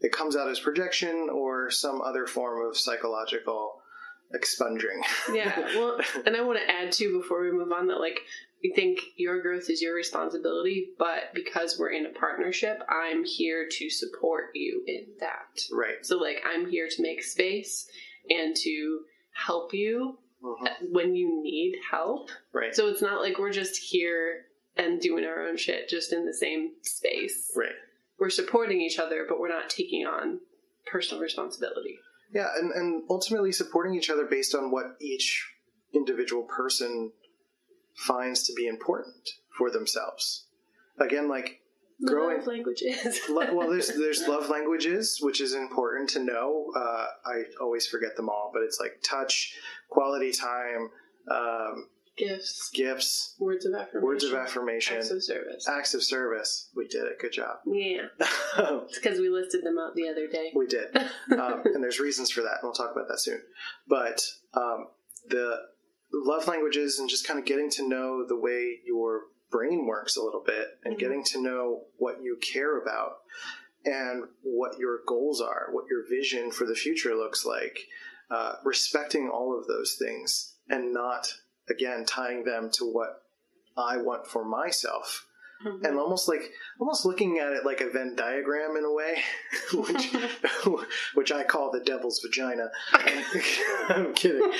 It 0.00 0.10
comes 0.12 0.34
out 0.34 0.48
as 0.48 0.58
projection 0.58 1.28
or 1.30 1.70
some 1.70 2.00
other 2.00 2.26
form 2.26 2.66
of 2.66 2.76
psychological 2.78 3.82
expunging. 4.32 5.02
Yeah, 5.32 5.58
well, 5.76 6.00
and 6.24 6.36
I 6.36 6.40
want 6.42 6.58
to 6.58 6.70
add 6.70 6.92
too 6.92 7.20
before 7.20 7.42
we 7.42 7.50
move 7.52 7.72
on 7.72 7.88
that 7.88 8.00
like 8.00 8.20
we 8.62 8.72
think 8.74 9.00
your 9.16 9.40
growth 9.42 9.68
is 9.70 9.80
your 9.82 9.94
responsibility, 9.94 10.90
but 10.98 11.32
because 11.34 11.78
we're 11.78 11.90
in 11.92 12.06
a 12.06 12.10
partnership, 12.10 12.82
I'm 12.88 13.24
here 13.24 13.68
to 13.70 13.90
support 13.90 14.50
you 14.54 14.82
in 14.86 15.06
that. 15.20 15.62
right. 15.72 16.04
So 16.04 16.16
like 16.18 16.42
I'm 16.46 16.70
here 16.70 16.88
to 16.88 17.02
make 17.02 17.22
space 17.22 17.90
and 18.28 18.54
to 18.56 19.00
help 19.32 19.72
you 19.74 20.18
Mhm. 20.42 20.90
when 20.90 21.14
you 21.14 21.42
need 21.42 21.78
help. 21.90 22.30
Right. 22.52 22.74
So 22.74 22.88
it's 22.88 23.02
not 23.02 23.20
like 23.20 23.38
we're 23.38 23.50
just 23.52 23.76
here 23.76 24.46
and 24.80 25.00
doing 25.00 25.24
our 25.24 25.46
own 25.46 25.56
shit 25.56 25.88
just 25.88 26.12
in 26.12 26.26
the 26.26 26.34
same 26.34 26.72
space. 26.82 27.52
right. 27.56 27.72
We're 28.18 28.30
supporting 28.30 28.82
each 28.82 28.98
other, 28.98 29.24
but 29.26 29.40
we're 29.40 29.48
not 29.48 29.70
taking 29.70 30.06
on 30.06 30.40
personal 30.86 31.22
responsibility. 31.22 31.98
Yeah, 32.32 32.48
and, 32.56 32.70
and 32.72 33.02
ultimately 33.08 33.50
supporting 33.50 33.94
each 33.94 34.10
other 34.10 34.26
based 34.26 34.54
on 34.54 34.70
what 34.70 34.96
each 35.00 35.48
individual 35.94 36.42
person 36.42 37.12
finds 37.94 38.44
to 38.44 38.52
be 38.52 38.66
important 38.66 39.30
for 39.56 39.70
themselves. 39.70 40.46
Again, 40.98 41.28
like 41.28 41.60
growing. 42.04 42.38
Love 42.38 42.46
languages. 42.46 43.20
Lo- 43.30 43.54
well, 43.54 43.70
there's 43.70 43.88
there's 43.96 44.26
love 44.28 44.48
languages, 44.48 45.18
which 45.22 45.40
is 45.40 45.54
important 45.54 46.10
to 46.10 46.22
know. 46.22 46.66
Uh, 46.76 47.06
I 47.24 47.42
always 47.60 47.86
forget 47.86 48.16
them 48.16 48.28
all, 48.28 48.50
but 48.52 48.62
it's 48.62 48.78
like 48.78 49.00
touch, 49.02 49.54
quality 49.88 50.32
time, 50.32 50.90
um, 51.30 51.88
Gifts. 52.16 52.70
gifts, 52.74 53.34
Words 53.38 53.64
of 53.66 53.72
affirmation. 53.74 54.02
words 54.02 54.24
of 54.24 54.34
affirmation, 54.34 54.96
Acts 54.98 55.10
of 55.10 55.22
service. 55.24 55.66
acts 55.68 55.94
of 55.94 56.02
service. 56.02 56.68
We 56.76 56.86
did 56.86 57.04
it. 57.04 57.18
Good 57.18 57.32
job. 57.32 57.58
Yeah, 57.66 58.08
it's 58.58 58.98
because 58.98 59.18
we 59.20 59.28
listed 59.30 59.64
them 59.64 59.78
out 59.78 59.94
the 59.94 60.08
other 60.08 60.26
day. 60.26 60.52
we 60.54 60.66
did, 60.66 60.94
um, 61.32 61.62
and 61.64 61.82
there's 61.82 61.98
reasons 62.00 62.30
for 62.30 62.42
that, 62.42 62.58
and 62.60 62.64
we'll 62.64 62.72
talk 62.72 62.92
about 62.92 63.08
that 63.08 63.20
soon. 63.20 63.40
But 63.88 64.22
um, 64.54 64.88
the 65.28 65.56
love 66.12 66.46
languages 66.46 66.98
and 66.98 67.08
just 67.08 67.26
kind 67.26 67.38
of 67.38 67.46
getting 67.46 67.70
to 67.70 67.88
know 67.88 68.26
the 68.26 68.38
way 68.38 68.80
your 68.84 69.22
brain 69.50 69.86
works 69.86 70.16
a 70.16 70.22
little 70.22 70.42
bit, 70.44 70.66
and 70.84 70.96
Mhm. 70.96 71.00
getting 71.00 71.24
to 71.24 71.40
know 71.42 71.86
what 71.96 72.22
you 72.22 72.36
care 72.36 72.76
about, 72.80 73.18
and 73.84 74.24
what 74.42 74.78
your 74.78 75.00
goals 75.06 75.40
are, 75.40 75.68
what 75.72 75.86
your 75.90 76.04
vision 76.08 76.50
for 76.50 76.66
the 76.66 76.74
future 76.74 77.14
looks 77.16 77.46
like, 77.46 77.78
uh, 78.30 78.56
respecting 78.64 79.28
all 79.30 79.58
of 79.58 79.66
those 79.66 79.94
things, 79.94 80.54
and 80.68 80.92
not 80.92 81.32
again 81.68 82.04
tying 82.06 82.44
them 82.44 82.70
to 82.74 82.84
what 82.84 83.22
I 83.76 83.98
want 83.98 84.26
for 84.26 84.44
myself 84.44 85.26
Mhm. 85.64 85.84
and 85.84 85.98
almost 85.98 86.26
like 86.26 86.40
almost 86.80 87.04
looking 87.04 87.38
at 87.38 87.52
it 87.52 87.66
like 87.66 87.82
a 87.82 87.90
Venn 87.90 88.16
diagram 88.16 88.78
in 88.78 88.84
a 88.86 88.90
way, 88.94 89.18
which 89.74 90.10
which 91.14 91.32
I 91.32 91.42
call 91.44 91.70
the 91.70 91.80
devil's 91.80 92.18
vagina. 92.20 92.70
I'm 93.90 94.14
kidding. 94.14 94.50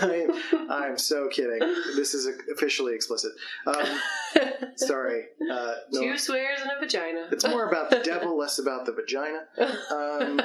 I'm, 0.00 0.32
I'm 0.68 0.98
so 0.98 1.28
kidding. 1.28 1.60
This 1.94 2.14
is 2.14 2.28
officially 2.52 2.96
explicit. 2.96 3.30
Um, 3.64 4.00
sorry. 4.74 5.26
Uh, 5.48 5.74
no, 5.92 6.00
Two 6.02 6.18
swears 6.18 6.58
and 6.62 6.70
a 6.76 6.80
vagina. 6.80 7.28
it's 7.30 7.46
more 7.46 7.68
about 7.68 7.90
the 7.90 8.00
devil, 8.00 8.36
less 8.36 8.58
about 8.58 8.86
the 8.86 8.92
vagina. 8.92 9.46
Um, 9.56 10.40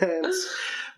and, 0.00 0.32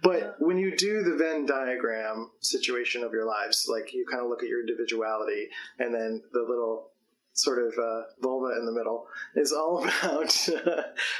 but 0.02 0.36
when 0.38 0.58
you 0.58 0.76
do 0.76 1.02
the 1.02 1.16
Venn 1.16 1.46
diagram 1.46 2.30
situation 2.40 3.02
of 3.04 3.12
your 3.12 3.26
lives, 3.26 3.66
like 3.70 3.92
you 3.92 4.06
kind 4.10 4.22
of 4.22 4.28
look 4.28 4.42
at 4.42 4.48
your 4.48 4.60
individuality, 4.60 5.48
and 5.78 5.94
then 5.94 6.22
the 6.32 6.40
little 6.40 6.88
sort 7.32 7.58
of 7.58 7.72
uh, 7.78 8.02
vulva 8.20 8.58
in 8.58 8.66
the 8.66 8.72
middle 8.72 9.06
is 9.36 9.52
all 9.52 9.84
about 10.02 10.48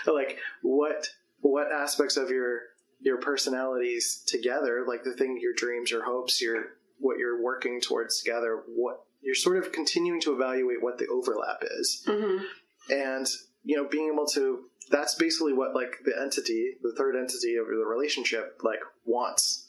like 0.07 0.39
what 0.63 1.09
what 1.41 1.73
aspects 1.73 2.17
of 2.17 2.31
your 2.31 2.63
your 3.01 3.17
personalities 3.19 4.23
together, 4.27 4.85
like 4.87 5.05
the 5.05 5.15
thing, 5.15 5.39
your 5.41 5.55
dreams, 5.55 5.91
your 5.91 6.05
hopes, 6.05 6.41
your 6.43 6.65
what 6.99 7.19
you're 7.19 7.43
working 7.43 7.81
towards 7.81 8.21
together, 8.23 8.63
what 8.69 9.03
you're 9.23 9.35
sort 9.35 9.57
of 9.57 9.73
continuing 9.73 10.21
to 10.21 10.35
evaluate 10.35 10.83
what 10.83 10.99
the 10.99 11.07
overlap 11.09 11.63
is 11.63 12.03
Mhm. 12.07 12.45
and 12.91 13.27
you 13.65 13.77
know 13.77 13.89
being 13.89 14.11
able 14.13 14.27
to 14.27 14.65
that's 14.91 15.15
basically 15.15 15.53
what 15.53 15.75
like 15.75 15.99
the 16.05 16.13
entity 16.21 16.73
the 16.83 16.95
third 16.97 17.17
entity 17.17 17.57
of 17.57 17.67
the 17.67 17.85
relationship 17.87 18.59
like 18.65 18.81
wants 19.05 19.67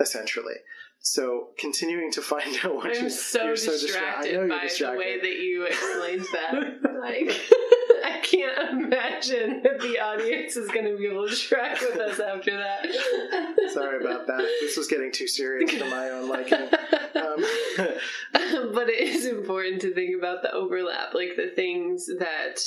essentially 0.00 0.54
so 1.00 1.48
continuing 1.58 2.10
to 2.12 2.22
find 2.22 2.56
out 2.64 2.74
what 2.76 2.86
you. 2.94 2.98
I'm 2.98 3.04
you, 3.04 3.10
so 3.10 3.44
you're 3.44 3.54
distracted 3.54 3.94
distra- 3.94 4.18
I 4.18 4.32
know 4.32 4.40
you're 4.40 4.48
by 4.48 4.62
distracted. 4.62 4.94
the 4.94 4.98
way 4.98 5.20
that 5.20 5.38
you 5.38 5.64
explained 5.64 6.24
that. 6.32 6.98
like, 6.98 7.28
I 8.06 8.20
can't 8.22 8.84
imagine 8.84 9.62
that 9.62 9.80
the 9.82 9.98
audience 10.00 10.56
is 10.56 10.68
going 10.70 10.86
to 10.86 10.96
be 10.96 11.06
able 11.06 11.28
to 11.28 11.36
track 11.36 11.78
with 11.82 11.98
us 11.98 12.20
after 12.20 12.56
that. 12.56 12.86
sorry 13.72 14.02
about 14.02 14.26
that 14.28 14.38
this 14.62 14.76
was 14.78 14.86
getting 14.88 15.12
too 15.12 15.28
serious 15.28 15.70
for 15.72 15.84
my 15.86 16.08
own 16.08 16.28
liking 16.28 16.58
um, 16.58 17.44
but 18.72 18.88
it 18.88 18.98
is 19.00 19.26
important 19.26 19.80
to 19.82 19.94
think 19.94 20.16
about 20.16 20.42
the 20.42 20.52
overlap, 20.52 21.14
like 21.14 21.36
the 21.36 21.52
things 21.54 22.06
that 22.18 22.60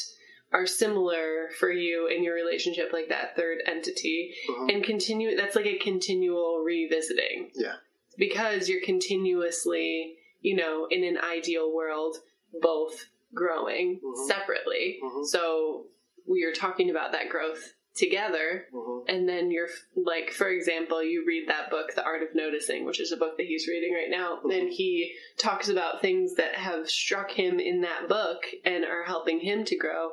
are 0.53 0.65
similar 0.65 1.49
for 1.59 1.71
you 1.71 2.07
in 2.07 2.23
your 2.23 2.33
relationship, 2.33 2.91
like 2.93 3.09
that 3.09 3.35
third 3.35 3.61
entity, 3.65 4.33
Mhm. 4.47 4.73
and 4.73 4.83
continue. 4.83 5.35
That's 5.35 5.55
like 5.55 5.65
a 5.65 5.77
continual 5.77 6.59
revisiting. 6.63 7.51
Yeah. 7.55 7.75
because 8.19 8.67
you're 8.67 8.81
continuously, 8.81 10.17
you 10.41 10.55
know, 10.55 10.87
in 10.89 11.03
an 11.03 11.19
ideal 11.19 11.71
world, 11.71 12.17
both 12.51 13.09
growing 13.33 13.99
Mhm. 14.03 14.27
separately. 14.27 14.99
Mhm. 15.03 15.23
So 15.25 15.85
we 16.25 16.43
are 16.43 16.51
talking 16.51 16.89
about 16.89 17.11
that 17.11 17.29
growth 17.29 17.73
together 17.97 18.67
Mhm. 18.73 19.03
and 19.07 19.27
then 19.27 19.49
you're 19.51 19.69
like 19.95 20.31
for 20.31 20.47
example 20.47 21.03
you 21.03 21.23
read 21.25 21.47
that 21.49 21.69
book 21.69 21.93
the 21.95 22.03
art 22.03 22.21
of 22.23 22.35
noticing 22.35 22.85
which 22.85 22.99
is 23.01 23.11
a 23.11 23.17
book 23.17 23.37
that 23.37 23.47
he's 23.47 23.67
reading 23.67 23.93
right 23.93 24.09
now 24.09 24.39
and 24.43 24.69
he 24.71 25.13
talks 25.37 25.67
about 25.67 26.01
things 26.01 26.35
that 26.35 26.53
have 26.55 26.89
struck 26.89 27.31
him 27.31 27.59
in 27.59 27.81
that 27.81 28.07
book 28.07 28.43
and 28.63 28.85
are 28.85 29.03
helping 29.03 29.39
him 29.39 29.65
to 29.65 29.75
grow 29.75 30.11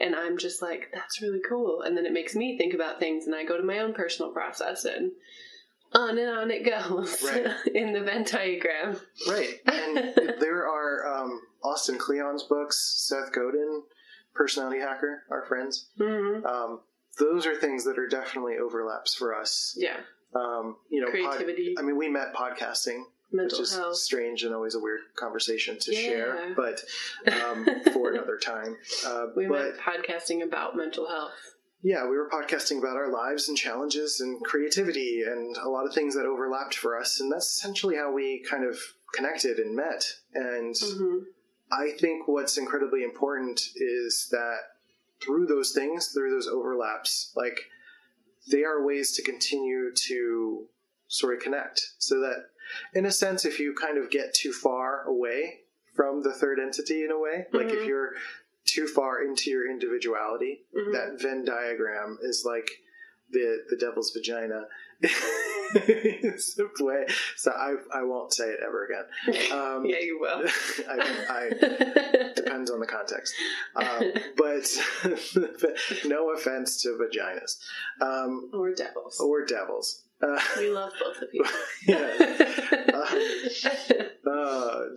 and 0.00 0.14
i'm 0.16 0.38
just 0.38 0.62
like 0.62 0.90
that's 0.92 1.20
really 1.22 1.40
cool. 1.48 1.82
And 1.82 1.96
then 1.96 2.06
it 2.06 2.12
makes 2.12 2.34
me 2.34 2.56
think 2.58 2.72
about 2.74 2.98
things 3.00 3.26
and 3.26 3.34
i 3.34 3.44
go 3.44 3.56
to 3.56 3.62
my 3.62 3.78
own 3.80 3.92
personal 3.94 4.32
process 4.32 4.84
and 4.84 5.12
on 5.92 6.18
and 6.18 6.28
on 6.28 6.50
it 6.50 6.64
goes 6.64 7.22
Right. 7.22 7.46
in 7.74 7.92
the 7.92 8.00
venn 8.00 8.24
diagram. 8.24 8.96
Right. 9.28 9.60
And 9.66 9.96
there 10.40 10.66
are 10.68 11.06
um, 11.06 11.40
austin 11.62 11.98
kleon's 11.98 12.42
books 12.42 13.04
seth 13.08 13.32
godin 13.32 13.82
personality 14.34 14.80
hacker 14.80 15.22
our 15.30 15.44
friends. 15.46 15.88
Hmm 15.96 16.44
um, 16.44 16.80
those 17.18 17.46
are 17.46 17.54
things 17.54 17.84
that 17.84 17.98
are 17.98 18.08
definitely 18.08 18.54
overlaps 18.58 19.14
for 19.14 19.34
us 19.38 19.74
yeah 19.76 19.96
um, 20.34 20.76
you 20.90 21.00
know 21.00 21.06
pod- 21.06 21.36
creativity 21.36 21.74
I 21.78 21.82
mean, 21.82 21.96
we 21.96 22.08
met 22.08 22.34
podcasting, 22.34 23.04
mental 23.32 23.58
which 23.58 23.68
is 23.68 23.76
health 23.76 23.96
strange 23.96 24.42
and 24.42 24.52
always 24.54 24.74
a 24.74 24.80
weird 24.80 25.00
conversation 25.16 25.78
to 25.80 25.92
Yeah. 25.94 26.00
share, 26.00 26.54
but 26.56 26.82
um, 27.44 27.66
for 27.92 28.12
another 28.12 28.38
time. 28.38 28.76
Uh, 29.06 29.26
we 29.36 29.46
but 29.46 29.76
met 29.76 29.78
podcasting 29.78 30.42
about 30.42 30.76
mental 30.76 31.06
health 31.06 31.32
yeah, 31.84 32.04
we 32.08 32.16
were 32.16 32.30
podcasting 32.30 32.78
about 32.78 32.96
our 32.96 33.12
lives 33.12 33.48
and 33.50 33.58
challenges 33.58 34.18
and 34.18 34.42
creativity 34.42 35.22
and 35.22 35.54
a 35.58 35.68
lot 35.68 35.86
of 35.86 35.92
things 35.92 36.14
that 36.14 36.24
overlapped 36.24 36.74
for 36.74 36.98
us, 36.98 37.20
and 37.20 37.30
that's 37.30 37.58
essentially 37.58 37.94
how 37.96 38.10
we 38.10 38.42
kind 38.48 38.64
of 38.64 38.78
connected 39.14 39.58
and 39.58 39.76
met. 39.76 40.04
And 40.32 40.74
hmm 40.82 41.18
I 41.70 41.90
think 41.98 42.26
what's 42.28 42.56
incredibly 42.56 43.02
important 43.04 43.60
is 43.76 44.28
that 44.30 44.58
through 45.24 45.46
those 45.46 45.72
things, 45.72 46.08
through 46.08 46.30
those 46.30 46.48
overlaps, 46.48 47.32
like 47.36 47.60
they 48.50 48.64
are 48.64 48.84
ways 48.84 49.12
to 49.16 49.22
continue 49.22 49.92
to 50.08 50.66
sort 51.08 51.34
of 51.34 51.42
connect. 51.42 51.80
So 51.98 52.20
that, 52.20 52.46
in 52.94 53.06
a 53.06 53.10
sense, 53.10 53.44
if 53.44 53.58
you 53.58 53.74
kind 53.74 53.98
of 53.98 54.10
get 54.10 54.34
too 54.34 54.52
far 54.52 55.04
away 55.04 55.60
from 55.94 56.22
the 56.22 56.32
third 56.32 56.58
entity 56.58 57.04
in 57.04 57.10
a 57.10 57.18
way, 57.18 57.46
like 57.52 57.66
if 57.66 57.80
mm-hmm. 57.80 57.88
you're 57.88 58.10
too 58.64 58.86
far 58.86 59.22
into 59.22 59.50
your 59.50 59.70
individuality, 59.70 60.62
mm-hmm. 60.76 60.92
that 60.92 61.20
Venn 61.20 61.44
diagram 61.44 62.18
is 62.22 62.44
like 62.46 62.70
the 63.30 63.64
the 63.70 63.76
devil's 63.76 64.10
vagina. 64.10 64.62
Way. 66.80 67.06
So 67.36 67.50
I 67.50 67.74
I 67.92 68.02
won't 68.04 68.32
say 68.32 68.44
it 68.44 68.60
ever 68.64 68.84
again. 68.86 69.04
Um, 69.52 69.84
yeah, 69.90 69.98
you 70.00 70.18
will. 70.20 70.44
I, 70.88 71.26
I 71.30 71.48
depends 72.36 72.70
on 72.70 72.78
the 72.80 72.86
context. 72.86 73.34
Um, 73.74 74.12
but 74.36 74.70
no 76.04 76.30
offense 76.32 76.80
to 76.82 76.90
vaginas 77.00 77.56
um, 78.00 78.50
or 78.52 78.72
devils. 78.74 79.18
or 79.20 79.44
devils. 79.44 80.02
Uh, 80.22 80.38
we 80.58 80.70
love 80.70 80.92
both 81.02 81.20
of 81.22 81.28
you. 81.32 81.42
uh, 81.44 81.48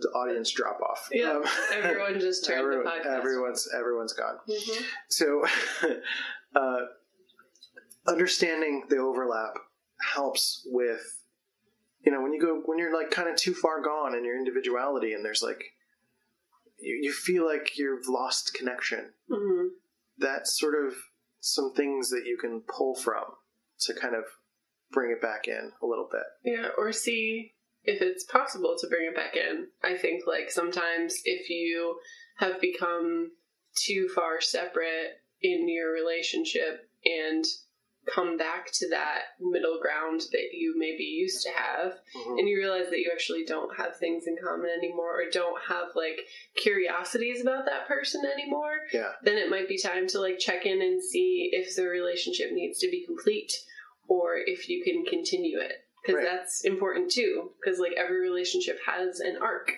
the 0.00 0.08
audience 0.14 0.50
drop 0.52 0.80
off. 0.80 1.08
yeah, 1.12 1.32
Um, 1.32 1.44
everyone 1.74 2.20
just 2.20 2.44
turned 2.46 2.60
everyone- 2.60 2.84
the 2.84 2.90
podcast. 2.90 3.16
everyone's 3.18 3.68
everyone's 3.76 4.12
gone. 4.12 4.38
Mhm. 4.48 4.82
So, 5.08 5.44
uh, 6.54 6.86
understanding 8.06 8.84
the 8.88 8.98
overlap 8.98 9.56
helps 10.14 10.62
with, 10.66 11.02
you 12.04 12.12
know, 12.12 12.22
when 12.22 12.32
you 12.32 12.40
go 12.40 12.62
when 12.64 12.78
you're 12.78 12.94
like 12.96 13.10
kind 13.10 13.28
of 13.28 13.36
too 13.36 13.54
far 13.54 13.82
gone 13.82 14.14
in 14.14 14.24
your 14.24 14.36
individuality, 14.36 15.12
and 15.12 15.24
there's 15.24 15.42
like, 15.42 15.62
you, 16.78 16.98
you 17.02 17.12
feel 17.12 17.46
like 17.46 17.76
you've 17.76 18.08
lost 18.08 18.54
connection. 18.54 19.12
Mhm. 19.30 19.68
That's 20.18 20.58
sort 20.58 20.74
of 20.84 20.94
some 21.40 21.72
things 21.74 22.10
that 22.10 22.24
you 22.26 22.36
can 22.40 22.62
pull 22.62 22.94
from 22.94 23.24
to 23.80 23.94
kind 23.94 24.14
of 24.14 24.24
bring 24.90 25.10
it 25.10 25.22
back 25.22 25.46
in 25.46 25.72
a 25.82 25.86
little 25.86 26.08
bit. 26.10 26.24
Yeah, 26.44 26.68
or 26.76 26.92
see 26.92 27.54
if 27.84 28.02
it's 28.02 28.24
possible 28.24 28.76
to 28.78 28.86
bring 28.88 29.06
it 29.06 29.14
back 29.14 29.36
in. 29.36 29.68
I 29.82 29.96
think 29.96 30.26
like 30.26 30.50
sometimes 30.50 31.20
if 31.24 31.48
you 31.48 31.98
have 32.38 32.60
become 32.60 33.32
too 33.76 34.08
far 34.14 34.40
separate 34.40 35.22
in 35.40 35.68
your 35.68 35.92
relationship 35.92 36.90
and 37.04 37.44
come 38.14 38.36
back 38.36 38.70
to 38.74 38.88
that 38.90 39.20
middle 39.40 39.78
ground 39.80 40.22
that 40.32 40.48
you 40.52 40.74
maybe 40.76 41.04
used 41.04 41.42
to 41.42 41.50
have. 41.52 41.92
Mm-hmm. 42.16 42.38
And 42.38 42.48
you 42.48 42.56
realize 42.56 42.88
that 42.90 42.98
you 42.98 43.10
actually 43.12 43.44
don't 43.44 43.76
have 43.76 43.96
things 43.96 44.24
in 44.26 44.36
common 44.42 44.70
anymore 44.76 45.20
or 45.20 45.30
don't 45.30 45.60
have 45.68 45.88
like 45.94 46.20
curiosities 46.56 47.40
about 47.40 47.64
that 47.66 47.86
person 47.88 48.22
anymore. 48.24 48.72
Yeah. 48.92 49.12
then 49.22 49.36
it 49.36 49.50
might 49.50 49.68
be 49.68 49.78
time 49.78 50.06
to 50.08 50.20
like 50.20 50.38
check 50.38 50.66
in 50.66 50.80
and 50.82 51.02
see 51.02 51.50
if 51.52 51.74
the 51.76 51.84
relationship 51.86 52.52
needs 52.52 52.78
to 52.80 52.90
be 52.90 53.04
complete 53.06 53.52
or 54.08 54.36
if 54.36 54.68
you 54.68 54.82
can 54.84 55.04
continue 55.04 55.58
it. 55.58 55.72
Because 56.02 56.16
Right. 56.24 56.28
that's 56.30 56.64
important 56.64 57.10
too 57.10 57.50
because 57.60 57.78
like 57.78 57.92
every 57.98 58.20
relationship 58.20 58.78
has 58.86 59.20
an 59.20 59.36
arc 59.42 59.72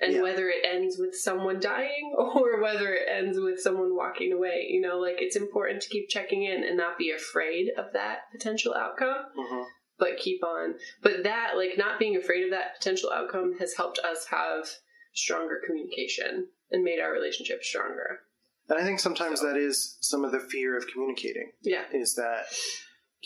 and 0.00 0.14
Yeah. 0.14 0.22
whether 0.22 0.48
it 0.48 0.64
ends 0.64 0.96
with 0.98 1.14
someone 1.14 1.60
dying 1.60 2.14
or 2.18 2.60
whether 2.60 2.94
it 2.94 3.06
ends 3.08 3.38
with 3.38 3.60
someone 3.60 3.94
walking 3.94 4.32
away 4.32 4.66
you 4.68 4.80
know 4.80 4.98
like 4.98 5.16
it's 5.20 5.36
important 5.36 5.82
to 5.82 5.88
keep 5.88 6.08
checking 6.08 6.42
in 6.44 6.64
and 6.64 6.76
not 6.76 6.98
be 6.98 7.10
afraid 7.10 7.68
of 7.76 7.92
that 7.92 8.20
potential 8.32 8.74
outcome 8.74 9.24
Mhm. 9.36 9.64
but 9.98 10.16
keep 10.16 10.42
on 10.44 10.74
but 11.02 11.22
that 11.24 11.52
like 11.56 11.76
not 11.76 11.98
being 11.98 12.16
afraid 12.16 12.44
of 12.44 12.50
that 12.50 12.76
potential 12.76 13.10
outcome 13.12 13.58
has 13.58 13.74
helped 13.74 13.98
us 14.00 14.26
have 14.26 14.68
stronger 15.12 15.60
communication 15.66 16.48
and 16.70 16.82
made 16.84 17.00
our 17.00 17.12
relationship 17.12 17.62
stronger 17.62 18.20
And 18.68 18.78
I 18.78 18.84
think 18.84 19.00
sometimes 19.00 19.40
So- 19.40 19.46
that 19.48 19.56
is 19.56 19.98
some 20.00 20.24
of 20.24 20.30
the 20.32 20.38
fear 20.40 20.76
of 20.76 20.86
communicating. 20.86 21.52
yeah 21.62 21.84
is 21.92 22.14
that 22.14 22.46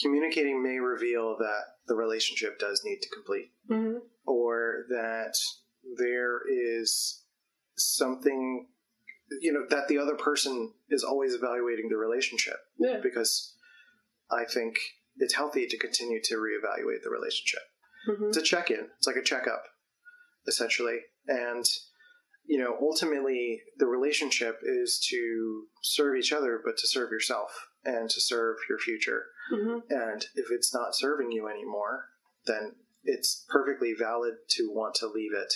communicating 0.03 0.63
may 0.63 0.79
reveal 0.79 1.37
that 1.39 1.63
the 1.87 1.95
relationship 1.95 2.59
does 2.59 2.83
need 2.85 3.01
to 3.03 3.09
complete 3.11 3.53
hmm 3.69 3.99
or 4.27 4.87
that 4.89 5.35
there 5.99 6.41
is 6.49 7.23
something 7.77 8.69
you 9.41 9.53
know 9.53 9.65
that 9.71 9.89
the 9.89 9.99
other 9.99 10.15
person 10.15 10.73
is 10.91 11.03
always 11.03 11.35
evaluating 11.35 11.89
the 11.89 11.97
relationship. 11.97 12.57
Yeah. 12.79 12.99
Because 13.03 13.55
i 14.31 14.45
think 14.45 14.77
it's 15.17 15.35
healthy 15.35 15.67
to 15.67 15.79
continue 15.79 16.21
to 16.25 16.35
reevaluate 16.37 17.03
the 17.03 17.11
relationship. 17.11 17.63
Hmm 18.07 18.29
it's 18.29 18.37
a 18.37 18.43
check-in. 18.43 18.89
It's 18.99 19.07
like 19.07 19.17
a 19.17 19.23
checkup 19.23 19.65
essentially. 20.47 20.99
And 21.27 21.65
you 22.47 22.59
know 22.59 22.77
ultimately 22.81 23.61
the 23.79 23.87
relationship 23.87 24.61
is 24.63 25.05
to 25.11 25.65
serve 25.83 26.17
each 26.17 26.33
other 26.33 26.61
but 26.65 26.77
to 26.79 26.87
serve 26.87 27.11
yourself 27.11 27.51
and 27.85 28.09
to 28.11 28.21
serve 28.21 28.57
your 28.69 28.79
future. 28.79 29.25
Hmm 29.51 29.79
and 29.91 30.25
if 30.35 30.47
it's 30.51 30.75
not 30.75 30.95
serving 30.95 31.33
you 31.33 31.49
anymore 31.49 32.07
then 32.47 32.73
it's 33.05 33.45
perfectly 33.49 33.95
valid 33.99 34.35
to 34.49 34.71
want 34.73 34.95
to 34.97 35.07
leave 35.07 35.33
it 35.35 35.53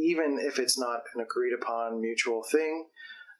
even 0.00 0.38
if 0.40 0.58
it's 0.58 0.78
not 0.78 1.02
an 1.14 1.20
agreed 1.20 1.52
upon 1.52 2.00
mutual 2.00 2.42
thing 2.42 2.86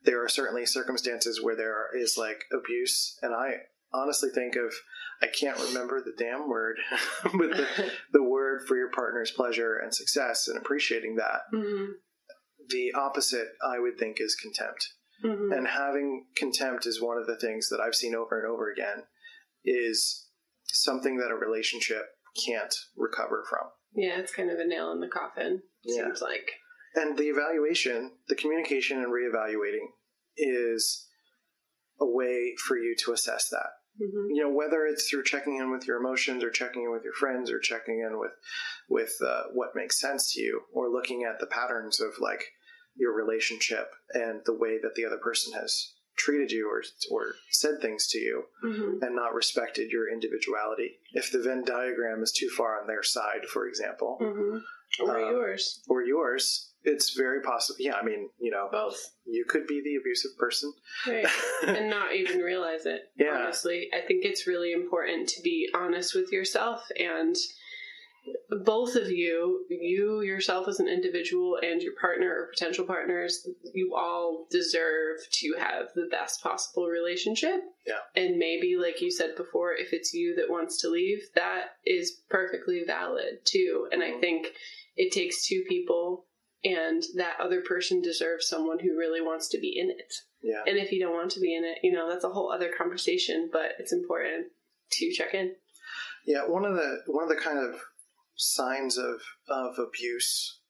there 0.05 0.25
are 0.25 0.29
certainly 0.29 0.65
circumstances 0.65 1.43
where 1.43 1.57
there 1.57 1.87
is 1.95 2.17
like 2.17 2.45
abuse. 2.53 3.19
And 3.23 3.35
i 3.35 3.53
honestly 3.93 4.31
think 4.31 4.55
of 4.57 4.73
i 5.21 5.27
can't 5.27 5.59
remember 5.59 6.01
the 6.01 6.15
damn 6.17 6.49
word 6.49 6.79
but 7.25 7.51
the, 7.51 7.67
the 8.13 8.23
word 8.23 8.63
for 8.67 8.77
your 8.77 8.91
partner's 8.91 9.31
pleasure 9.33 9.77
and 9.77 9.95
success 9.95 10.49
and 10.49 10.57
appreciating 10.57 11.17
that. 11.17 11.41
Hmm 11.55 11.93
the 12.69 12.93
opposite 12.93 13.49
i 13.67 13.79
would 13.81 13.99
think 13.99 14.19
is 14.21 14.37
contempt. 14.37 14.87
Hmm 15.23 15.53
and 15.53 15.67
having 15.67 16.27
contempt 16.37 16.87
is 16.87 17.03
one 17.03 17.19
of 17.19 17.27
the 17.27 17.37
things 17.37 17.69
that 17.69 17.81
I've 17.81 17.95
seen 17.97 18.15
over 18.15 18.39
and 18.41 18.51
over 18.51 18.71
again 18.71 19.05
is 19.65 20.29
something 20.65 21.19
that 21.19 21.31
a 21.31 21.35
relationship 21.35 22.07
can't 22.47 22.75
recover 22.97 23.45
from. 23.49 23.69
Yeah 23.95 24.19
it's 24.19 24.33
kind 24.35 24.51
of 24.51 24.59
a 24.59 24.67
nail 24.67 24.93
in 24.93 25.01
the 25.01 25.09
coffin 25.09 25.63
Yeah. 25.85 26.05
seems 26.05 26.21
like 26.23 26.51
And 26.95 27.17
the 27.17 27.29
evaluation, 27.29 28.13
the 28.29 28.35
communication 28.35 28.99
and 28.99 29.13
reevaluating 29.13 29.87
is 30.37 31.07
a 32.01 32.07
way 32.07 32.55
for 32.67 32.77
you 32.77 32.97
to 33.05 33.13
assess 33.13 33.49
that. 33.51 33.71
hmm 33.99 34.27
You 34.35 34.43
know, 34.43 34.51
whether 34.51 34.87
it's 34.87 35.09
through 35.09 35.25
checking 35.25 35.57
in 35.57 35.71
with 35.71 35.87
your 35.87 35.99
emotions 35.99 36.43
or 36.43 36.51
checking 36.51 36.83
in 36.85 36.91
with 36.93 37.05
your 37.05 37.13
friends 37.13 37.51
or 37.51 37.59
checking 37.61 38.01
in 38.01 38.19
with 38.19 38.33
with 38.89 39.13
uh, 39.25 39.45
what 39.53 39.77
makes 39.77 40.01
sense 40.01 40.33
to 40.33 40.41
you 40.41 40.63
or 40.73 40.89
looking 40.91 41.25
at 41.25 41.39
the 41.41 41.47
patterns 41.47 42.01
of 42.01 42.13
like 42.21 42.45
your 42.97 43.15
relationship 43.15 43.89
and 44.15 44.41
the 44.47 44.57
way 44.57 44.79
that 44.83 44.95
the 44.97 45.05
other 45.05 45.19
person 45.19 45.53
has 45.53 45.93
treated 46.25 46.51
you 46.57 46.65
or 46.71 46.83
or 47.15 47.23
said 47.51 47.77
things 47.81 48.07
to 48.13 48.19
you 48.19 48.37
hmm 48.63 49.03
and 49.03 49.15
not 49.23 49.35
respected 49.35 49.91
your 49.91 50.07
individuality. 50.17 50.91
If 51.21 51.33
the 51.33 51.41
Venn 51.47 51.65
diagram 51.65 52.23
is 52.23 52.33
too 52.33 52.51
far 52.59 52.81
on 52.81 52.87
their 52.87 53.03
side, 53.03 53.43
for 53.53 53.63
example, 53.71 54.13
hmm 54.21 54.59
or 55.03 55.17
Um, 55.19 55.31
yours 55.35 55.63
or 55.89 56.03
yours, 56.03 56.45
it's 56.83 57.11
very 57.25 57.41
possible. 57.43 57.77
Yeah, 57.89 57.95
I 57.95 58.03
mean, 58.11 58.23
you 58.41 58.51
know, 58.51 58.69
both 58.73 58.99
you 59.25 59.45
could 59.53 59.67
be 59.67 59.81
the 59.87 59.97
abusive 60.01 60.33
person. 60.45 60.73
right 61.07 61.27
and 61.79 61.89
not 61.91 62.15
even 62.15 62.39
realize 62.53 62.85
it. 62.87 63.03
Yeah. 63.17 63.37
Honestly, 63.39 63.79
I 63.99 64.01
think 64.07 64.25
it's 64.25 64.47
really 64.53 64.73
important 64.73 65.29
to 65.35 65.43
be 65.43 65.57
honest 65.75 66.15
with 66.15 66.33
yourself 66.33 66.81
and 66.99 67.37
both 68.65 68.97
of 68.97 69.11
you, 69.11 69.65
you 69.69 70.23
yourself 70.23 70.69
as 70.69 70.81
an 70.81 70.89
individual 70.89 71.59
and 71.63 71.81
your 71.83 71.95
partner 72.01 72.29
or 72.29 72.49
potential 72.53 72.85
partners, 72.85 73.47
you 73.75 73.95
all 73.95 74.47
deserve 74.51 75.19
to 75.33 75.55
have 75.59 75.87
the 75.95 76.09
best 76.11 76.43
possible 76.43 76.87
relationship. 76.87 77.61
Yeah. 77.87 78.01
And 78.15 78.39
maybe, 78.39 78.77
like 78.77 79.01
you 79.01 79.11
said 79.11 79.37
before, 79.37 79.75
if 79.75 79.93
it's 79.93 80.13
you 80.13 80.35
that 80.37 80.51
wants 80.51 80.81
to 80.83 80.89
leave, 80.89 81.21
that 81.35 81.77
is 81.87 82.21
perfectly 82.29 82.83
valid 82.87 83.45
too. 83.45 83.89
And 83.93 84.03
I 84.03 84.13
Mhm. 84.13 84.21
think 84.21 84.55
it 84.97 85.13
takes 85.13 85.47
two 85.47 85.65
people, 85.69 86.27
and 86.65 87.03
that 87.15 87.41
other 87.41 87.63
person 87.63 88.03
deserves 88.03 88.47
someone 88.47 88.81
who 88.81 88.97
really 88.97 89.21
wants 89.21 89.49
to 89.49 89.59
be 89.59 89.79
in 89.79 89.91
it. 89.91 90.13
yeah. 90.43 90.63
And 90.67 90.79
if 90.79 90.91
you 90.91 91.01
don't 91.01 91.13
want 91.15 91.31
to 91.33 91.41
be 91.41 91.55
in 91.55 91.65
it, 91.65 91.79
you 91.83 91.93
know, 91.93 92.09
that's 92.09 92.25
a 92.25 92.31
whole 92.31 92.51
other 92.51 92.71
conversation, 92.77 93.49
but 93.53 93.73
it's 93.79 93.93
important 93.93 94.53
to 94.93 95.13
check 95.13 95.35
in. 95.35 95.55
Yeah, 96.27 96.47
one 96.47 96.65
of 96.65 96.75
the 96.75 97.03
one 97.07 97.23
of 97.23 97.29
the 97.31 97.37
kind 97.37 97.59
of 97.59 97.81
signs 98.41 98.97
of 98.99 99.21
of 99.49 99.79
abuse 99.79 100.61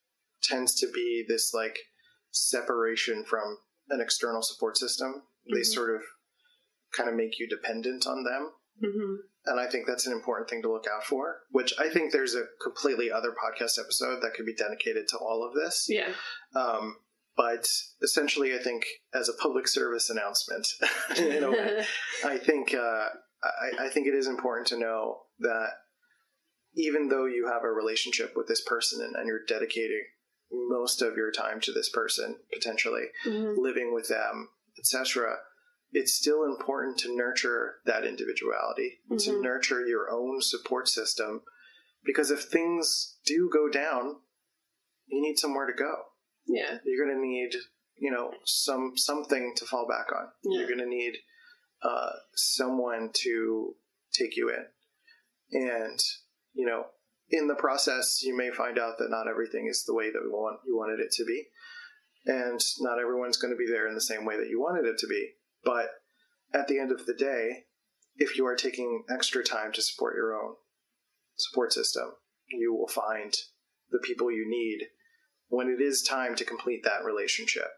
tends 0.42 0.74
to 0.80 0.90
be 0.92 1.24
this 1.28 1.52
like 1.54 1.78
separation 2.30 3.24
from 3.24 3.58
an 3.90 4.00
external 4.00 4.42
support 4.42 4.76
system. 4.76 5.22
They 5.52 5.60
Mhm. 5.60 5.66
sort 5.74 5.94
of 5.94 6.02
kind 6.92 7.08
of 7.08 7.14
make 7.14 7.38
you 7.38 7.48
dependent 7.48 8.06
on 8.06 8.24
them. 8.24 8.52
hmm 8.80 9.16
And 9.46 9.58
I 9.58 9.66
think 9.68 9.86
that's 9.86 10.06
an 10.06 10.12
important 10.12 10.48
thing 10.50 10.62
to 10.62 10.70
look 10.72 10.86
out 10.86 11.04
for, 11.04 11.42
which 11.50 11.72
I 11.78 11.88
think 11.88 12.12
there's 12.12 12.34
a 12.34 12.44
completely 12.62 13.10
other 13.10 13.32
podcast 13.32 13.78
episode 13.78 14.20
that 14.22 14.34
could 14.34 14.44
be 14.46 14.54
dedicated 14.54 15.08
to 15.08 15.18
all 15.18 15.42
of 15.46 15.54
this. 15.54 15.86
Yeah. 15.88 16.12
Um, 16.54 16.98
but 17.36 17.66
essentially, 18.02 18.54
I 18.54 18.58
think 18.62 18.84
as 19.14 19.28
a 19.28 19.32
public 19.34 19.66
service 19.66 20.10
announcement, 20.10 20.66
in 21.16 21.42
a 21.44 21.50
way, 21.50 21.86
I 22.24 22.36
think 22.38 22.74
uh, 22.74 23.08
I, 23.42 23.86
I 23.86 23.88
think 23.88 24.06
it 24.06 24.14
is 24.14 24.26
important 24.26 24.66
to 24.68 24.78
know 24.78 25.22
that 25.38 25.70
even 26.74 27.08
though 27.08 27.26
you 27.26 27.48
have 27.48 27.64
a 27.64 27.70
relationship 27.70 28.32
with 28.36 28.46
this 28.46 28.62
person 28.62 29.00
and, 29.02 29.16
and 29.16 29.26
you're 29.26 29.44
dedicating 29.46 30.04
most 30.52 31.02
of 31.02 31.16
your 31.16 31.30
time 31.30 31.60
to 31.60 31.72
this 31.72 31.88
person 31.88 32.36
potentially 32.52 33.04
living 33.24 33.94
with 33.94 34.08
them 34.08 34.48
etc 34.78 35.36
it's 35.92 36.14
still 36.14 36.44
important 36.44 36.96
to 36.98 37.16
nurture 37.16 37.76
that 37.86 38.04
individuality 38.04 38.98
to 39.18 39.40
nurture 39.42 39.86
your 39.86 40.10
own 40.10 40.40
support 40.40 40.88
system 40.88 41.42
because 42.04 42.30
if 42.30 42.44
things 42.44 43.16
do 43.24 43.50
go 43.52 43.68
down 43.68 44.16
you 45.10 45.20
need 45.20 45.38
somewhere 45.38 45.66
to 45.66 45.72
go. 45.72 45.94
Yeah. 46.46 46.78
you're 46.84 47.04
going 47.04 47.16
to 47.16 47.26
need 47.26 47.50
you 47.98 48.10
know 48.10 48.32
some 48.44 48.92
something 48.96 49.52
to 49.56 49.66
fall 49.66 49.86
back 49.86 50.06
on. 50.16 50.28
Yeah. 50.44 50.58
you're 50.60 50.68
going 50.68 50.80
to 50.80 50.86
need 50.86 51.14
uh, 51.82 52.12
someone 52.34 53.10
to 53.14 53.74
take 54.12 54.36
you 54.36 54.50
in. 54.50 54.64
And 55.52 56.00
you 56.54 56.66
know 56.66 56.84
in 57.30 57.46
the 57.46 57.54
process 57.54 58.22
you 58.22 58.36
may 58.36 58.50
find 58.50 58.78
out 58.78 58.98
that 58.98 59.10
not 59.10 59.28
everything 59.28 59.66
is 59.68 59.84
the 59.84 59.94
way 59.94 60.10
that 60.10 60.22
want 60.24 60.58
you 60.66 60.76
wanted 60.76 61.00
it 61.00 61.10
to 61.12 61.24
be 61.24 61.44
and 62.26 62.60
not 62.80 62.98
everyone's 62.98 63.36
going 63.36 63.52
to 63.52 63.58
be 63.58 63.70
there 63.70 63.88
in 63.88 63.94
the 63.94 64.00
same 64.00 64.24
way 64.24 64.36
that 64.36 64.48
you 64.48 64.60
wanted 64.60 64.84
it 64.84 64.98
to 64.98 65.06
be 65.06 65.30
but 65.64 65.90
at 66.52 66.68
the 66.68 66.78
end 66.78 66.92
of 66.92 67.06
the 67.06 67.14
day 67.14 67.64
if 68.16 68.36
you 68.36 68.46
are 68.46 68.56
taking 68.56 69.04
extra 69.08 69.42
time 69.42 69.72
to 69.72 69.82
support 69.82 70.14
your 70.14 70.34
own 70.34 70.54
support 71.36 71.72
system 71.72 72.12
you 72.48 72.74
will 72.74 72.88
find 72.88 73.34
the 73.90 73.98
people 73.98 74.30
you 74.30 74.46
need 74.48 74.86
when 75.48 75.68
it 75.68 75.82
is 75.82 76.02
time 76.02 76.34
to 76.36 76.44
complete 76.44 76.82
that 76.84 77.04
relationship. 77.04 77.68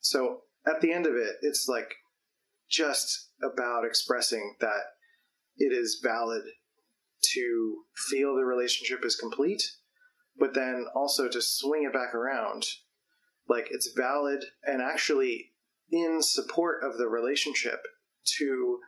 So 0.00 0.40
at 0.66 0.80
the 0.80 0.92
end 0.92 1.06
of 1.06 1.14
it, 1.14 1.36
it's 1.42 1.68
like 1.68 1.94
just 2.68 3.30
about 3.42 3.84
expressing 3.84 4.56
that 4.60 4.82
it 5.56 5.72
is 5.72 6.00
valid 6.02 6.42
to 7.34 7.84
feel 8.10 8.34
the 8.34 8.44
relationship 8.44 9.04
is 9.04 9.16
complete, 9.16 9.62
but 10.38 10.54
then 10.54 10.86
also 10.94 11.28
to 11.28 11.40
swing 11.40 11.84
it 11.84 11.92
back 11.92 12.14
around. 12.14 12.64
Like 13.48 13.68
it's 13.70 13.92
valid 13.96 14.44
and 14.64 14.80
actually 14.80 15.52
in 15.90 16.22
support 16.22 16.82
of 16.82 16.96
the 16.96 17.08
relationship 17.08 17.80
to 18.38 18.78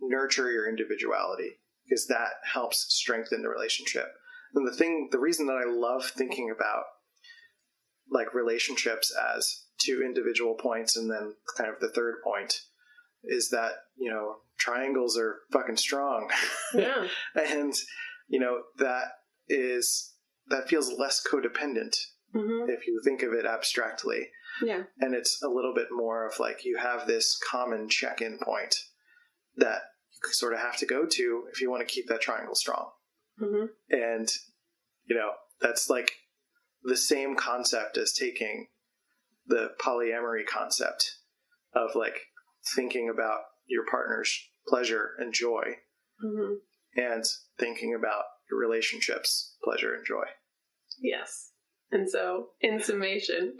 nurture 0.00 0.50
your 0.50 0.68
individuality 0.68 1.58
because 1.84 2.06
that 2.06 2.30
helps 2.52 2.86
strengthen 2.88 3.42
the 3.42 3.48
relationship. 3.48 4.06
And 4.54 4.66
the 4.66 4.76
thing, 4.76 5.08
the 5.10 5.18
reason 5.18 5.46
that 5.46 5.56
I 5.56 5.64
love 5.64 6.06
thinking 6.06 6.52
about 6.54 6.84
like 8.10 8.34
relationships 8.34 9.14
as 9.34 9.64
two 9.78 10.02
individual 10.04 10.54
points 10.54 10.96
and 10.96 11.10
then 11.10 11.34
kind 11.56 11.70
of 11.70 11.80
the 11.80 11.88
third 11.88 12.16
point 12.22 12.60
is 13.28 13.50
that 13.50 13.72
you 13.96 14.10
know 14.10 14.36
triangles 14.58 15.18
are 15.18 15.40
fucking 15.52 15.76
strong. 15.76 16.30
Yeah. 16.74 17.06
and 17.34 17.72
you 18.28 18.40
know 18.40 18.62
that 18.78 19.04
is 19.48 20.12
that 20.48 20.68
feels 20.68 20.92
less 20.98 21.22
codependent 21.26 21.96
hmm 22.32 22.68
if 22.68 22.86
you 22.86 23.00
think 23.04 23.22
of 23.22 23.32
it 23.32 23.46
abstractly. 23.46 24.28
Yeah. 24.62 24.84
and 25.00 25.14
it's 25.14 25.40
a 25.42 25.48
little 25.48 25.74
bit 25.74 25.88
more 25.90 26.26
of 26.26 26.38
like 26.38 26.64
you 26.64 26.76
have 26.78 27.06
this 27.06 27.36
common 27.50 27.88
check-in 27.88 28.38
point 28.42 28.74
that 29.56 29.80
you 30.12 30.32
sort 30.32 30.52
of 30.52 30.60
have 30.60 30.76
to 30.78 30.86
go 30.86 31.06
to 31.06 31.44
if 31.52 31.60
you 31.60 31.70
want 31.70 31.86
to 31.86 31.92
keep 31.92 32.06
that 32.08 32.20
triangle 32.20 32.54
strong. 32.54 32.90
Hmm 33.38 33.66
and 33.90 34.28
you 35.06 35.16
know 35.16 35.30
that's 35.60 35.88
like 35.90 36.12
the 36.82 36.96
same 36.96 37.34
concept 37.36 37.96
as 37.96 38.12
taking 38.12 38.68
the 39.46 39.70
polyamory 39.80 40.46
concept 40.46 41.18
of 41.74 41.94
like 41.94 42.16
thinking 42.74 43.08
about 43.08 43.40
your 43.66 43.84
partner's 43.90 44.38
pleasure 44.66 45.10
and 45.18 45.32
joy 45.32 45.64
hmm 46.20 46.54
and 46.96 47.24
thinking 47.58 47.94
about 47.98 48.22
your 48.48 48.60
relationship's 48.60 49.56
pleasure 49.64 49.94
and 49.94 50.06
joy 50.06 50.24
Yes. 51.00 51.50
And 51.92 52.08
so, 52.08 52.48
in 52.60 52.80
summation, 52.80 53.56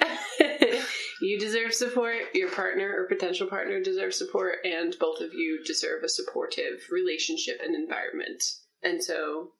you 1.21 1.39
deserve 1.39 1.73
support, 1.73 2.17
your 2.35 2.51
partner 2.51 2.93
or 2.97 3.07
potential 3.07 3.47
partner 3.47 3.81
deserves 3.81 4.19
support, 4.19 4.57
and 4.65 4.97
both 4.99 5.21
of 5.21 5.33
you 5.35 5.63
deserve 5.65 6.03
a 6.03 6.09
supportive 6.09 6.81
relationship 6.91 7.61
and 7.63 7.75
environment. 7.75 8.43
And 8.83 9.03
so, 9.03 9.53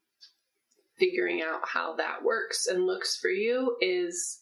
figuring 0.99 1.42
out 1.42 1.68
how 1.68 1.95
that 1.97 2.24
works 2.24 2.66
and 2.66 2.86
looks 2.86 3.16
for 3.16 3.28
you 3.28 3.76
is 3.80 4.40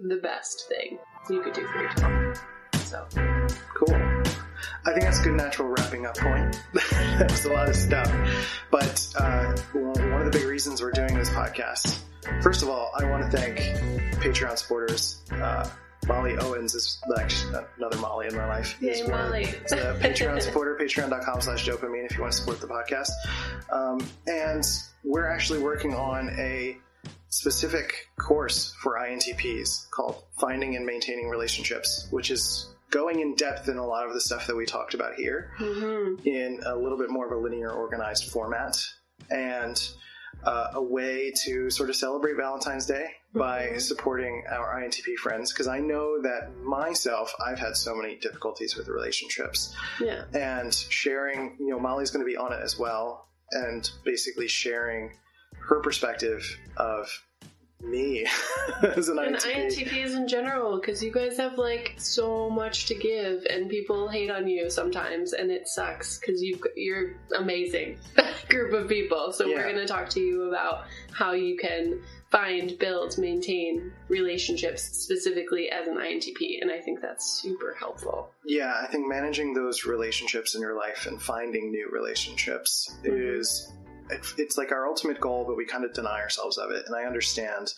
the 0.00 0.16
best 0.16 0.66
thing 0.68 0.98
you 1.30 1.42
could 1.42 1.52
do 1.52 1.66
for 1.66 1.82
yourself. 1.82 2.44
So, 2.74 3.06
cool 3.76 4.27
i 4.86 4.92
think 4.92 5.04
that's 5.04 5.20
a 5.20 5.22
good 5.22 5.34
natural 5.34 5.68
wrapping 5.68 6.06
up 6.06 6.16
point. 6.16 6.62
That 7.18 7.30
was 7.30 7.44
a 7.46 7.52
lot 7.52 7.68
of 7.68 7.74
stuff. 7.74 8.08
But 8.70 9.08
uh, 9.18 9.56
one 9.72 10.20
of 10.20 10.24
the 10.24 10.30
big 10.30 10.46
reasons 10.46 10.80
we're 10.80 10.92
doing 10.92 11.14
this 11.14 11.30
podcast 11.30 12.00
first 12.42 12.62
of 12.62 12.68
all 12.68 12.90
i 12.98 13.04
want 13.04 13.30
to 13.30 13.36
thank 13.36 13.58
patreon 14.20 14.56
supporters. 14.58 15.22
Uh, 15.32 15.68
molly 16.06 16.36
owens 16.38 16.74
is 16.74 17.00
like 17.08 17.30
another 17.78 17.96
molly 17.98 18.26
in 18.26 18.36
my 18.36 18.46
life. 18.46 18.76
Yay, 18.80 19.02
one 19.04 19.20
of 19.20 19.30
the 19.30 19.98
patreon 20.00 20.40
supporter 20.40 20.76
patreon.com 20.80 21.40
slash 21.40 21.66
DOPEamine 21.66 22.06
if 22.06 22.16
you 22.16 22.22
want 22.22 22.32
to 22.32 22.38
support 22.38 22.60
the 22.60 22.66
podcast. 22.66 23.10
Um, 23.70 24.06
and 24.26 24.64
we're 25.04 25.28
actually 25.28 25.60
working 25.60 25.94
on 25.94 26.30
a 26.38 26.78
specific 27.28 28.08
course 28.18 28.74
for 28.80 28.98
INTPs 28.98 29.90
called 29.90 30.22
Finding 30.40 30.76
and 30.76 30.86
Maintaining 30.86 31.28
Relationships, 31.28 32.08
which 32.10 32.30
is 32.30 32.66
going 32.90 33.20
in 33.20 33.34
depth 33.34 33.68
in 33.68 33.76
a 33.76 33.86
lot 33.86 34.06
of 34.06 34.14
the 34.14 34.20
stuff 34.20 34.46
that 34.46 34.56
we 34.56 34.66
talked 34.66 34.94
about 34.94 35.14
here 35.14 35.50
in 36.24 36.60
a 36.64 36.76
little 36.76 36.98
bit 36.98 37.10
more 37.10 37.26
of 37.26 37.32
a 37.32 37.36
linear 37.36 37.70
organized 37.70 38.30
format 38.30 38.80
and 39.30 39.90
uh, 40.44 40.68
a 40.74 40.82
way 40.82 41.32
to 41.44 41.70
sort 41.70 41.90
of 41.90 41.96
celebrate 41.96 42.36
Valentine's 42.36 42.86
Day 42.86 43.10
by 43.34 43.76
supporting 43.78 44.44
our 44.50 44.80
INTP 44.80 45.16
friends 45.16 45.52
because 45.52 45.66
I 45.66 45.80
know 45.80 46.22
that 46.22 46.56
myself 46.62 47.32
I've 47.44 47.58
had 47.58 47.76
so 47.76 47.94
many 47.94 48.16
difficulties 48.16 48.76
with 48.76 48.88
relationships 48.88 49.74
yeah. 50.00 50.24
and 50.32 50.72
sharing 50.72 51.56
you 51.60 51.68
know 51.68 51.78
molly's 51.78 52.10
going 52.10 52.24
to 52.24 52.30
be 52.30 52.36
on 52.36 52.52
it 52.52 52.60
as 52.62 52.78
well 52.78 53.28
and 53.52 53.88
basically 54.04 54.48
sharing 54.48 55.12
her 55.58 55.80
perspective 55.80 56.58
of 56.76 57.10
me 57.80 58.26
as 58.82 59.08
an 59.08 59.18
And 59.18 59.36
INTP. 59.36 59.88
INTPs 59.88 60.16
in 60.16 60.28
general, 60.28 60.78
because 60.78 61.02
you 61.02 61.12
guys 61.12 61.36
have 61.36 61.58
like 61.58 61.94
so 61.96 62.50
much 62.50 62.86
to 62.86 62.94
give, 62.94 63.46
and 63.50 63.68
people 63.68 64.08
hate 64.08 64.30
on 64.30 64.48
you 64.48 64.68
sometimes, 64.70 65.32
and 65.32 65.50
it 65.50 65.68
sucks 65.68 66.18
because 66.18 66.42
you 66.42 66.60
you're 66.76 67.16
amazing 67.36 67.98
group 68.48 68.72
of 68.72 68.88
people. 68.88 69.32
So 69.32 69.46
we're 69.46 69.62
going 69.62 69.76
to 69.76 69.86
talk 69.86 70.08
to 70.10 70.20
you 70.20 70.48
about 70.48 70.86
how 71.12 71.32
you 71.32 71.56
can 71.56 72.00
find, 72.30 72.78
build, 72.78 73.16
maintain 73.16 73.92
relationships 74.08 74.82
specifically 74.82 75.70
as 75.70 75.86
an 75.86 75.96
INTP, 75.96 76.60
and 76.60 76.70
I 76.70 76.80
think 76.80 77.00
that's 77.00 77.24
super 77.24 77.74
helpful. 77.78 78.30
Yeah, 78.44 78.74
I 78.82 78.86
think 78.86 79.08
managing 79.08 79.54
those 79.54 79.84
relationships 79.84 80.54
in 80.54 80.60
your 80.60 80.76
life 80.76 81.06
and 81.06 81.20
finding 81.20 81.70
new 81.70 81.88
relationships 81.90 82.94
mm-hmm. 83.02 83.38
is 83.38 83.72
it, 83.72 83.87
it's 84.10 84.56
like 84.58 84.72
our 84.72 84.86
ultimate 84.86 85.20
goal, 85.20 85.44
but 85.46 85.56
we 85.56 85.64
kind 85.66 85.84
of 85.84 85.92
deny 85.92 86.20
ourselves 86.20 86.58
of 86.58 86.70
it. 86.70 86.84
And 86.86 86.94
I 86.96 87.04
understand 87.04 87.72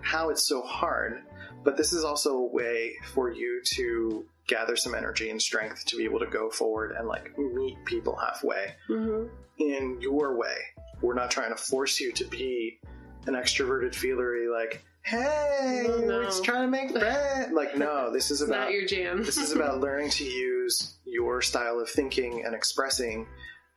how 0.00 0.30
it's 0.30 0.46
so 0.46 0.62
hard, 0.62 1.22
but 1.64 1.76
this 1.76 1.92
is 1.92 2.04
also 2.04 2.36
a 2.36 2.46
way 2.46 2.92
for 3.12 3.30
you 3.32 3.60
to 3.74 4.24
gather 4.46 4.76
some 4.76 4.94
energy 4.94 5.30
and 5.30 5.40
strength 5.40 5.84
to 5.86 5.96
be 5.96 6.04
able 6.04 6.18
to 6.18 6.26
go 6.26 6.50
forward 6.50 6.92
and 6.98 7.06
like 7.06 7.36
meet 7.38 7.76
people 7.84 8.16
halfway 8.16 8.74
Mm-hmm. 8.88 9.28
in 9.58 9.98
your 10.00 10.36
way. 10.36 10.56
We're 11.00 11.14
not 11.14 11.30
trying 11.30 11.50
to 11.54 11.60
force 11.60 12.00
you 12.00 12.12
to 12.12 12.24
be 12.24 12.78
an 13.26 13.34
extroverted 13.34 13.94
feelery 13.94 14.48
like, 14.48 14.84
hey, 15.04 15.84
Oh, 15.88 16.00
no. 16.00 16.22
just 16.24 16.44
trying 16.44 16.62
to 16.62 16.68
make 16.70 16.90
friends. 16.90 17.52
Like, 17.52 17.76
no, 17.76 18.10
this 18.12 18.30
is 18.30 18.40
about 18.40 18.70
your 18.72 18.86
jam. 18.86 19.22
this 19.24 19.36
is 19.38 19.52
about 19.52 19.80
learning 19.86 20.10
to 20.10 20.24
use 20.24 20.96
your 21.04 21.42
style 21.42 21.78
of 21.80 21.88
thinking 21.90 22.44
and 22.44 22.54
expressing 22.54 23.26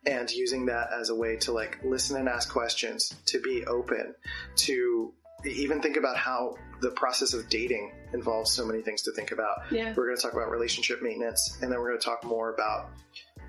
and 0.06 0.30
using 0.32 0.66
that 0.68 0.90
as 1.00 1.10
a 1.10 1.16
way 1.16 1.36
to 1.38 1.52
like 1.52 1.80
listen 1.84 2.18
and 2.18 2.28
ask 2.30 2.52
questions 2.52 3.14
to 3.26 3.40
be 3.42 3.66
open 3.66 4.14
to 4.56 5.14
even 5.46 5.82
think 5.82 5.96
about 5.98 6.18
how 6.18 6.56
the 6.82 6.90
process 6.92 7.34
of 7.34 7.48
dating 7.50 7.92
involves 8.14 8.52
so 8.52 8.66
many 8.66 8.82
things 8.82 9.02
to 9.04 9.12
think 9.14 9.32
about 9.32 9.58
Yeah. 9.72 9.94
we're 9.96 10.06
going 10.08 10.16
to 10.18 10.22
talk 10.22 10.34
about 10.34 10.50
relationship 10.50 11.02
maintenance 11.02 11.58
and 11.62 11.72
then 11.72 11.80
we're 11.80 11.90
going 11.90 12.00
to 12.00 12.06
talk 12.06 12.24
more 12.24 12.54
about 12.54 12.90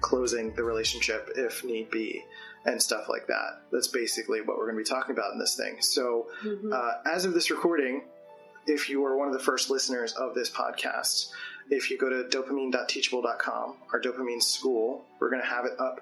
closing 0.00 0.54
the 0.54 0.62
relationship 0.62 1.30
if 1.36 1.64
need 1.64 1.90
be 1.90 2.22
and 2.66 2.82
stuff 2.82 3.08
like 3.08 3.26
that 3.28 3.62
that's 3.72 3.88
basically 3.88 4.40
what 4.42 4.58
we're 4.58 4.70
going 4.70 4.76
to 4.76 4.90
be 4.90 4.96
talking 4.96 5.14
about 5.16 5.32
in 5.32 5.38
this 5.38 5.56
thing 5.56 5.76
so 5.80 6.26
Mhm. 6.44 6.72
uh, 6.72 6.92
as 7.06 7.24
of 7.24 7.32
this 7.34 7.50
recording, 7.50 8.02
if 8.66 8.90
you 8.90 9.04
are 9.04 9.16
one 9.16 9.28
of 9.28 9.32
the 9.34 9.38
first 9.40 9.70
listeners 9.70 10.12
of 10.14 10.34
this 10.34 10.50
podcast, 10.50 11.30
if 11.70 11.88
you 11.90 11.96
go 11.98 12.08
to 12.10 12.24
dopeamine.teachable.com, 12.36 13.76
our 13.92 14.00
DOPEamine 14.00 14.42
school, 14.42 15.04
we're 15.20 15.30
going 15.30 15.42
to 15.42 15.48
have 15.48 15.64
it 15.64 15.78
up 15.78 16.00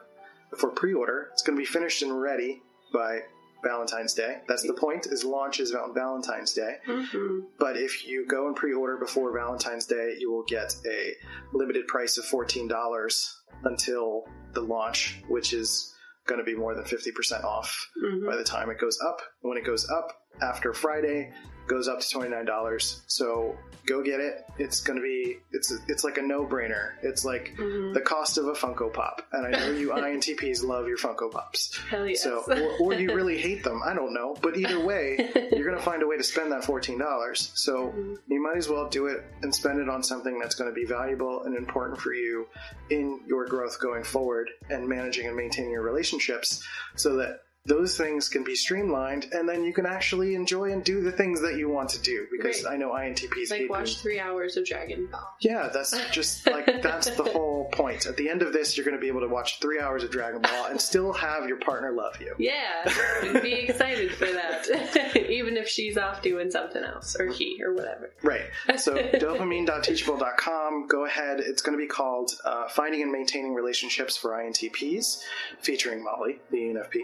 for 0.58 0.70
pre-order. 0.70 1.28
It's 1.32 1.42
going 1.42 1.56
to 1.56 1.60
be 1.60 1.66
finished 1.66 2.02
and 2.02 2.20
ready 2.20 2.62
by 2.92 3.20
Valentine's 3.62 4.12
Day. 4.14 4.42
That's 4.46 4.62
the 4.66 4.74
point. 4.74 5.06
Is 5.06 5.24
launches 5.24 5.74
on 5.74 5.94
Valentine's 5.94 6.52
Day. 6.52 6.76
Mhm. 6.86 7.46
But 7.58 7.76
if 7.76 8.06
you 8.06 8.26
go 8.26 8.46
and 8.46 8.54
pre-order 8.54 8.96
before 8.98 9.32
Valentine's 9.32 9.86
Day, 9.86 10.16
you 10.18 10.30
will 10.30 10.44
get 10.44 10.74
a 10.86 11.14
limited 11.52 11.86
price 11.88 12.18
of 12.18 12.24
fourteen 12.26 12.68
dollars 12.68 13.40
until 13.64 14.28
the 14.52 14.60
launch, 14.60 15.22
which 15.28 15.52
is 15.54 15.90
going 16.26 16.38
to 16.38 16.44
be 16.44 16.54
more 16.54 16.74
than 16.74 16.84
fifty 16.84 17.10
percent 17.12 17.44
off 17.44 17.90
Mhm. 18.02 18.26
by 18.26 18.36
the 18.36 18.44
time 18.44 18.68
it 18.70 18.78
goes 18.78 18.98
up. 19.00 19.20
When 19.40 19.56
it 19.56 19.64
goes 19.64 19.88
up 19.90 20.08
after 20.42 20.72
Friday, 20.74 21.32
goes 21.66 21.88
up 21.88 22.00
to 22.00 22.08
twenty 22.08 22.30
nine 22.30 22.44
dollars. 22.44 23.02
So 23.06 23.56
go 23.86 24.02
get 24.02 24.20
it. 24.20 24.44
It's 24.58 24.80
gonna 24.80 25.00
be 25.00 25.38
it's 25.52 25.72
it's 25.88 26.04
like 26.04 26.18
a 26.18 26.22
no 26.22 26.44
brainer. 26.44 26.92
It's 27.02 27.24
like 27.24 27.54
mm-hmm. 27.56 27.92
the 27.92 28.00
cost 28.00 28.38
of 28.38 28.46
a 28.46 28.52
Funko 28.52 28.92
Pop, 28.92 29.22
and 29.32 29.46
I 29.46 29.58
know 29.58 29.72
you 29.72 29.90
INTPs 29.94 30.64
love 30.64 30.86
your 30.88 30.98
Funko 30.98 31.30
Pops. 31.30 31.76
Hell 31.88 32.06
yes. 32.06 32.22
So, 32.22 32.42
or, 32.80 32.94
or 32.94 32.94
you 32.94 33.14
really 33.14 33.38
hate 33.38 33.62
them. 33.64 33.82
I 33.84 33.94
don't 33.94 34.14
know. 34.14 34.36
But 34.40 34.56
either 34.56 34.84
way, 34.84 35.16
you're 35.52 35.66
going 35.66 35.78
to 35.78 35.84
find 35.84 36.02
a 36.02 36.06
way 36.06 36.16
to 36.16 36.22
spend 36.22 36.52
that 36.52 36.62
$14. 36.62 37.56
So 37.56 37.88
mm-hmm. 37.88 38.14
you 38.28 38.42
might 38.42 38.56
as 38.56 38.68
well 38.68 38.88
do 38.88 39.06
it 39.06 39.24
and 39.42 39.54
spend 39.54 39.80
it 39.80 39.88
on 39.88 40.02
something 40.02 40.38
that's 40.38 40.54
going 40.54 40.70
to 40.70 40.74
be 40.74 40.84
valuable 40.84 41.44
and 41.44 41.56
important 41.56 42.00
for 42.00 42.12
you 42.12 42.46
in 42.90 43.20
your 43.26 43.46
growth 43.46 43.80
going 43.80 44.04
forward 44.04 44.50
and 44.70 44.88
managing 44.88 45.26
and 45.26 45.36
maintaining 45.36 45.70
your 45.70 45.82
relationships 45.82 46.62
so 46.96 47.16
that 47.16 47.40
those 47.66 47.96
things 47.96 48.28
can 48.28 48.44
be 48.44 48.54
streamlined 48.54 49.26
and 49.32 49.48
then 49.48 49.64
you 49.64 49.72
can 49.72 49.86
actually 49.86 50.34
enjoy 50.34 50.70
and 50.70 50.84
do 50.84 51.00
the 51.00 51.10
things 51.12 51.40
that 51.40 51.56
you 51.56 51.68
want 51.68 51.88
to 51.88 51.98
do 52.00 52.26
because 52.30 52.62
Right. 52.64 52.74
I 52.74 52.76
know 52.76 52.90
INTPs 52.92 53.50
like 53.50 53.70
watch 53.70 53.98
three 54.02 54.20
hours 54.20 54.56
of 54.58 54.66
Dragon 54.66 55.06
Ball. 55.10 55.34
yeah, 55.40 55.70
that's 55.72 55.94
just 56.10 56.46
like 56.50 56.82
that's 56.82 57.08
the 57.16 57.24
whole 57.24 57.70
point. 57.72 58.04
At 58.06 58.16
the 58.18 58.28
end 58.28 58.42
of 58.42 58.52
this, 58.52 58.76
you're 58.76 58.84
going 58.84 58.96
to 58.96 59.00
be 59.00 59.08
able 59.08 59.22
to 59.22 59.28
watch 59.28 59.60
three 59.60 59.80
hours 59.80 60.04
of 60.04 60.10
Dragon 60.10 60.42
Ball 60.42 60.66
and 60.66 60.78
still 60.80 61.12
have 61.14 61.48
your 61.48 61.56
partner 61.58 61.92
love 61.92 62.20
you. 62.20 62.34
Yeah, 62.38 63.40
be 63.40 63.52
excited 63.54 64.12
for 64.12 64.26
that, 64.26 65.16
even 65.30 65.56
if 65.56 65.66
she's 65.68 65.96
off 65.96 66.20
doing 66.20 66.50
something 66.50 66.84
else 66.84 67.16
or 67.18 67.28
he 67.28 67.62
or 67.64 67.72
whatever. 67.74 68.10
Right. 68.22 68.44
So 68.76 68.94
dopeamine.teachable.com. 69.84 70.86
Go 70.88 71.04
ahead. 71.06 71.40
It's 71.40 71.62
going 71.62 71.76
to 71.78 71.82
be 71.82 71.88
called 71.88 72.32
uh, 72.44 72.68
Finding 72.68 73.02
and 73.02 73.10
Maintaining 73.12 73.54
Relationships 73.54 74.16
for 74.16 74.30
INTPs, 74.32 75.22
featuring 75.60 76.02
Molly, 76.04 76.40
the 76.50 76.58
ENFP. 76.58 77.00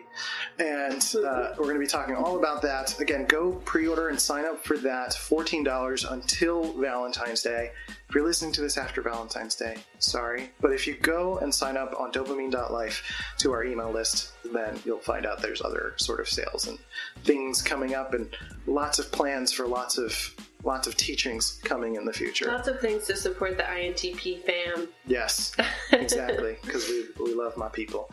And 0.58 1.02
uh, 1.24 1.50
we're 1.56 1.64
going 1.64 1.74
to 1.74 1.80
be 1.80 1.86
talking 1.86 2.14
all 2.14 2.36
about 2.38 2.60
that. 2.62 2.98
Again, 3.00 3.24
go 3.26 3.52
pre-order 3.64 4.08
and 4.08 4.20
sign 4.20 4.44
up 4.44 4.64
for 4.64 4.76
that. 4.78 5.10
$14 5.10 6.12
until 6.12 6.72
Valentine's 6.74 7.42
Day. 7.42 7.70
If 8.08 8.14
you're 8.14 8.24
listening 8.24 8.52
to 8.52 8.60
this 8.60 8.76
after 8.76 9.00
Valentine's 9.02 9.54
Day, 9.54 9.78
sorry. 9.98 10.50
But 10.60 10.72
if 10.72 10.86
you 10.86 10.94
go 10.94 11.38
and 11.38 11.54
sign 11.54 11.76
up 11.76 11.94
on 11.98 12.12
dopeamine.life 12.12 13.02
to 13.38 13.52
our 13.52 13.64
email 13.64 13.90
list, 13.90 14.32
then 14.52 14.78
you'll 14.84 14.98
find 14.98 15.24
out 15.24 15.40
there's 15.40 15.62
other 15.62 15.94
sort 15.96 16.20
of 16.20 16.28
sales 16.28 16.66
and 16.66 16.78
things 17.24 17.62
coming 17.62 17.94
up 17.94 18.14
and 18.14 18.36
lots 18.66 18.98
of 18.98 19.10
plans 19.12 19.52
for 19.52 19.66
lots 19.66 19.96
of 19.96 20.34
lots 20.64 20.86
of 20.86 20.96
teachings 20.96 21.60
coming 21.64 21.96
in 21.96 22.04
the 22.04 22.12
future. 22.12 22.46
Lots 22.46 22.68
of 22.68 22.80
things 22.80 23.06
to 23.06 23.16
support 23.16 23.56
the 23.56 23.64
INTP 23.64 24.42
fam. 24.44 24.88
Yes, 25.06 25.54
exactly, 25.92 26.56
because 26.62 26.88
we, 26.88 27.06
we 27.24 27.34
love 27.34 27.56
my 27.56 27.68
people. 27.68 28.10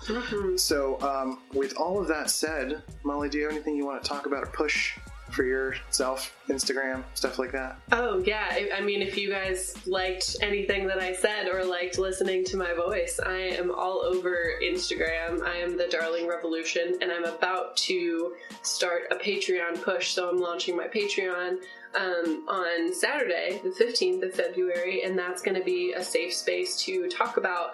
So, 0.55 0.99
um, 1.01 1.39
with 1.53 1.75
all 1.77 1.99
of 1.99 2.07
that 2.07 2.29
said, 2.29 2.81
Molly, 3.03 3.29
do 3.29 3.37
you 3.37 3.45
have 3.45 3.53
anything 3.53 3.75
you 3.75 3.85
want 3.85 4.03
to 4.03 4.09
talk 4.09 4.25
about 4.25 4.43
or 4.43 4.47
push 4.47 4.97
for 5.31 5.43
yourself, 5.43 6.35
Instagram, 6.49 7.03
stuff 7.13 7.39
like 7.39 7.51
that? 7.51 7.77
Oh 7.91 8.19
yeah, 8.25 8.47
I, 8.49 8.69
I 8.77 8.81
mean, 8.81 9.01
if 9.01 9.17
you 9.17 9.29
guys 9.29 9.75
liked 9.85 10.37
anything 10.41 10.87
that 10.87 10.99
I 10.99 11.13
said 11.13 11.47
or 11.47 11.63
liked 11.63 11.97
listening 11.97 12.45
to 12.45 12.57
my 12.57 12.73
voice, 12.73 13.19
I 13.23 13.37
am 13.37 13.71
all 13.71 14.01
over 14.01 14.53
Instagram. 14.63 15.41
I 15.43 15.55
am 15.57 15.77
the 15.77 15.87
Darling 15.87 16.27
Revolution, 16.27 16.97
and 17.01 17.11
I'm 17.11 17.25
about 17.25 17.75
to 17.77 18.35
start 18.61 19.03
a 19.11 19.15
Patreon 19.15 19.81
push. 19.81 20.11
So 20.11 20.29
I'm 20.29 20.39
launching 20.39 20.75
my 20.75 20.87
Patreon 20.87 21.57
um, 21.97 22.45
on 22.47 22.93
Saturday, 22.93 23.59
the 23.63 23.69
15th 23.69 24.23
of 24.23 24.33
February, 24.33 25.03
and 25.03 25.17
that's 25.17 25.41
going 25.41 25.57
to 25.57 25.63
be 25.63 25.93
a 25.93 26.03
safe 26.03 26.33
space 26.33 26.79
to 26.83 27.07
talk 27.09 27.37
about 27.37 27.71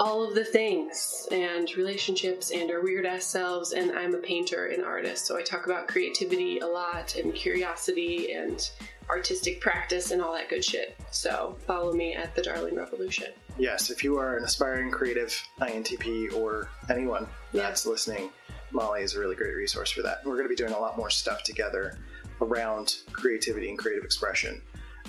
all 0.00 0.26
of 0.26 0.34
the 0.34 0.44
things 0.44 1.28
and 1.30 1.68
relationships 1.76 2.50
and 2.50 2.70
our 2.70 2.80
weird 2.82 3.04
ass 3.04 3.24
selves. 3.26 3.72
And 3.72 3.92
I'm 3.92 4.14
a 4.14 4.18
painter 4.18 4.66
and 4.66 4.82
artist, 4.82 5.26
so 5.26 5.36
I 5.36 5.42
talk 5.42 5.66
about 5.66 5.86
creativity 5.86 6.58
a 6.60 6.66
lot 6.66 7.14
and 7.14 7.34
curiosity 7.34 8.32
and 8.32 8.68
artistic 9.10 9.60
practice 9.60 10.10
and 10.10 10.22
all 10.22 10.32
that 10.32 10.48
good 10.48 10.64
shit. 10.64 10.96
So 11.10 11.56
follow 11.66 11.92
me 11.92 12.14
at 12.14 12.34
the 12.34 12.42
Darling 12.42 12.76
Revolution. 12.76 13.28
Yes, 13.58 13.90
if 13.90 14.02
you 14.02 14.16
are 14.18 14.38
an 14.38 14.44
aspiring 14.44 14.90
creative 14.90 15.38
INTP 15.60 16.32
or 16.34 16.68
anyone 16.88 17.28
Yeah. 17.52 17.62
that's 17.64 17.84
listening, 17.84 18.30
Molly 18.70 19.02
is 19.02 19.14
a 19.14 19.20
really 19.20 19.36
great 19.36 19.54
resource 19.54 19.90
for 19.90 20.00
that. 20.02 20.24
We're 20.24 20.36
going 20.36 20.46
to 20.46 20.48
be 20.48 20.56
doing 20.56 20.72
a 20.72 20.78
lot 20.80 20.96
more 20.96 21.10
stuff 21.10 21.42
together 21.42 21.98
around 22.42 22.96
creativity 23.12 23.68
and 23.68 23.78
creative 23.78 24.04
expression. 24.04 24.60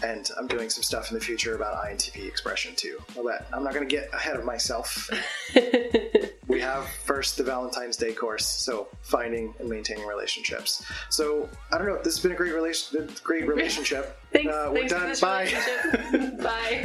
And 0.01 0.29
I'm 0.38 0.47
doing 0.47 0.69
some 0.69 0.84
stuff 0.84 1.11
in 1.11 1.17
the 1.17 1.23
future 1.23 1.55
about 1.55 1.84
INTP 1.86 2.27
expression 2.27 2.75
too. 2.75 2.99
But 3.15 3.47
I'm 3.53 3.63
not 3.63 3.73
going 3.73 3.88
to 3.88 3.95
get 3.95 4.09
ahead 4.13 4.36
of 4.36 4.43
myself. 4.43 5.09
we 6.47 6.59
have 6.59 6.88
first 6.88 7.38
the 7.38 7.43
Valentine's 7.43 7.95
Day 7.95 8.13
course, 8.13 8.45
so 8.45 8.88
finding 9.01 9.53
and 9.59 9.69
maintaining 9.69 10.05
relationships. 10.05 10.84
So 11.09 11.49
I 11.71 11.77
don't 11.77 11.88
know. 11.88 11.97
This 11.97 12.15
has 12.15 12.23
been 12.23 12.31
a 12.31 12.36
great 12.36 12.53
relation, 12.53 13.09
great 13.23 13.47
relationship. 13.47 14.19
Thanks. 14.34 14.51
Uh, 14.53 14.69
we're 14.73 14.88
thanks 14.88 15.19
for 15.19 15.25
done. 15.27 16.38
Bye. 16.38 16.43
Bye. 16.43 16.81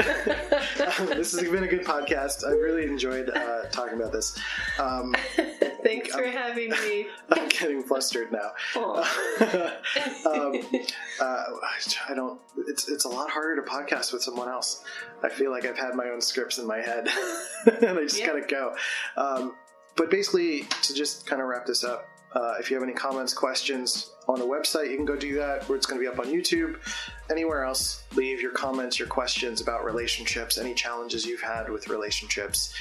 this 1.14 1.32
has 1.38 1.50
been 1.50 1.64
a 1.64 1.68
good 1.68 1.84
podcast. 1.84 2.46
I 2.46 2.50
really 2.52 2.84
enjoyed 2.84 3.30
uh, 3.30 3.64
talking 3.70 3.94
about 3.98 4.12
this. 4.12 4.38
Um, 4.78 5.14
thanks 5.82 6.14
for 6.14 6.24
having 6.26 6.70
me. 6.70 7.06
I'm 7.30 7.48
getting 7.48 7.82
flustered 7.82 8.30
now. 8.32 8.52
Um, 10.26 10.60
uh, 11.20 11.44
I 12.08 12.14
don't. 12.14 12.40
It's 12.66 12.88
it's 12.88 13.04
a 13.04 13.08
lot 13.08 13.30
harder 13.30 13.56
to 13.56 13.62
podcast 13.70 14.12
with 14.12 14.22
someone 14.22 14.48
else. 14.48 14.84
I 15.22 15.28
feel 15.28 15.50
like 15.50 15.64
I've 15.64 15.78
had 15.78 15.94
my 15.94 16.06
own 16.10 16.20
scripts 16.20 16.58
in 16.58 16.66
my 16.66 16.78
head, 16.78 17.08
and 17.66 17.98
I 17.98 18.02
just 18.02 18.18
Yeah. 18.18 18.26
gotta 18.28 18.42
go. 18.42 18.74
Um, 19.16 19.54
but 19.96 20.10
basically, 20.10 20.62
to 20.82 20.94
just 20.94 21.26
kind 21.26 21.40
of 21.42 21.48
wrap 21.48 21.66
this 21.66 21.82
up, 21.84 22.04
uh, 22.34 22.54
if 22.58 22.70
you 22.70 22.76
have 22.76 22.82
any 22.82 22.92
comments, 22.92 23.32
questions 23.32 24.10
on 24.28 24.38
the 24.38 24.44
website, 24.44 24.90
you 24.90 24.96
can 24.96 25.06
go 25.06 25.16
do 25.16 25.34
that. 25.36 25.68
Where 25.68 25.76
it's 25.76 25.86
going 25.86 26.00
to 26.00 26.04
be 26.04 26.12
up 26.12 26.18
on 26.18 26.32
YouTube, 26.32 26.78
anywhere 27.30 27.64
else. 27.64 28.04
Leave 28.14 28.40
your 28.40 28.50
comments, 28.50 28.98
your 28.98 29.08
questions 29.08 29.60
about 29.60 29.84
relationships, 29.84 30.58
any 30.58 30.74
challenges 30.74 31.24
you've 31.24 31.40
had 31.40 31.70
with 31.70 31.88
relationships, 31.88 32.74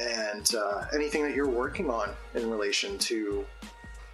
and 0.00 0.54
uh, 0.54 0.86
anything 0.94 1.22
that 1.22 1.34
you're 1.34 1.48
working 1.48 1.90
on 1.90 2.10
in 2.34 2.50
relation 2.50 2.98
to 2.98 3.44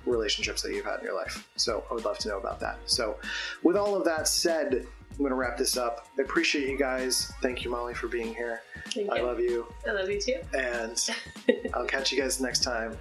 relationships 0.07 0.63
that 0.63 0.73
you've 0.75 0.85
had 0.85 0.99
in 0.99 1.05
your 1.05 1.15
life. 1.15 1.49
So 1.57 1.85
I 1.91 1.95
would 1.95 2.05
love 2.05 2.19
to 2.19 2.29
know 2.29 2.39
about 2.39 2.59
that. 2.61 2.79
So, 2.87 3.19
with 3.63 3.77
all 3.77 3.95
of 3.95 4.05
that 4.05 4.27
said, 4.27 4.87
I'm 5.11 5.19
going 5.19 5.31
to 5.31 5.37
wrap 5.37 5.59
this 5.59 5.77
up. 5.77 6.07
I 6.19 6.23
appreciate 6.23 6.69
you 6.69 6.79
guys. 6.79 7.31
Thank 7.43 7.65
you, 7.65 7.71
Molly, 7.71 7.95
for 7.95 8.09
being 8.09 8.35
here. 8.35 8.63
Thank 8.87 9.11
I 9.13 9.19
you. 9.19 9.23
love 9.23 9.39
you. 9.39 9.67
I 9.87 9.93
love 9.93 10.09
you 10.09 10.21
too. 10.21 10.41
And 10.55 10.99
I'll 11.75 11.87
catch 11.87 12.11
you 12.11 12.21
guys 12.21 12.41
next 12.41 12.63
time. 12.63 12.97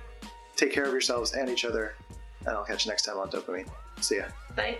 Take 0.60 0.74
care 0.74 0.84
of 0.84 0.92
yourselves 0.92 1.32
and 1.32 1.50
each 1.50 1.64
other. 1.64 1.96
And 2.46 2.50
I'll 2.50 2.66
catch 2.66 2.86
you 2.86 2.92
next 2.92 3.04
time 3.04 3.18
on 3.18 3.30
DOPEamine. 3.30 3.70
See 4.02 4.18
ya. 4.18 4.26
Bye. 4.58 4.78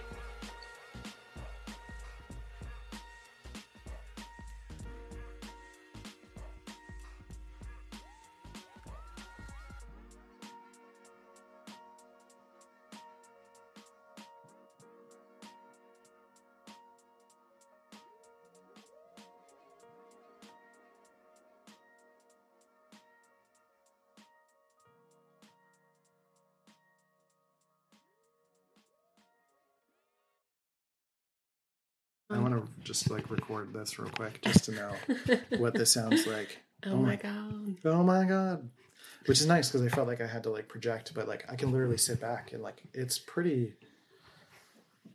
Just 32.90 33.10
like 33.12 33.30
record 33.30 33.72
this 33.72 34.00
real 34.00 34.10
quick 34.10 34.42
just 34.42 34.66
to 34.66 34.72
know 34.72 34.92
what 35.60 35.74
this 35.76 35.92
sounds 35.94 36.26
like. 36.26 36.58
Oh, 36.86 36.96
my 36.96 37.18
god. 37.18 37.76
Oh 37.84 38.04
my 38.04 38.24
god. 38.24 38.70
Which 39.26 39.42
is 39.42 39.46
nice 39.48 39.70
because 39.70 39.86
I 39.86 39.90
felt 39.94 40.08
like 40.08 40.22
I 40.22 40.28
had 40.28 40.44
to 40.44 40.50
like 40.50 40.70
project, 40.70 41.12
but 41.14 41.28
like 41.28 41.44
I 41.52 41.58
can 41.58 41.74
literally 41.74 41.98
sit 41.98 42.22
back 42.22 42.54
and 42.54 42.64
like 42.64 42.82
it's 42.94 43.20
pretty 43.20 43.74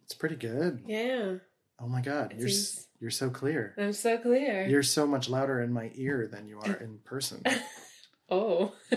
it's 0.04 0.12
pretty 0.12 0.36
good. 0.36 0.82
Yeah. 0.86 1.36
Oh 1.80 1.88
my 1.88 2.02
god, 2.02 2.34
you're 2.38 2.50
seems- 2.50 2.86
you're 3.00 3.10
so 3.10 3.30
clear. 3.30 3.74
I'm 3.78 3.94
so 3.94 4.18
clear. 4.18 4.66
You're 4.68 4.82
so 4.82 5.06
much 5.06 5.30
louder 5.30 5.62
in 5.62 5.72
my 5.72 5.90
ear 5.94 6.28
than 6.30 6.46
you 6.46 6.60
are 6.60 6.74
in 6.74 6.98
person. 7.04 7.42
oh. 8.30 8.74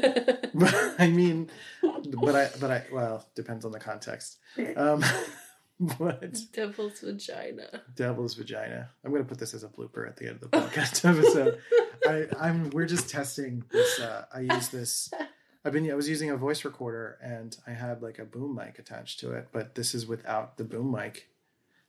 I 0.99 1.07
mean, 1.09 1.49
but 1.81 2.35
I 2.35 2.49
but 2.59 2.69
I 2.69 2.83
well 2.91 3.25
depends 3.33 3.63
on 3.63 3.71
the 3.71 3.79
context. 3.79 4.39
Um, 4.75 5.03
but 5.99 6.37
Devil's 6.53 6.99
vagina. 7.01 7.83
devil's 7.95 8.33
vagina. 8.33 8.89
I'm 9.03 9.11
gonna 9.11 9.23
put 9.23 9.37
this 9.37 9.53
as 9.53 9.63
a 9.63 9.67
blooper 9.67 10.07
at 10.07 10.17
the 10.17 10.27
end 10.27 10.41
of 10.41 10.49
the 10.51 10.57
podcast 10.57 11.05
episode. 11.17 11.59
I, 12.07 12.27
I'm 12.39 12.69
we're 12.71 12.87
just 12.87 13.09
testing 13.09 13.63
this. 13.69 13.99
Uh, 13.99 14.25
I 14.33 14.39
use 14.41 14.69
this. 14.69 15.11
I've 15.65 15.73
been 15.73 15.89
I 15.91 15.95
was 15.95 16.09
using 16.09 16.29
a 16.31 16.37
voice 16.37 16.63
recorder 16.65 17.17
and 17.21 17.55
I 17.67 17.71
had 17.71 18.01
like 18.01 18.19
a 18.19 18.25
boom 18.25 18.55
mic 18.55 18.79
attached 18.79 19.19
to 19.19 19.33
it, 19.33 19.49
but 19.51 19.75
this 19.75 19.93
is 19.93 20.07
without 20.07 20.57
the 20.57 20.63
boom 20.63 20.91
mic. 20.91 21.27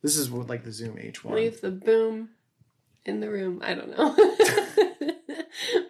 This 0.02 0.16
is 0.16 0.30
what 0.30 0.48
like 0.48 0.64
the 0.64 0.72
Zoom 0.72 0.96
H1. 0.96 1.30
Leave 1.30 1.60
the 1.60 1.70
boom 1.70 2.30
in 3.06 3.20
the 3.20 3.30
room. 3.30 3.60
I 3.64 3.74
don't 3.74 3.96
know. 3.96 4.14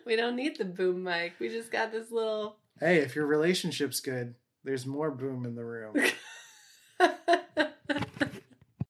we 0.06 0.16
don't 0.16 0.36
need 0.36 0.56
the 0.58 0.64
boom 0.64 1.02
mic. 1.02 1.34
We 1.40 1.48
just 1.48 1.70
got 1.72 1.90
this 1.90 2.10
little. 2.10 2.56
Hey, 2.78 2.98
if 2.98 3.16
your 3.16 3.26
relationship's 3.26 4.00
good, 4.00 4.34
there's 4.64 4.86
more 4.86 5.10
boom 5.10 5.44
in 5.44 5.56
the 5.56 5.64
room. 5.64 5.94